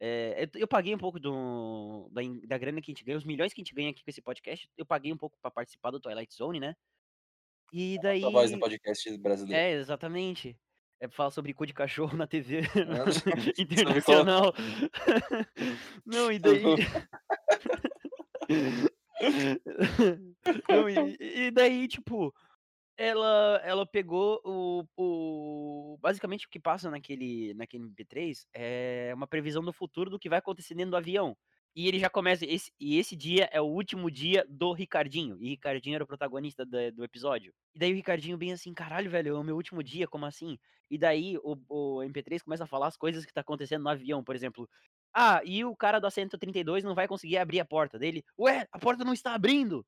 É, 0.00 0.44
eu, 0.44 0.60
eu 0.60 0.68
paguei 0.68 0.94
um 0.94 0.98
pouco 0.98 1.18
do, 1.18 2.08
da, 2.12 2.22
da 2.46 2.58
grana 2.58 2.80
que 2.80 2.90
a 2.90 2.94
gente 2.94 3.04
ganha, 3.04 3.18
os 3.18 3.24
milhões 3.24 3.52
que 3.52 3.60
a 3.60 3.64
gente 3.64 3.74
ganha 3.74 3.90
aqui 3.90 4.02
com 4.02 4.10
esse 4.10 4.22
podcast. 4.22 4.68
Eu 4.76 4.86
paguei 4.86 5.12
um 5.12 5.16
pouco 5.16 5.36
pra 5.40 5.50
participar 5.50 5.90
do 5.90 6.00
Twilight 6.00 6.34
Zone, 6.34 6.60
né? 6.60 6.74
E 7.72 7.98
A 8.24 8.30
voz 8.30 8.50
do 8.50 8.54
daí. 8.54 8.60
podcast 8.60 9.18
brasileiro. 9.18 9.60
É, 9.60 9.72
exatamente. 9.72 10.56
É 11.00 11.08
falar 11.08 11.30
sobre 11.30 11.54
cu 11.54 11.64
de 11.64 11.72
cachorro 11.72 12.16
na 12.16 12.26
TV 12.26 12.62
Sobre 13.12 13.52
internacional. 13.58 14.52
Não, 16.04 16.32
e 16.32 16.38
daí. 16.38 16.62
Não, 20.68 20.88
e, 20.88 21.16
e 21.46 21.50
daí, 21.50 21.88
tipo, 21.88 22.32
ela, 22.96 23.60
ela 23.64 23.86
pegou 23.86 24.40
o, 24.44 24.84
o. 24.96 25.98
Basicamente 26.00 26.46
o 26.46 26.50
que 26.50 26.58
passa 26.58 26.90
naquele, 26.90 27.54
naquele 27.54 27.84
MP3 27.84 28.44
é 28.52 29.12
uma 29.14 29.26
previsão 29.26 29.62
do 29.62 29.72
futuro 29.72 30.10
do 30.10 30.18
que 30.18 30.28
vai 30.28 30.38
acontecer 30.38 30.74
dentro 30.74 30.92
do 30.92 30.96
avião. 30.96 31.36
E 31.78 31.86
ele 31.86 32.00
já 32.00 32.10
começa. 32.10 32.44
Esse, 32.44 32.72
e 32.80 32.98
esse 32.98 33.14
dia 33.14 33.48
é 33.52 33.60
o 33.60 33.64
último 33.66 34.10
dia 34.10 34.44
do 34.48 34.72
Ricardinho. 34.72 35.38
E 35.40 35.50
Ricardinho 35.50 35.94
era 35.94 36.02
o 36.02 36.06
protagonista 36.08 36.66
da- 36.66 36.90
do 36.90 37.04
episódio. 37.04 37.54
E 37.72 37.78
daí 37.78 37.92
o 37.92 37.94
Ricardinho, 37.94 38.36
bem 38.36 38.50
assim, 38.52 38.74
caralho, 38.74 39.08
velho, 39.08 39.36
é 39.36 39.38
o 39.38 39.44
meu 39.44 39.54
último 39.54 39.80
dia, 39.80 40.08
como 40.08 40.26
assim? 40.26 40.58
E 40.90 40.98
daí 40.98 41.38
o, 41.38 41.56
o 41.68 42.02
MP3 42.02 42.42
começa 42.42 42.64
a 42.64 42.66
falar 42.66 42.88
as 42.88 42.96
coisas 42.96 43.24
que 43.24 43.32
tá 43.32 43.42
acontecendo 43.42 43.84
no 43.84 43.90
avião, 43.90 44.24
por 44.24 44.34
exemplo. 44.34 44.68
Ah, 45.14 45.40
e 45.44 45.64
o 45.64 45.76
cara 45.76 46.00
da 46.00 46.10
132 46.10 46.82
não 46.82 46.96
vai 46.96 47.06
conseguir 47.06 47.36
abrir 47.36 47.60
a 47.60 47.64
porta 47.64 47.96
dele. 47.96 48.24
Ué, 48.36 48.66
a 48.72 48.78
porta 48.80 49.04
não 49.04 49.12
está 49.12 49.32
abrindo! 49.32 49.86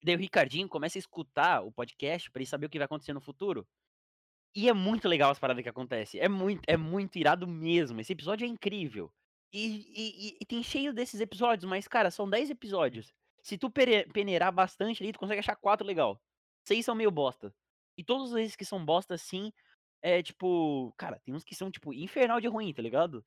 E 0.00 0.06
daí 0.06 0.14
o 0.14 0.18
Ricardinho 0.20 0.68
começa 0.68 0.96
a 0.96 1.00
escutar 1.00 1.64
o 1.64 1.72
podcast 1.72 2.30
pra 2.30 2.38
ele 2.40 2.48
saber 2.48 2.66
o 2.66 2.70
que 2.70 2.78
vai 2.78 2.84
acontecer 2.84 3.12
no 3.14 3.20
futuro. 3.20 3.66
E 4.54 4.68
é 4.68 4.72
muito 4.72 5.08
legal 5.08 5.32
as 5.32 5.40
paradas 5.40 5.64
que 5.64 5.68
acontecem. 5.68 6.20
É 6.20 6.28
muito, 6.28 6.62
é 6.68 6.76
muito 6.76 7.18
irado 7.18 7.48
mesmo. 7.48 8.00
Esse 8.00 8.12
episódio 8.12 8.44
é 8.44 8.48
incrível. 8.48 9.12
E, 9.52 9.86
e- 9.94 10.36
e- 10.40 10.46
tem 10.46 10.62
cheio 10.62 10.92
desses 10.94 11.20
episódios, 11.20 11.68
mas, 11.68 11.86
cara, 11.86 12.10
são 12.10 12.28
10 12.28 12.50
episódios. 12.50 13.12
Se 13.42 13.58
tu 13.58 13.70
peneirar 13.70 14.52
bastante 14.52 15.02
ali, 15.02 15.12
tu 15.12 15.18
consegue 15.18 15.40
achar 15.40 15.56
quatro 15.56 15.86
legal. 15.86 16.20
Seis 16.64 16.84
são 16.84 16.94
meio 16.94 17.10
bosta. 17.10 17.54
E 17.96 18.04
todos 18.04 18.32
esses 18.34 18.56
que 18.56 18.64
são 18.64 18.84
bosta, 18.84 19.14
assim, 19.14 19.52
é 20.00 20.22
tipo. 20.22 20.92
Cara, 20.96 21.18
tem 21.20 21.34
uns 21.34 21.44
que 21.44 21.54
são, 21.54 21.70
tipo, 21.70 21.92
infernal 21.92 22.40
de 22.40 22.48
ruim, 22.48 22.72
tá 22.72 22.80
ligado? 22.80 23.24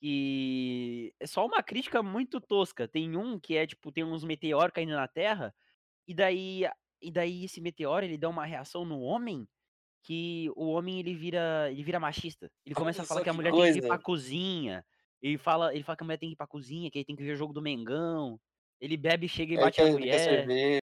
E 0.00 1.12
é 1.20 1.26
só 1.26 1.44
uma 1.46 1.62
crítica 1.62 2.02
muito 2.02 2.40
tosca. 2.40 2.86
Tem 2.88 3.16
um 3.16 3.38
que 3.38 3.56
é, 3.56 3.66
tipo, 3.66 3.90
tem 3.92 4.04
uns 4.04 4.24
meteoros 4.24 4.72
caindo 4.72 4.92
na 4.94 5.08
Terra, 5.08 5.54
e 6.06 6.14
daí, 6.14 6.62
e 7.02 7.10
daí 7.10 7.44
esse 7.44 7.60
meteoro 7.60 8.04
ele 8.06 8.16
dá 8.16 8.28
uma 8.28 8.46
reação 8.46 8.84
no 8.84 9.00
homem 9.00 9.46
que 10.02 10.50
o 10.56 10.68
homem 10.68 11.00
ele 11.00 11.14
vira, 11.14 11.68
ele 11.70 11.82
vira 11.82 12.00
machista. 12.00 12.50
Ele 12.64 12.74
começa 13.00 13.02
a 13.02 13.04
falar 13.04 13.22
que 13.22 13.28
a 13.28 13.32
mulher 13.34 13.52
tem 13.52 13.60
que 13.72 13.78
ir 13.78 13.82
pra 13.82 13.98
coisa. 13.98 14.02
cozinha. 14.04 14.86
Ele 15.22 15.38
fala, 15.38 15.74
ele 15.74 15.82
fala 15.82 15.96
que 15.96 16.02
a 16.02 16.06
mulher 16.06 16.18
tem 16.18 16.28
que 16.28 16.34
ir 16.34 16.36
pra 16.36 16.46
cozinha, 16.46 16.90
que 16.90 16.98
ele 16.98 17.04
tem 17.04 17.16
que 17.16 17.22
ver 17.22 17.32
o 17.32 17.36
jogo 17.36 17.52
do 17.52 17.62
Mengão. 17.62 18.38
Ele 18.80 18.96
bebe, 18.96 19.28
chega 19.28 19.54
e 19.54 19.56
Aí 19.56 19.64
bate 19.64 19.80
na 19.80 19.86
quer 19.86 19.92
mulher. 19.92 20.80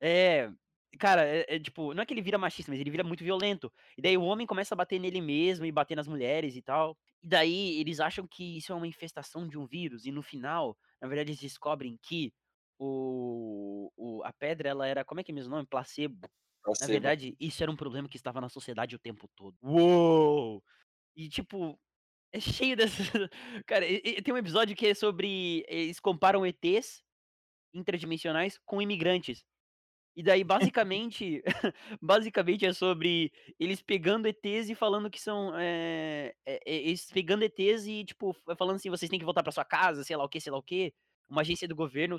É, 0.00 0.50
cara, 0.98 1.24
é, 1.26 1.44
é 1.48 1.58
tipo, 1.60 1.94
não 1.94 2.02
é 2.02 2.06
que 2.06 2.12
ele 2.12 2.22
vira 2.22 2.38
machista, 2.38 2.72
mas 2.72 2.80
ele 2.80 2.90
vira 2.90 3.04
muito 3.04 3.22
violento. 3.22 3.72
E 3.96 4.02
daí 4.02 4.16
o 4.16 4.24
homem 4.24 4.46
começa 4.46 4.74
a 4.74 4.76
bater 4.76 4.98
nele 4.98 5.20
mesmo 5.20 5.64
e 5.64 5.72
bater 5.72 5.94
nas 5.94 6.08
mulheres 6.08 6.56
e 6.56 6.62
tal. 6.62 6.96
E 7.22 7.28
daí 7.28 7.78
eles 7.78 8.00
acham 8.00 8.26
que 8.26 8.56
isso 8.56 8.72
é 8.72 8.74
uma 8.74 8.86
infestação 8.86 9.46
de 9.46 9.58
um 9.58 9.66
vírus. 9.66 10.06
E 10.06 10.10
no 10.10 10.22
final, 10.22 10.76
na 11.00 11.06
verdade, 11.06 11.30
eles 11.30 11.40
descobrem 11.40 11.98
que 12.02 12.32
o, 12.78 13.92
o, 13.96 14.22
a 14.24 14.32
pedra, 14.32 14.70
ela 14.70 14.86
era, 14.86 15.04
como 15.04 15.20
é 15.20 15.24
que 15.24 15.30
é 15.30 15.34
mesmo 15.34 15.52
o 15.52 15.56
nome? 15.56 15.68
Placebo. 15.68 16.20
Na 16.22 16.62
placebo. 16.64 16.92
verdade, 16.92 17.36
isso 17.38 17.62
era 17.62 17.70
um 17.70 17.76
problema 17.76 18.08
que 18.08 18.16
estava 18.16 18.40
na 18.40 18.48
sociedade 18.48 18.96
o 18.96 18.98
tempo 18.98 19.28
todo. 19.36 19.56
Uou! 19.62 20.62
E 21.14 21.28
tipo, 21.28 21.78
é 22.32 22.40
cheio 22.40 22.76
dessas. 22.76 23.06
Cara, 23.66 23.86
tem 23.86 24.34
um 24.34 24.38
episódio 24.38 24.76
que 24.76 24.86
é 24.86 24.94
sobre. 24.94 25.64
Eles 25.68 26.00
comparam 26.00 26.46
ETs 26.46 27.02
interdimensionais 27.74 28.58
com 28.64 28.82
imigrantes. 28.82 29.44
E 30.16 30.22
daí, 30.22 30.44
basicamente, 30.78 31.42
basicamente 32.02 32.66
é 32.66 32.72
sobre 32.72 33.32
eles 33.58 33.82
pegando 33.82 34.26
ETs 34.28 34.70
e 34.70 34.74
falando 34.74 35.10
que 35.10 35.20
são. 35.20 35.52
É, 35.58 36.34
é, 36.46 36.60
eles 36.66 37.06
pegando 37.12 37.44
ETs 37.44 37.86
e, 37.86 38.04
tipo, 38.04 38.32
falando 38.56 38.76
assim, 38.76 38.90
vocês 38.90 39.08
têm 39.10 39.18
que 39.18 39.24
voltar 39.24 39.42
pra 39.42 39.52
sua 39.52 39.64
casa, 39.64 40.04
sei 40.04 40.16
lá 40.16 40.24
o 40.24 40.28
que, 40.28 40.40
sei 40.40 40.52
lá 40.52 40.58
o 40.58 40.62
que. 40.62 40.92
Uma 41.28 41.42
agência 41.42 41.68
do 41.68 41.76
governo 41.76 42.16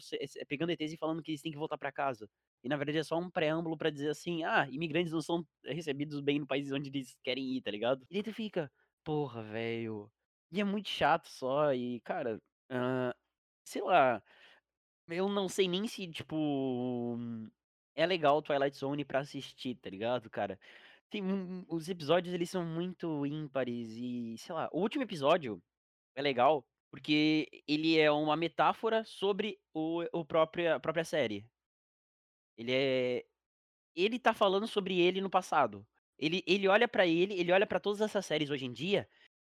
pegando 0.47 0.71
ETs 0.71 0.93
e 0.93 0.97
falando 0.97 1.21
que 1.21 1.31
eles 1.31 1.41
têm 1.41 1.51
que 1.51 1.57
voltar 1.57 1.77
pra 1.77 1.91
casa. 1.91 2.29
E 2.63 2.69
na 2.69 2.77
verdade 2.77 2.99
é 2.99 3.03
só 3.03 3.19
um 3.19 3.29
preâmbulo 3.29 3.77
pra 3.77 3.89
dizer 3.89 4.09
assim, 4.09 4.43
ah, 4.45 4.67
imigrantes 4.71 5.11
não 5.11 5.21
são 5.21 5.45
recebidos 5.65 6.21
bem 6.21 6.39
no 6.39 6.47
país 6.47 6.71
onde 6.71 6.89
eles 6.89 7.17
querem 7.21 7.57
ir, 7.57 7.61
tá 7.61 7.71
ligado? 7.71 8.05
E 8.09 8.13
daí 8.13 8.23
tu 8.23 8.33
fica, 8.33 8.71
porra, 9.03 9.43
velho. 9.43 10.11
E 10.51 10.61
é 10.61 10.63
muito 10.63 10.89
chato 10.89 11.27
só, 11.27 11.73
e, 11.73 11.99
cara, 12.01 12.41
ah, 12.69 13.15
sei 13.65 13.81
lá. 13.81 14.23
Eu 15.09 15.29
não 15.29 15.49
sei 15.49 15.67
nem 15.67 15.87
se, 15.87 16.07
tipo, 16.09 17.17
é 17.95 18.05
legal 18.05 18.41
Twilight 18.41 18.77
Zone 18.77 19.05
pra 19.05 19.19
assistir, 19.19 19.75
tá 19.75 19.89
ligado, 19.89 20.29
cara? 20.29 20.59
Tem 21.09 21.23
os 21.69 21.89
episódios, 21.89 22.33
eles 22.33 22.49
são 22.49 22.65
muito 22.65 23.25
ímpares 23.25 23.91
e, 23.91 24.37
sei 24.37 24.55
lá, 24.55 24.69
o 24.73 24.81
último 24.81 25.03
episódio 25.03 25.61
é 26.15 26.21
legal 26.21 26.65
porque 26.91 27.63
ele 27.67 27.97
é 27.99 28.11
uma 28.11 28.35
metáfora 28.37 29.03
sobre 29.05 29.59
o, 29.73 30.03
o 30.13 30.25
própria, 30.25 30.75
a 30.75 30.79
própria 30.79 31.05
série. 31.05 31.45
Ele 32.57 32.71
é 32.73 33.25
ele 33.95 34.19
tá 34.19 34.33
falando 34.33 34.67
sobre 34.67 34.99
ele 34.99 35.21
no 35.21 35.29
passado. 35.29 35.85
Ele 36.21 36.43
ele 36.47 36.67
olha 36.69 36.87
pra 36.87 37.07
ele, 37.07 37.33
ele 37.35 37.51
olha 37.53 37.67
pra 37.67 37.79
todas 37.81 38.01
essas 38.01 38.25
séries 38.27 38.51
hoje 38.51 38.65
em 38.65 38.73
dia, 38.73 39.09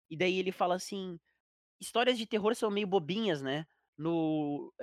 e 0.09 0.17
daí 0.17 0.38
ele 0.39 0.51
fala 0.53 0.76
assim: 0.76 1.19
"Histórias 1.82 2.17
de 2.17 2.28
terror 2.28 2.55
são 2.55 2.72
meio 2.72 2.88
bobinhas, 2.88 3.41
né, 3.41 3.65
no, 3.97 4.74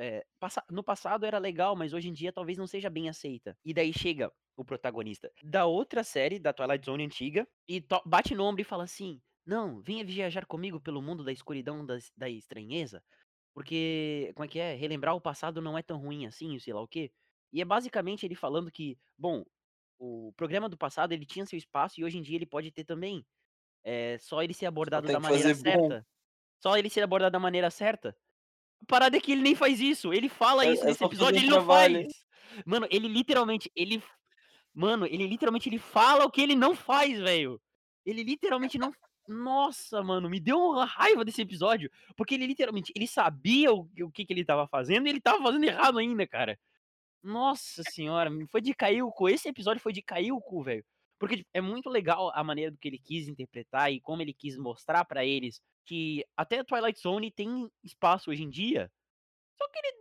passa 0.41 0.64
no 0.70 0.82
passado 0.84 1.26
era 1.26 1.39
legal, 1.39 1.76
mas 1.76 1.93
hoje 1.95 2.09
em 2.09 2.12
dia 2.14 2.32
talvez 2.32 2.59
não 2.59 2.66
seja 2.68 2.91
bem 2.91 3.09
aceita". 3.09 3.59
E 3.64 3.74
daí 3.74 3.93
chega 3.95 4.32
o 4.57 4.64
protagonista 4.64 5.32
da 5.45 5.66
outra 5.66 6.05
série, 6.05 6.39
da 6.41 6.53
Twilight 6.55 6.86
Zone 6.86 7.05
antiga, 7.07 7.49
e 7.68 7.84
bate 8.07 8.34
no 8.34 8.45
ombro 8.45 8.62
e 8.62 8.64
fala 8.64 8.84
assim: 8.84 9.20
"Não, 9.47 9.82
venha 9.82 10.05
viajar 10.05 10.47
comigo 10.47 10.80
pelo 10.80 11.03
mundo 11.03 11.24
da 11.24 11.32
escuridão 11.32 11.84
das 11.86 12.12
da 12.16 12.28
estranheza, 12.30 13.03
porque" 13.55 14.32
como 14.36 14.47
é 14.47 14.49
que 14.49 14.59
é? 14.61 14.74
"Relembrar 14.76 15.14
o 15.16 15.20
passado 15.22 15.61
não 15.62 15.78
é 15.78 15.82
tão 15.82 15.99
ruim 15.99 16.26
assim", 16.26 16.59
sei 16.61 16.72
lá 16.74 16.82
o 16.82 16.89
quê. 16.89 17.12
E 17.53 17.61
é 17.62 17.64
basicamente 17.66 18.26
ele 18.26 18.34
falando 18.36 18.70
que, 18.72 18.99
bom, 19.18 19.45
o 19.99 20.32
programa 20.36 20.68
do 20.68 20.76
passado 20.76 21.12
ele 21.12 21.26
tinha 21.26 21.46
seu 21.46 21.57
espaço 21.57 22.01
e 22.01 22.05
hoje 22.05 22.18
em 22.18 22.22
dia 22.22 22.36
ele 22.36 22.46
pode 22.46 22.70
ter 22.70 22.84
também. 22.84 23.24
É 23.84 24.18
só 24.18 24.42
ele 24.42 24.55
ser 24.55 24.66
abordado 24.66 25.07
da 25.07 25.20
maneira 25.20 25.55
fazer 25.55 25.55
bom. 25.55 25.88
certa. 25.88 26.07
Só 26.61 26.76
ele 26.76 26.90
ser 26.90 27.03
abordado 27.03 27.32
da 27.32 27.38
maneira 27.38 27.70
certa. 27.70 28.16
A 28.82 28.86
parada 28.86 29.16
é 29.16 29.20
que 29.20 29.32
ele 29.32 29.42
nem 29.42 29.55
faz 29.55 29.80
isso, 29.80 30.12
ele 30.12 30.28
fala 30.28 30.64
É 30.64 30.72
isso 30.72 30.82
é 30.84 30.86
nesse 30.86 31.05
episódio, 31.05 31.38
ele 31.40 31.49
não 31.49 31.59
trabalho. 31.59 32.03
faz. 32.03 32.26
Mano, 32.64 32.86
ele 32.90 33.09
literalmente, 33.09 33.70
ele 33.74 34.03
mano, 34.74 35.07
ele 35.07 35.26
literalmente 35.26 35.68
ele 35.68 35.78
fala 35.78 36.24
o 36.24 36.30
que 36.30 36.40
ele 36.40 36.55
não 36.55 36.74
faz, 36.74 37.18
velho. 37.18 37.61
Ele 38.05 38.22
literalmente 38.22 38.78
não 38.78 38.92
nossa, 39.28 40.03
mano, 40.03 40.30
me 40.30 40.40
deu 40.40 40.59
uma 40.59 40.86
raiva 40.86 41.22
desse 41.22 41.42
episódio, 41.42 41.90
porque 42.16 42.34
ele 42.34 42.46
literalmente, 42.46 42.90
ele 42.96 43.07
sabia 43.07 43.70
o 43.72 43.86
o 44.01 44.11
que 44.11 44.24
que 44.24 44.32
ele 44.32 44.40
estava 44.40 44.66
fazendo 44.66 45.07
e 45.07 45.11
ele 45.11 45.18
estava 45.18 45.42
fazendo 45.42 45.64
errado 45.64 45.99
ainda, 45.99 46.26
cara. 46.26 46.59
Nossa 47.23 47.83
senhora, 47.85 48.31
foi 48.51 48.61
de 48.61 48.75
cair 48.75 49.03
o 49.03 49.11
cu, 49.12 49.29
esse 49.29 49.49
episódio 49.49 49.83
foi 49.83 49.93
de 49.93 50.03
cair 50.03 50.33
o 50.33 50.41
cu, 50.41 50.62
velho. 50.62 50.85
Porque 51.19 51.39
tipo, 51.39 51.51
é 51.53 51.61
muito 51.61 51.91
legal 51.91 52.31
a 52.35 52.45
maneira 52.45 52.71
do 52.71 52.79
que 52.79 52.89
ele 52.89 52.99
quis 52.99 53.27
interpretar 53.29 53.93
e 53.93 54.01
como 54.01 54.23
ele 54.23 54.33
quis 54.33 54.57
mostrar 54.57 55.05
pra 55.05 55.25
eles 55.25 55.61
que 55.85 56.25
até 56.37 56.61
a 56.61 56.64
Twilight 56.64 57.01
Zone 57.01 57.31
tem 57.33 57.69
espaço 57.83 58.31
hoje 58.31 58.45
em 58.45 58.51
dia. 58.51 58.91
Só 59.59 59.69
que 59.71 59.79
ele 59.79 59.93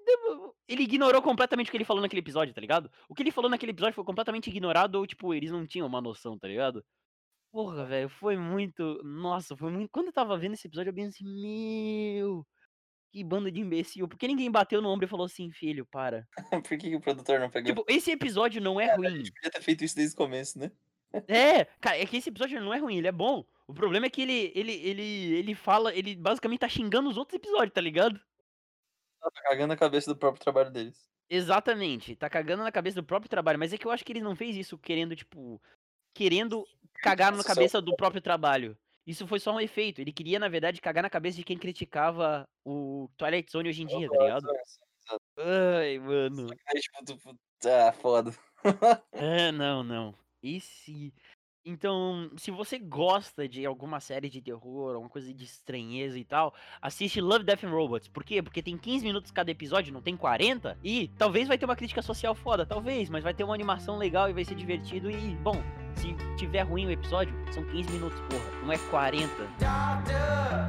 ele 0.67 0.83
ignorou 0.83 1.21
completamente 1.21 1.67
o 1.67 1.71
que 1.71 1.77
ele 1.77 1.85
falou 1.85 2.01
naquele 2.01 2.19
episódio, 2.19 2.53
tá 2.53 2.61
ligado? 2.61 2.91
O 3.09 3.15
que 3.15 3.23
ele 3.23 3.31
falou 3.31 3.49
naquele 3.49 3.71
episódio 3.71 3.95
foi 3.95 4.03
completamente 4.03 4.49
ignorado 4.49 4.95
ou, 4.95 5.07
tipo, 5.07 5.33
eles 5.33 5.51
não 5.51 5.65
tinham 5.65 5.87
uma 5.87 6.01
noção, 6.01 6.37
tá 6.37 6.47
ligado? 6.47 6.83
Porra, 7.51 7.85
velho, 7.85 8.09
foi 8.09 8.37
muito 8.37 9.01
nossa, 9.03 9.55
foi 9.57 9.71
muito 9.71 9.89
quando 9.91 10.07
eu 10.07 10.09
estava 10.11 10.37
vendo 10.37 10.53
esse 10.53 10.67
episódio 10.67 10.89
eu 10.91 10.93
pensei: 10.95 11.25
"Meu, 11.27 12.45
que 13.11 13.23
bando 13.23 13.51
de 13.51 13.59
imbecil", 13.61 14.07
por 14.07 14.17
que 14.17 14.27
ninguém 14.27 14.51
bateu 14.51 14.81
no 14.81 14.89
ombro 14.89 15.05
e 15.05 15.09
falou 15.09 15.25
assim: 15.25 15.51
"Filho, 15.51 15.85
para". 15.85 16.27
Por 16.67 16.77
que 16.77 16.89
que 16.89 16.95
o 16.95 17.01
produtor 17.01 17.39
não 17.39 17.49
pegou? 17.49 17.65
Tipo, 17.65 17.85
esse 17.87 18.11
episódio 18.11 18.61
não 18.61 18.79
é 18.79 18.87
Cara, 18.87 19.07
a 19.07 19.09
gente 19.11 19.29
ruim. 19.29 19.31
podia 19.31 19.51
ter 19.51 19.61
feito 19.61 19.83
isso 19.83 19.95
desde 19.95 20.13
o 20.13 20.17
começo, 20.17 20.57
né? 20.59 20.71
É, 21.27 21.65
cara, 21.81 21.97
é 21.97 22.05
que 22.05 22.17
esse 22.17 22.29
episódio 22.29 22.59
não 22.61 22.73
é 22.73 22.77
ruim, 22.79 22.97
ele 22.97 23.07
é 23.07 23.11
bom. 23.11 23.45
O 23.67 23.73
problema 23.73 24.05
é 24.05 24.09
que 24.09 24.21
ele 24.21 24.51
ele 24.55 24.73
ele 24.73 25.35
ele 25.35 25.55
fala 25.55 25.93
ele 25.93 26.15
basicamente 26.15 26.59
tá 26.61 26.69
xingando 26.69 27.09
os 27.09 27.17
outros 27.17 27.35
episódios, 27.35 27.73
tá 27.73 27.81
ligado? 27.81 28.19
Tá 29.21 29.29
cagando 29.43 29.73
a 29.73 29.77
cabeça 29.77 30.11
do 30.11 30.17
próprio 30.17 30.43
trabalho 30.43 30.71
deles. 30.71 31.07
Exatamente, 31.29 32.15
tá 32.15 32.29
cagando 32.29 32.63
na 32.63 32.71
cabeça 32.71 32.95
do 33.01 33.05
próprio 33.05 33.29
trabalho, 33.29 33.59
mas 33.59 33.73
é 33.73 33.77
que 33.77 33.85
eu 33.85 33.91
acho 33.91 34.05
que 34.05 34.13
ele 34.13 34.21
não 34.21 34.35
fez 34.35 34.55
isso 34.55 34.77
querendo, 34.77 35.13
tipo, 35.15 35.61
querendo 36.13 36.65
cagar 37.01 37.33
na 37.33 37.43
só 37.43 37.43
cabeça 37.43 37.81
do 37.81 37.93
próprio 37.95 38.21
trabalho. 38.21 38.77
Isso 39.07 39.25
foi 39.25 39.39
só 39.39 39.53
um 39.53 39.59
efeito, 39.61 40.01
ele 40.01 40.11
queria 40.11 40.37
na 40.37 40.49
verdade 40.49 40.81
cagar 40.81 41.01
na 41.01 41.09
cabeça 41.09 41.37
de 41.37 41.43
quem 41.45 41.57
criticava 41.57 42.45
o 42.65 43.09
Twilight 43.15 43.49
Zone 43.49 43.69
hoje 43.69 43.83
em 43.83 43.87
dia, 43.87 44.09
tá 44.09 44.21
ligado? 44.21 44.47
Ai, 45.37 45.97
mano. 45.97 46.47
ah, 47.65 47.93
foda. 47.93 48.31
É, 49.13 49.51
não, 49.51 49.81
não. 49.81 50.13
Esse 50.43 51.13
então, 51.67 52.31
se 52.37 52.49
você 52.49 52.79
gosta 52.79 53.45
de 53.45 53.65
alguma 53.65 53.99
série 53.99 54.29
de 54.29 54.41
terror, 54.41 54.95
alguma 54.95 55.09
coisa 55.09 55.33
de 55.33 55.43
estranheza 55.43 56.17
e 56.17 56.23
tal, 56.23 56.55
assiste 56.81 57.19
Love, 57.19 57.43
Death 57.43 57.65
and 57.65 57.71
Robots. 57.71 58.07
Por 58.07 58.23
quê? 58.23 58.41
Porque 58.41 58.63
tem 58.63 58.77
15 58.77 59.05
minutos 59.05 59.31
cada 59.31 59.51
episódio, 59.51 59.93
não 59.93 60.01
tem 60.01 60.15
40, 60.15 60.77
e 60.81 61.09
talvez 61.17 61.45
vai 61.45 61.57
ter 61.57 61.65
uma 61.65 61.75
crítica 61.75 62.01
social 62.01 62.33
foda, 62.33 62.65
talvez, 62.65 63.09
mas 63.09 63.21
vai 63.21 63.33
ter 63.33 63.43
uma 63.43 63.53
animação 63.53 63.97
legal 63.97 64.29
e 64.29 64.33
vai 64.33 64.45
ser 64.45 64.55
divertido 64.55 65.11
e, 65.11 65.35
bom, 65.35 65.61
tiver 66.37 66.61
ruim 66.61 66.85
o 66.85 66.91
episódio, 66.91 67.33
são 67.51 67.63
15 67.65 67.91
minutos, 67.91 68.19
porra, 68.29 68.61
não 68.63 68.71
é 68.71 68.77
40. 68.77 69.27
Doctor, 69.59 70.67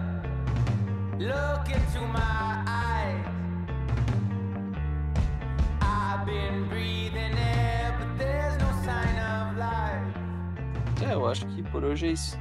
look 1.19 1.71
into 1.71 2.01
my 2.09 2.65
eyes. 2.67 3.25
I've 5.83 6.25
been 6.25 6.67
breathing 6.69 7.37
air, 7.37 7.97
but 7.99 8.19
there's 8.19 8.57
no 8.57 8.73
sign 8.83 9.19
of 9.21 9.57
life. 9.59 11.05
É, 11.05 11.15
eu 11.15 11.29
acho 11.29 11.47
que 11.47 11.63
por 11.65 11.85
hoje 11.85 12.09
é 12.09 12.11
isso. 12.13 12.39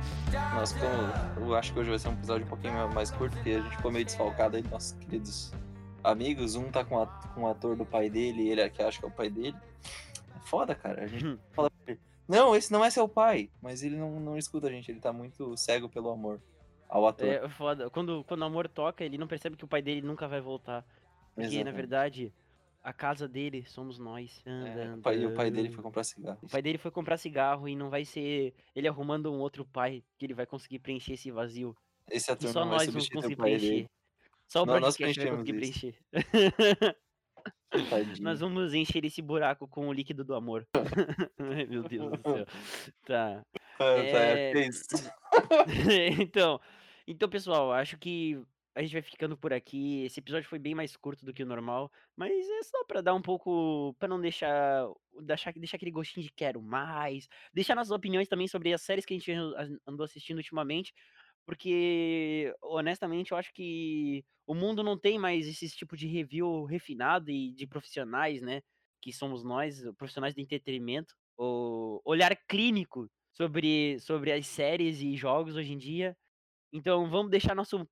Nós 0.56 0.74
como 0.74 1.50
eu 1.50 1.56
acho 1.56 1.74
que 1.74 1.80
hoje 1.80 1.90
vai 1.90 2.00
ser 2.00 2.08
um 2.08 2.14
episódio 2.14 2.46
um 2.46 2.50
pouquinho 2.50 2.74
ma 2.74 2.88
mais 2.88 3.12
curto, 3.12 3.36
porque 3.36 3.52
a 3.52 3.62
gente 3.62 3.76
ficou 3.76 3.92
meio 3.92 4.06
desfalcado 4.06 4.56
aí, 4.56 4.64
nossos 4.72 4.94
queridos 4.94 5.54
amigos. 6.04 6.56
Um 6.56 6.72
tá 6.72 6.84
com 6.84 7.02
a 7.02 7.08
com 7.08 7.44
o 7.44 7.48
ator 7.48 7.76
do 7.76 7.86
pai 7.86 8.10
dele 8.10 8.44
e 8.44 8.50
ele 8.50 8.62
é 8.62 8.70
que 8.70 8.82
acha 8.82 9.00
que 9.00 9.06
é 9.06 9.08
o 9.08 9.12
pai 9.12 9.30
dele. 9.30 9.56
É 10.36 10.40
foda, 10.40 10.74
cara, 10.74 11.04
a 11.04 11.08
gente 11.08 11.38
fala 11.52 11.70
pra 11.70 11.94
ele: 11.94 12.00
"Não, 12.28 12.56
esse 12.56 12.72
não 12.72 12.84
é 12.84 12.90
seu 12.90 13.08
pai", 13.08 13.50
mas 13.62 13.84
ele 13.84 13.96
não 13.96 14.20
não 14.20 14.38
escuta 14.38 14.68
a 14.68 14.72
gente, 14.72 14.92
ele 14.92 15.00
tá 15.00 15.14
muito 15.14 15.56
cego 15.58 15.90
pelo 15.90 16.10
amor 16.10 16.42
ao 16.90 17.08
ator. 17.08 17.28
É 17.28 17.50
foda, 17.50 17.90
quando 17.90 18.24
quando 18.24 18.42
o 18.42 18.46
amor 18.46 18.68
toca, 18.68 19.04
ele 19.04 19.18
não 19.18 19.28
percebe 19.28 19.56
que 19.56 19.66
o 19.66 19.68
pai 19.68 19.82
dele 19.82 20.02
nunca 20.02 20.28
vai 20.28 20.42
voltar. 20.42 20.86
Porque 21.34 21.42
na 21.42 21.54
Exatamente. 21.54 21.76
verdade, 21.76 22.34
a 22.84 22.94
casa 22.94 23.28
dele 23.28 23.66
somos 23.68 24.00
nós. 24.00 24.42
É, 24.46 24.94
o 24.94 25.02
pai 25.02 25.18
e 25.20 25.26
o 25.26 25.34
pai 25.34 25.52
dele 25.52 25.70
foi 25.70 25.84
comprar 25.84 26.04
cigarro. 26.04 26.40
O 26.42 26.48
pai 26.48 26.62
dele 26.62 26.78
foi 26.78 26.90
comprar 26.90 27.18
cigarro 27.18 27.68
e 27.68 27.76
não 27.76 27.90
vai 27.90 28.06
ser 28.06 28.54
ele 28.76 28.88
arrumando 28.88 29.32
um 29.32 29.40
outro 29.40 29.66
pai 29.66 30.04
que 30.18 30.26
ele 30.26 30.34
vai 30.34 30.46
conseguir 30.46 30.80
preencher 30.80 31.14
esse 31.14 31.30
vazio. 31.30 31.76
Esse 32.10 32.32
ator 32.32 32.50
só 32.50 32.62
não 32.62 32.70
vai 32.70 32.86
nós 32.86 32.88
vamos 32.88 33.10
conseguir 33.10 33.36
preencher. 33.36 33.70
dele. 33.70 33.90
Só 34.48 34.64
o 34.64 34.66
podcast 34.66 35.20
vai 35.20 35.30
conseguir 35.30 35.54
preenchemos 35.54 36.00
preencher. 36.12 36.98
Nós 38.22 38.40
Tadinho. 38.40 38.40
vamos 38.40 38.74
encher 38.74 39.04
esse 39.06 39.22
buraco 39.22 39.68
com 39.68 39.88
o 39.88 39.94
líquido 39.94 40.24
do 40.24 40.36
amor. 40.36 40.68
Meu 41.70 41.84
Deus 41.84 42.12
do 42.12 42.24
céu. 42.32 42.46
Tá. 43.06 43.46
Ah, 43.80 44.04
tá, 44.12 44.24
É, 44.24 44.52
isso. 44.68 44.88
então 46.20 46.60
então 47.08 47.30
pessoal, 47.30 47.72
acho 47.72 47.98
que 47.98 48.42
a 48.76 48.82
gente 48.82 48.94
vai 48.94 49.02
ficando 49.02 49.36
por 49.38 49.52
aqui. 49.54 50.04
Esse 50.06 50.20
episódio 50.20 50.48
foi 50.48 50.60
bem 50.60 50.76
mais 50.76 50.96
curto 50.96 51.26
do 51.26 51.34
que 51.34 51.42
o 51.44 51.46
normal, 51.48 51.92
mas 52.16 52.32
é 52.48 52.64
só 52.64 52.84
pra 52.86 53.02
dar 53.02 53.14
um 53.16 53.22
pouco 53.22 53.96
pra 54.00 54.08
não 54.08 54.20
deixar 54.22 54.88
deixar 55.22 55.54
deixar 55.54 55.78
aquele 55.78 55.92
gostinho 55.92 56.24
de 56.26 56.32
quero 56.32 56.62
mais, 56.62 57.28
deixar 57.54 57.76
nossas 57.76 57.92
opiniões 57.92 58.28
também 58.28 58.48
sobre 58.48 58.74
as 58.74 58.82
séries 58.82 59.06
que 59.06 59.14
a 59.16 59.18
gente 59.18 59.32
an 59.32 59.78
andou 59.88 60.04
assistindo 60.06 60.38
ultimamente, 60.38 60.94
porque 61.48 62.54
honestamente 62.64 63.32
eu 63.34 63.38
acho 63.40 63.54
que 63.54 64.26
o 64.48 64.56
mundo 64.56 64.84
não 64.84 65.00
tem 65.00 65.20
mais 65.20 65.48
esse 65.48 65.70
tipo 65.78 65.98
de 65.98 66.08
review 66.08 66.66
refinado 66.66 67.32
e 67.32 67.54
de 67.54 67.68
profissionais, 67.68 68.44
né, 68.44 68.62
que 69.02 69.14
somos 69.14 69.44
nós, 69.46 69.82
profissionais 69.98 70.36
do 70.36 70.42
entretenimento, 70.42 71.16
o 71.40 72.02
olhar 72.06 72.36
clínico 72.50 73.10
sobre 73.34 74.00
sobre 74.02 74.34
as 74.34 74.48
séries 74.48 75.02
e 75.02 75.16
jogos 75.18 75.56
hoje 75.56 75.74
em 75.74 75.80
dia. 75.80 76.18
Então 76.74 77.10
vamos 77.10 77.32
deixar 77.32 77.56
nosso 77.56 77.88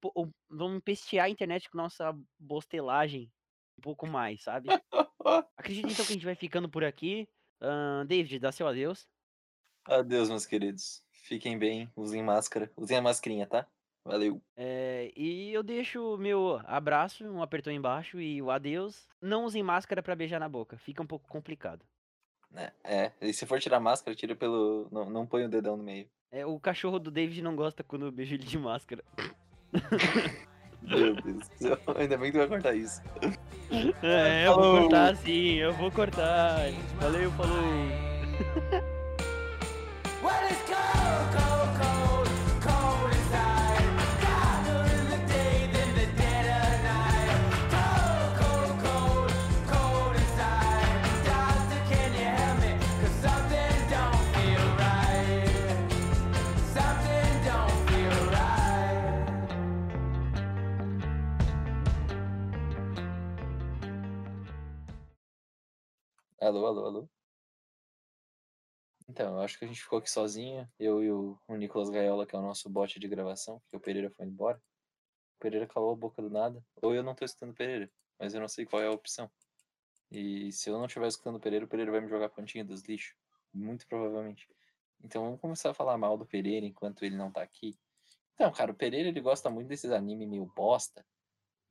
vamos 0.50 0.78
empestear 0.78 1.26
a 1.28 1.30
internet 1.30 1.70
com 1.70 1.78
nossa 1.78 2.14
bostelagem 2.40 3.32
um 3.78 3.82
pouco 3.82 4.08
mais, 4.08 4.44
sabe. 4.44 4.76
Acredito 5.58 5.90
então 5.92 6.06
que 6.06 6.14
a 6.14 6.16
gente 6.16 6.26
vai 6.26 6.36
ficando 6.36 6.70
por 6.70 6.84
aqui. 6.84 7.28
Hã, 7.62 8.06
David, 8.06 8.40
dá 8.40 8.52
seu 8.52 8.68
adeus. 8.68 9.08
Adeus, 9.88 10.30
meus 10.30 10.46
queridos. 10.46 11.05
Fiquem 11.26 11.58
bem, 11.58 11.90
usem 11.96 12.22
máscara. 12.22 12.72
Usem 12.78 12.98
a 12.98 13.02
mascarinha, 13.02 13.48
tá? 13.48 13.66
Valeu. 14.06 14.40
Eh, 14.56 15.12
e 15.18 15.52
eu 15.52 15.64
deixo 15.64 16.14
o 16.14 16.18
meu 16.20 16.62
abraço, 16.66 17.26
um 17.26 17.42
apertou 17.42 17.74
embaixo 17.74 18.22
e 18.22 18.40
o 18.44 18.52
adeus. 18.52 19.08
Não 19.20 19.44
usem 19.44 19.64
máscara 19.64 20.04
pra 20.04 20.16
beijar 20.16 20.40
na 20.40 20.48
boca, 20.48 20.78
fica 20.78 21.02
um 21.02 21.08
pouco 21.08 21.28
complicado. 21.28 21.84
É, 22.54 22.72
é, 22.84 23.12
e 23.20 23.34
se 23.34 23.44
for 23.48 23.60
tirar 23.60 23.80
máscara, 23.80 24.16
tira 24.16 24.36
pelo 24.36 24.88
não 24.92 25.10
não 25.10 25.26
põe 25.26 25.44
o 25.44 25.50
dedão 25.50 25.76
no 25.76 25.84
meio. 25.84 26.08
É, 26.32 26.46
o 26.46 26.60
cachorro 26.60 27.00
do 27.00 27.10
David 27.10 27.42
não 27.42 27.56
gosta 27.56 27.84
quando 27.84 28.06
eu 28.06 28.12
beijo 28.12 28.36
ele 28.36 28.46
de 28.46 28.60
máscara. 28.60 29.04
Meu 30.84 31.16
Deus 31.16 31.50
do 31.50 31.58
céu, 31.58 31.80
ainda 31.98 32.18
bem 32.18 32.32
que 32.32 32.38
tu 32.38 32.38
vai 32.38 32.48
cortar 32.48 32.76
isso. 32.76 33.02
É, 34.04 34.46
eu 34.46 34.54
vou 34.54 34.82
cortar 34.82 35.16
sim, 35.16 35.56
eu 35.56 35.74
vou 35.74 35.92
cortar. 35.92 36.72
Valeu, 37.00 37.32
falou. 37.32 37.56
Alô, 66.40 66.66
alô, 66.66 66.86
alô. 66.86 67.10
Então, 69.08 69.36
eu 69.36 69.42
acho 69.42 69.58
que 69.58 69.64
a 69.66 69.68
gente 69.68 69.82
ficou 69.82 70.00
aqui 70.00 70.12
sozinho, 70.12 70.68
eu 70.78 71.02
e 71.02 71.12
o, 71.12 71.40
o 71.48 71.56
Nicolas 71.56 71.90
Gaiola, 71.90 72.26
que 72.26 72.36
é 72.36 72.40
o 72.40 72.42
nosso 72.42 72.70
bot 72.70 73.00
de 73.00 73.08
gravação, 73.08 73.60
porque 73.62 73.78
o 73.78 73.80
Pereira 73.80 74.10
foi 74.10 74.26
embora. 74.26 74.58
O 75.38 75.40
Pereira 75.40 75.66
calou 75.66 75.94
a 75.94 75.96
boca 75.96 76.22
do 76.22 76.30
nada. 76.30 76.62
Ou 76.82 76.94
eu 76.94 77.04
não 77.04 77.16
tô 77.16 77.24
escutando 77.24 77.52
o 77.52 77.56
Pereira, 77.56 77.90
mas 78.20 78.34
eu 78.34 78.42
não 78.42 78.50
sei 78.50 78.66
qual 78.66 78.82
é 78.82 78.88
a 78.88 78.92
opção. 78.92 79.32
E 80.12 80.52
se 80.52 80.70
eu 80.70 80.78
não 80.78 80.88
estiver 80.88 81.08
escutando 81.08 81.38
o 81.38 81.40
Pereira, 81.40 81.66
o 81.66 81.68
Pereira 81.70 81.92
vai 81.92 82.02
me 82.02 82.10
jogar 82.10 82.26
a 82.26 82.30
pontinha 82.30 82.66
dos 82.66 82.84
lixos. 82.84 83.16
Muito 83.54 83.88
provavelmente. 83.88 84.48
Então 85.02 85.24
vamos 85.24 85.40
começar 85.40 85.70
a 85.72 85.74
falar 85.74 85.98
mal 85.98 86.18
do 86.18 86.26
Pereira 86.26 86.66
enquanto 86.66 87.06
ele 87.06 87.16
não 87.16 87.32
tá 87.32 87.42
aqui. 87.44 87.80
Então, 88.34 88.52
cara, 88.52 88.72
o 88.72 88.76
Pereira 88.76 89.08
ele 89.08 89.22
gosta 89.22 89.50
muito 89.50 89.70
desses 89.70 89.92
anime 89.92 90.28
meio 90.28 90.46
bosta. 90.54 91.06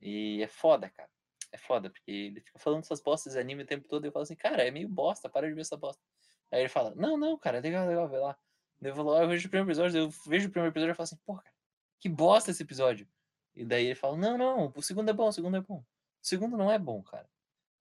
E 0.01 0.41
é 0.41 0.47
foda, 0.47 0.89
cara. 0.89 1.09
É 1.55 1.57
foda, 1.57 1.89
porque 1.89 2.11
ele 2.11 2.41
fica 2.41 2.59
falando 2.59 2.83
essas 2.83 2.99
bostas 2.99 3.31
de 3.31 3.39
anime 3.39 3.63
o 3.63 3.65
tempo 3.65 3.87
todo 3.87 4.03
e 4.03 4.09
eu 4.09 4.11
falo 4.11 4.23
assim, 4.23 4.35
cara, 4.35 4.61
é 4.61 4.69
meio 4.69 4.89
bosta, 4.89 5.29
para 5.29 5.47
de 5.47 5.53
ver 5.53 5.61
essa 5.61 5.77
bosta. 5.77 6.03
Aí 6.51 6.59
ele 6.59 6.67
fala, 6.67 6.93
não, 6.95 7.15
não, 7.15 7.37
cara, 7.37 7.59
é 7.59 7.61
legal, 7.61 7.87
legal, 7.87 8.09
vê 8.09 8.17
lá. 8.17 8.37
Eu 8.81 8.93
falo, 8.93 9.13
ah, 9.13 9.21
eu 9.21 9.29
vejo 9.29 9.47
o 9.47 9.49
primeiro 9.49 9.69
episódio, 9.69 9.97
eu 9.97 10.09
vejo 10.27 10.49
o 10.49 10.51
primeiro 10.51 10.73
episódio 10.73 10.91
e 10.91 10.95
falo 10.95 11.05
assim, 11.05 11.15
pô, 11.25 11.35
cara, 11.37 11.55
que 11.97 12.09
bosta 12.09 12.51
esse 12.51 12.61
episódio. 12.61 13.07
E 13.55 13.63
daí 13.63 13.85
ele 13.85 13.95
fala, 13.95 14.17
não, 14.17 14.37
não, 14.37 14.73
o 14.75 14.81
segundo 14.81 15.09
é 15.09 15.13
bom, 15.13 15.29
o 15.29 15.31
segundo 15.31 15.55
é 15.55 15.61
bom. 15.61 15.77
O 15.77 15.85
segundo 16.21 16.57
não 16.57 16.69
é 16.69 16.77
bom, 16.77 17.01
cara. 17.01 17.29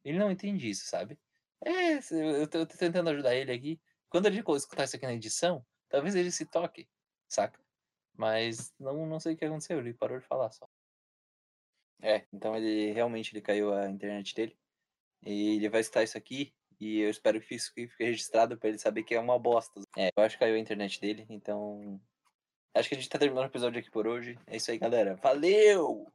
Ele 0.05 0.21
não 0.21 0.31
entende 0.31 0.71
isso, 0.71 0.87
sabe? 0.87 1.19
É, 1.61 1.95
eu 1.95 2.47
tô, 2.47 2.59
eu 2.59 2.67
tô 2.67 2.77
tentando 2.77 3.11
ajudar 3.11 3.35
ele 3.35 3.51
aqui. 3.51 3.81
Quando 4.09 4.27
ele 4.27 4.39
escutar 4.39 4.85
isso 4.85 4.95
aqui 4.95 5.05
na 5.05 5.15
edição, 5.15 5.67
talvez 5.89 6.15
ele 6.15 6.31
se 6.31 6.47
toque, 6.47 6.89
saca? 7.29 7.59
Mas 8.17 8.73
não, 8.79 9.05
não 9.05 9.19
sei 9.19 9.35
o 9.35 9.37
que 9.37 9.45
aconteceu, 9.45 9.81
ele 9.81 9.93
parou 9.95 10.21
de 10.21 10.25
falar 10.25 10.53
só. 10.53 10.69
É, 12.05 12.27
então 12.31 12.55
ele 12.55 12.93
realmente 12.93 13.33
ele 13.33 13.41
caiu 13.41 13.73
a 13.73 13.89
internet 13.89 14.35
dele. 14.35 14.55
E 15.25 15.57
ele 15.57 15.71
vai 15.71 15.81
escutar 15.81 16.03
isso 16.03 16.19
aqui. 16.19 16.53
E 16.79 17.01
eu 17.01 17.09
espero 17.09 17.41
que 17.41 17.55
isso 17.55 17.73
fique 17.75 17.95
registrado 17.99 18.59
pra 18.59 18.69
ele 18.69 18.79
saber 18.79 19.05
que 19.05 19.15
é 19.15 19.21
uma 19.21 19.39
bosta. 19.39 19.81
É, 19.97 20.11
eu 20.15 20.23
acho 20.23 20.37
que 20.37 20.41
caiu 20.41 20.57
a 20.57 20.59
internet 20.59 21.01
dele, 21.01 21.25
então. 21.31 21.99
Acho 22.75 22.89
que 22.89 22.95
a 22.95 22.99
gente 22.99 23.09
tá 23.09 23.19
terminando 23.19 23.45
o 23.45 23.49
episódio 23.49 23.81
aqui 23.81 23.91
por 23.91 24.07
hoje. 24.07 24.39
É 24.47 24.57
isso 24.57 24.71
aí, 24.71 24.77
galera. 24.77 25.17
Valeu! 25.17 26.13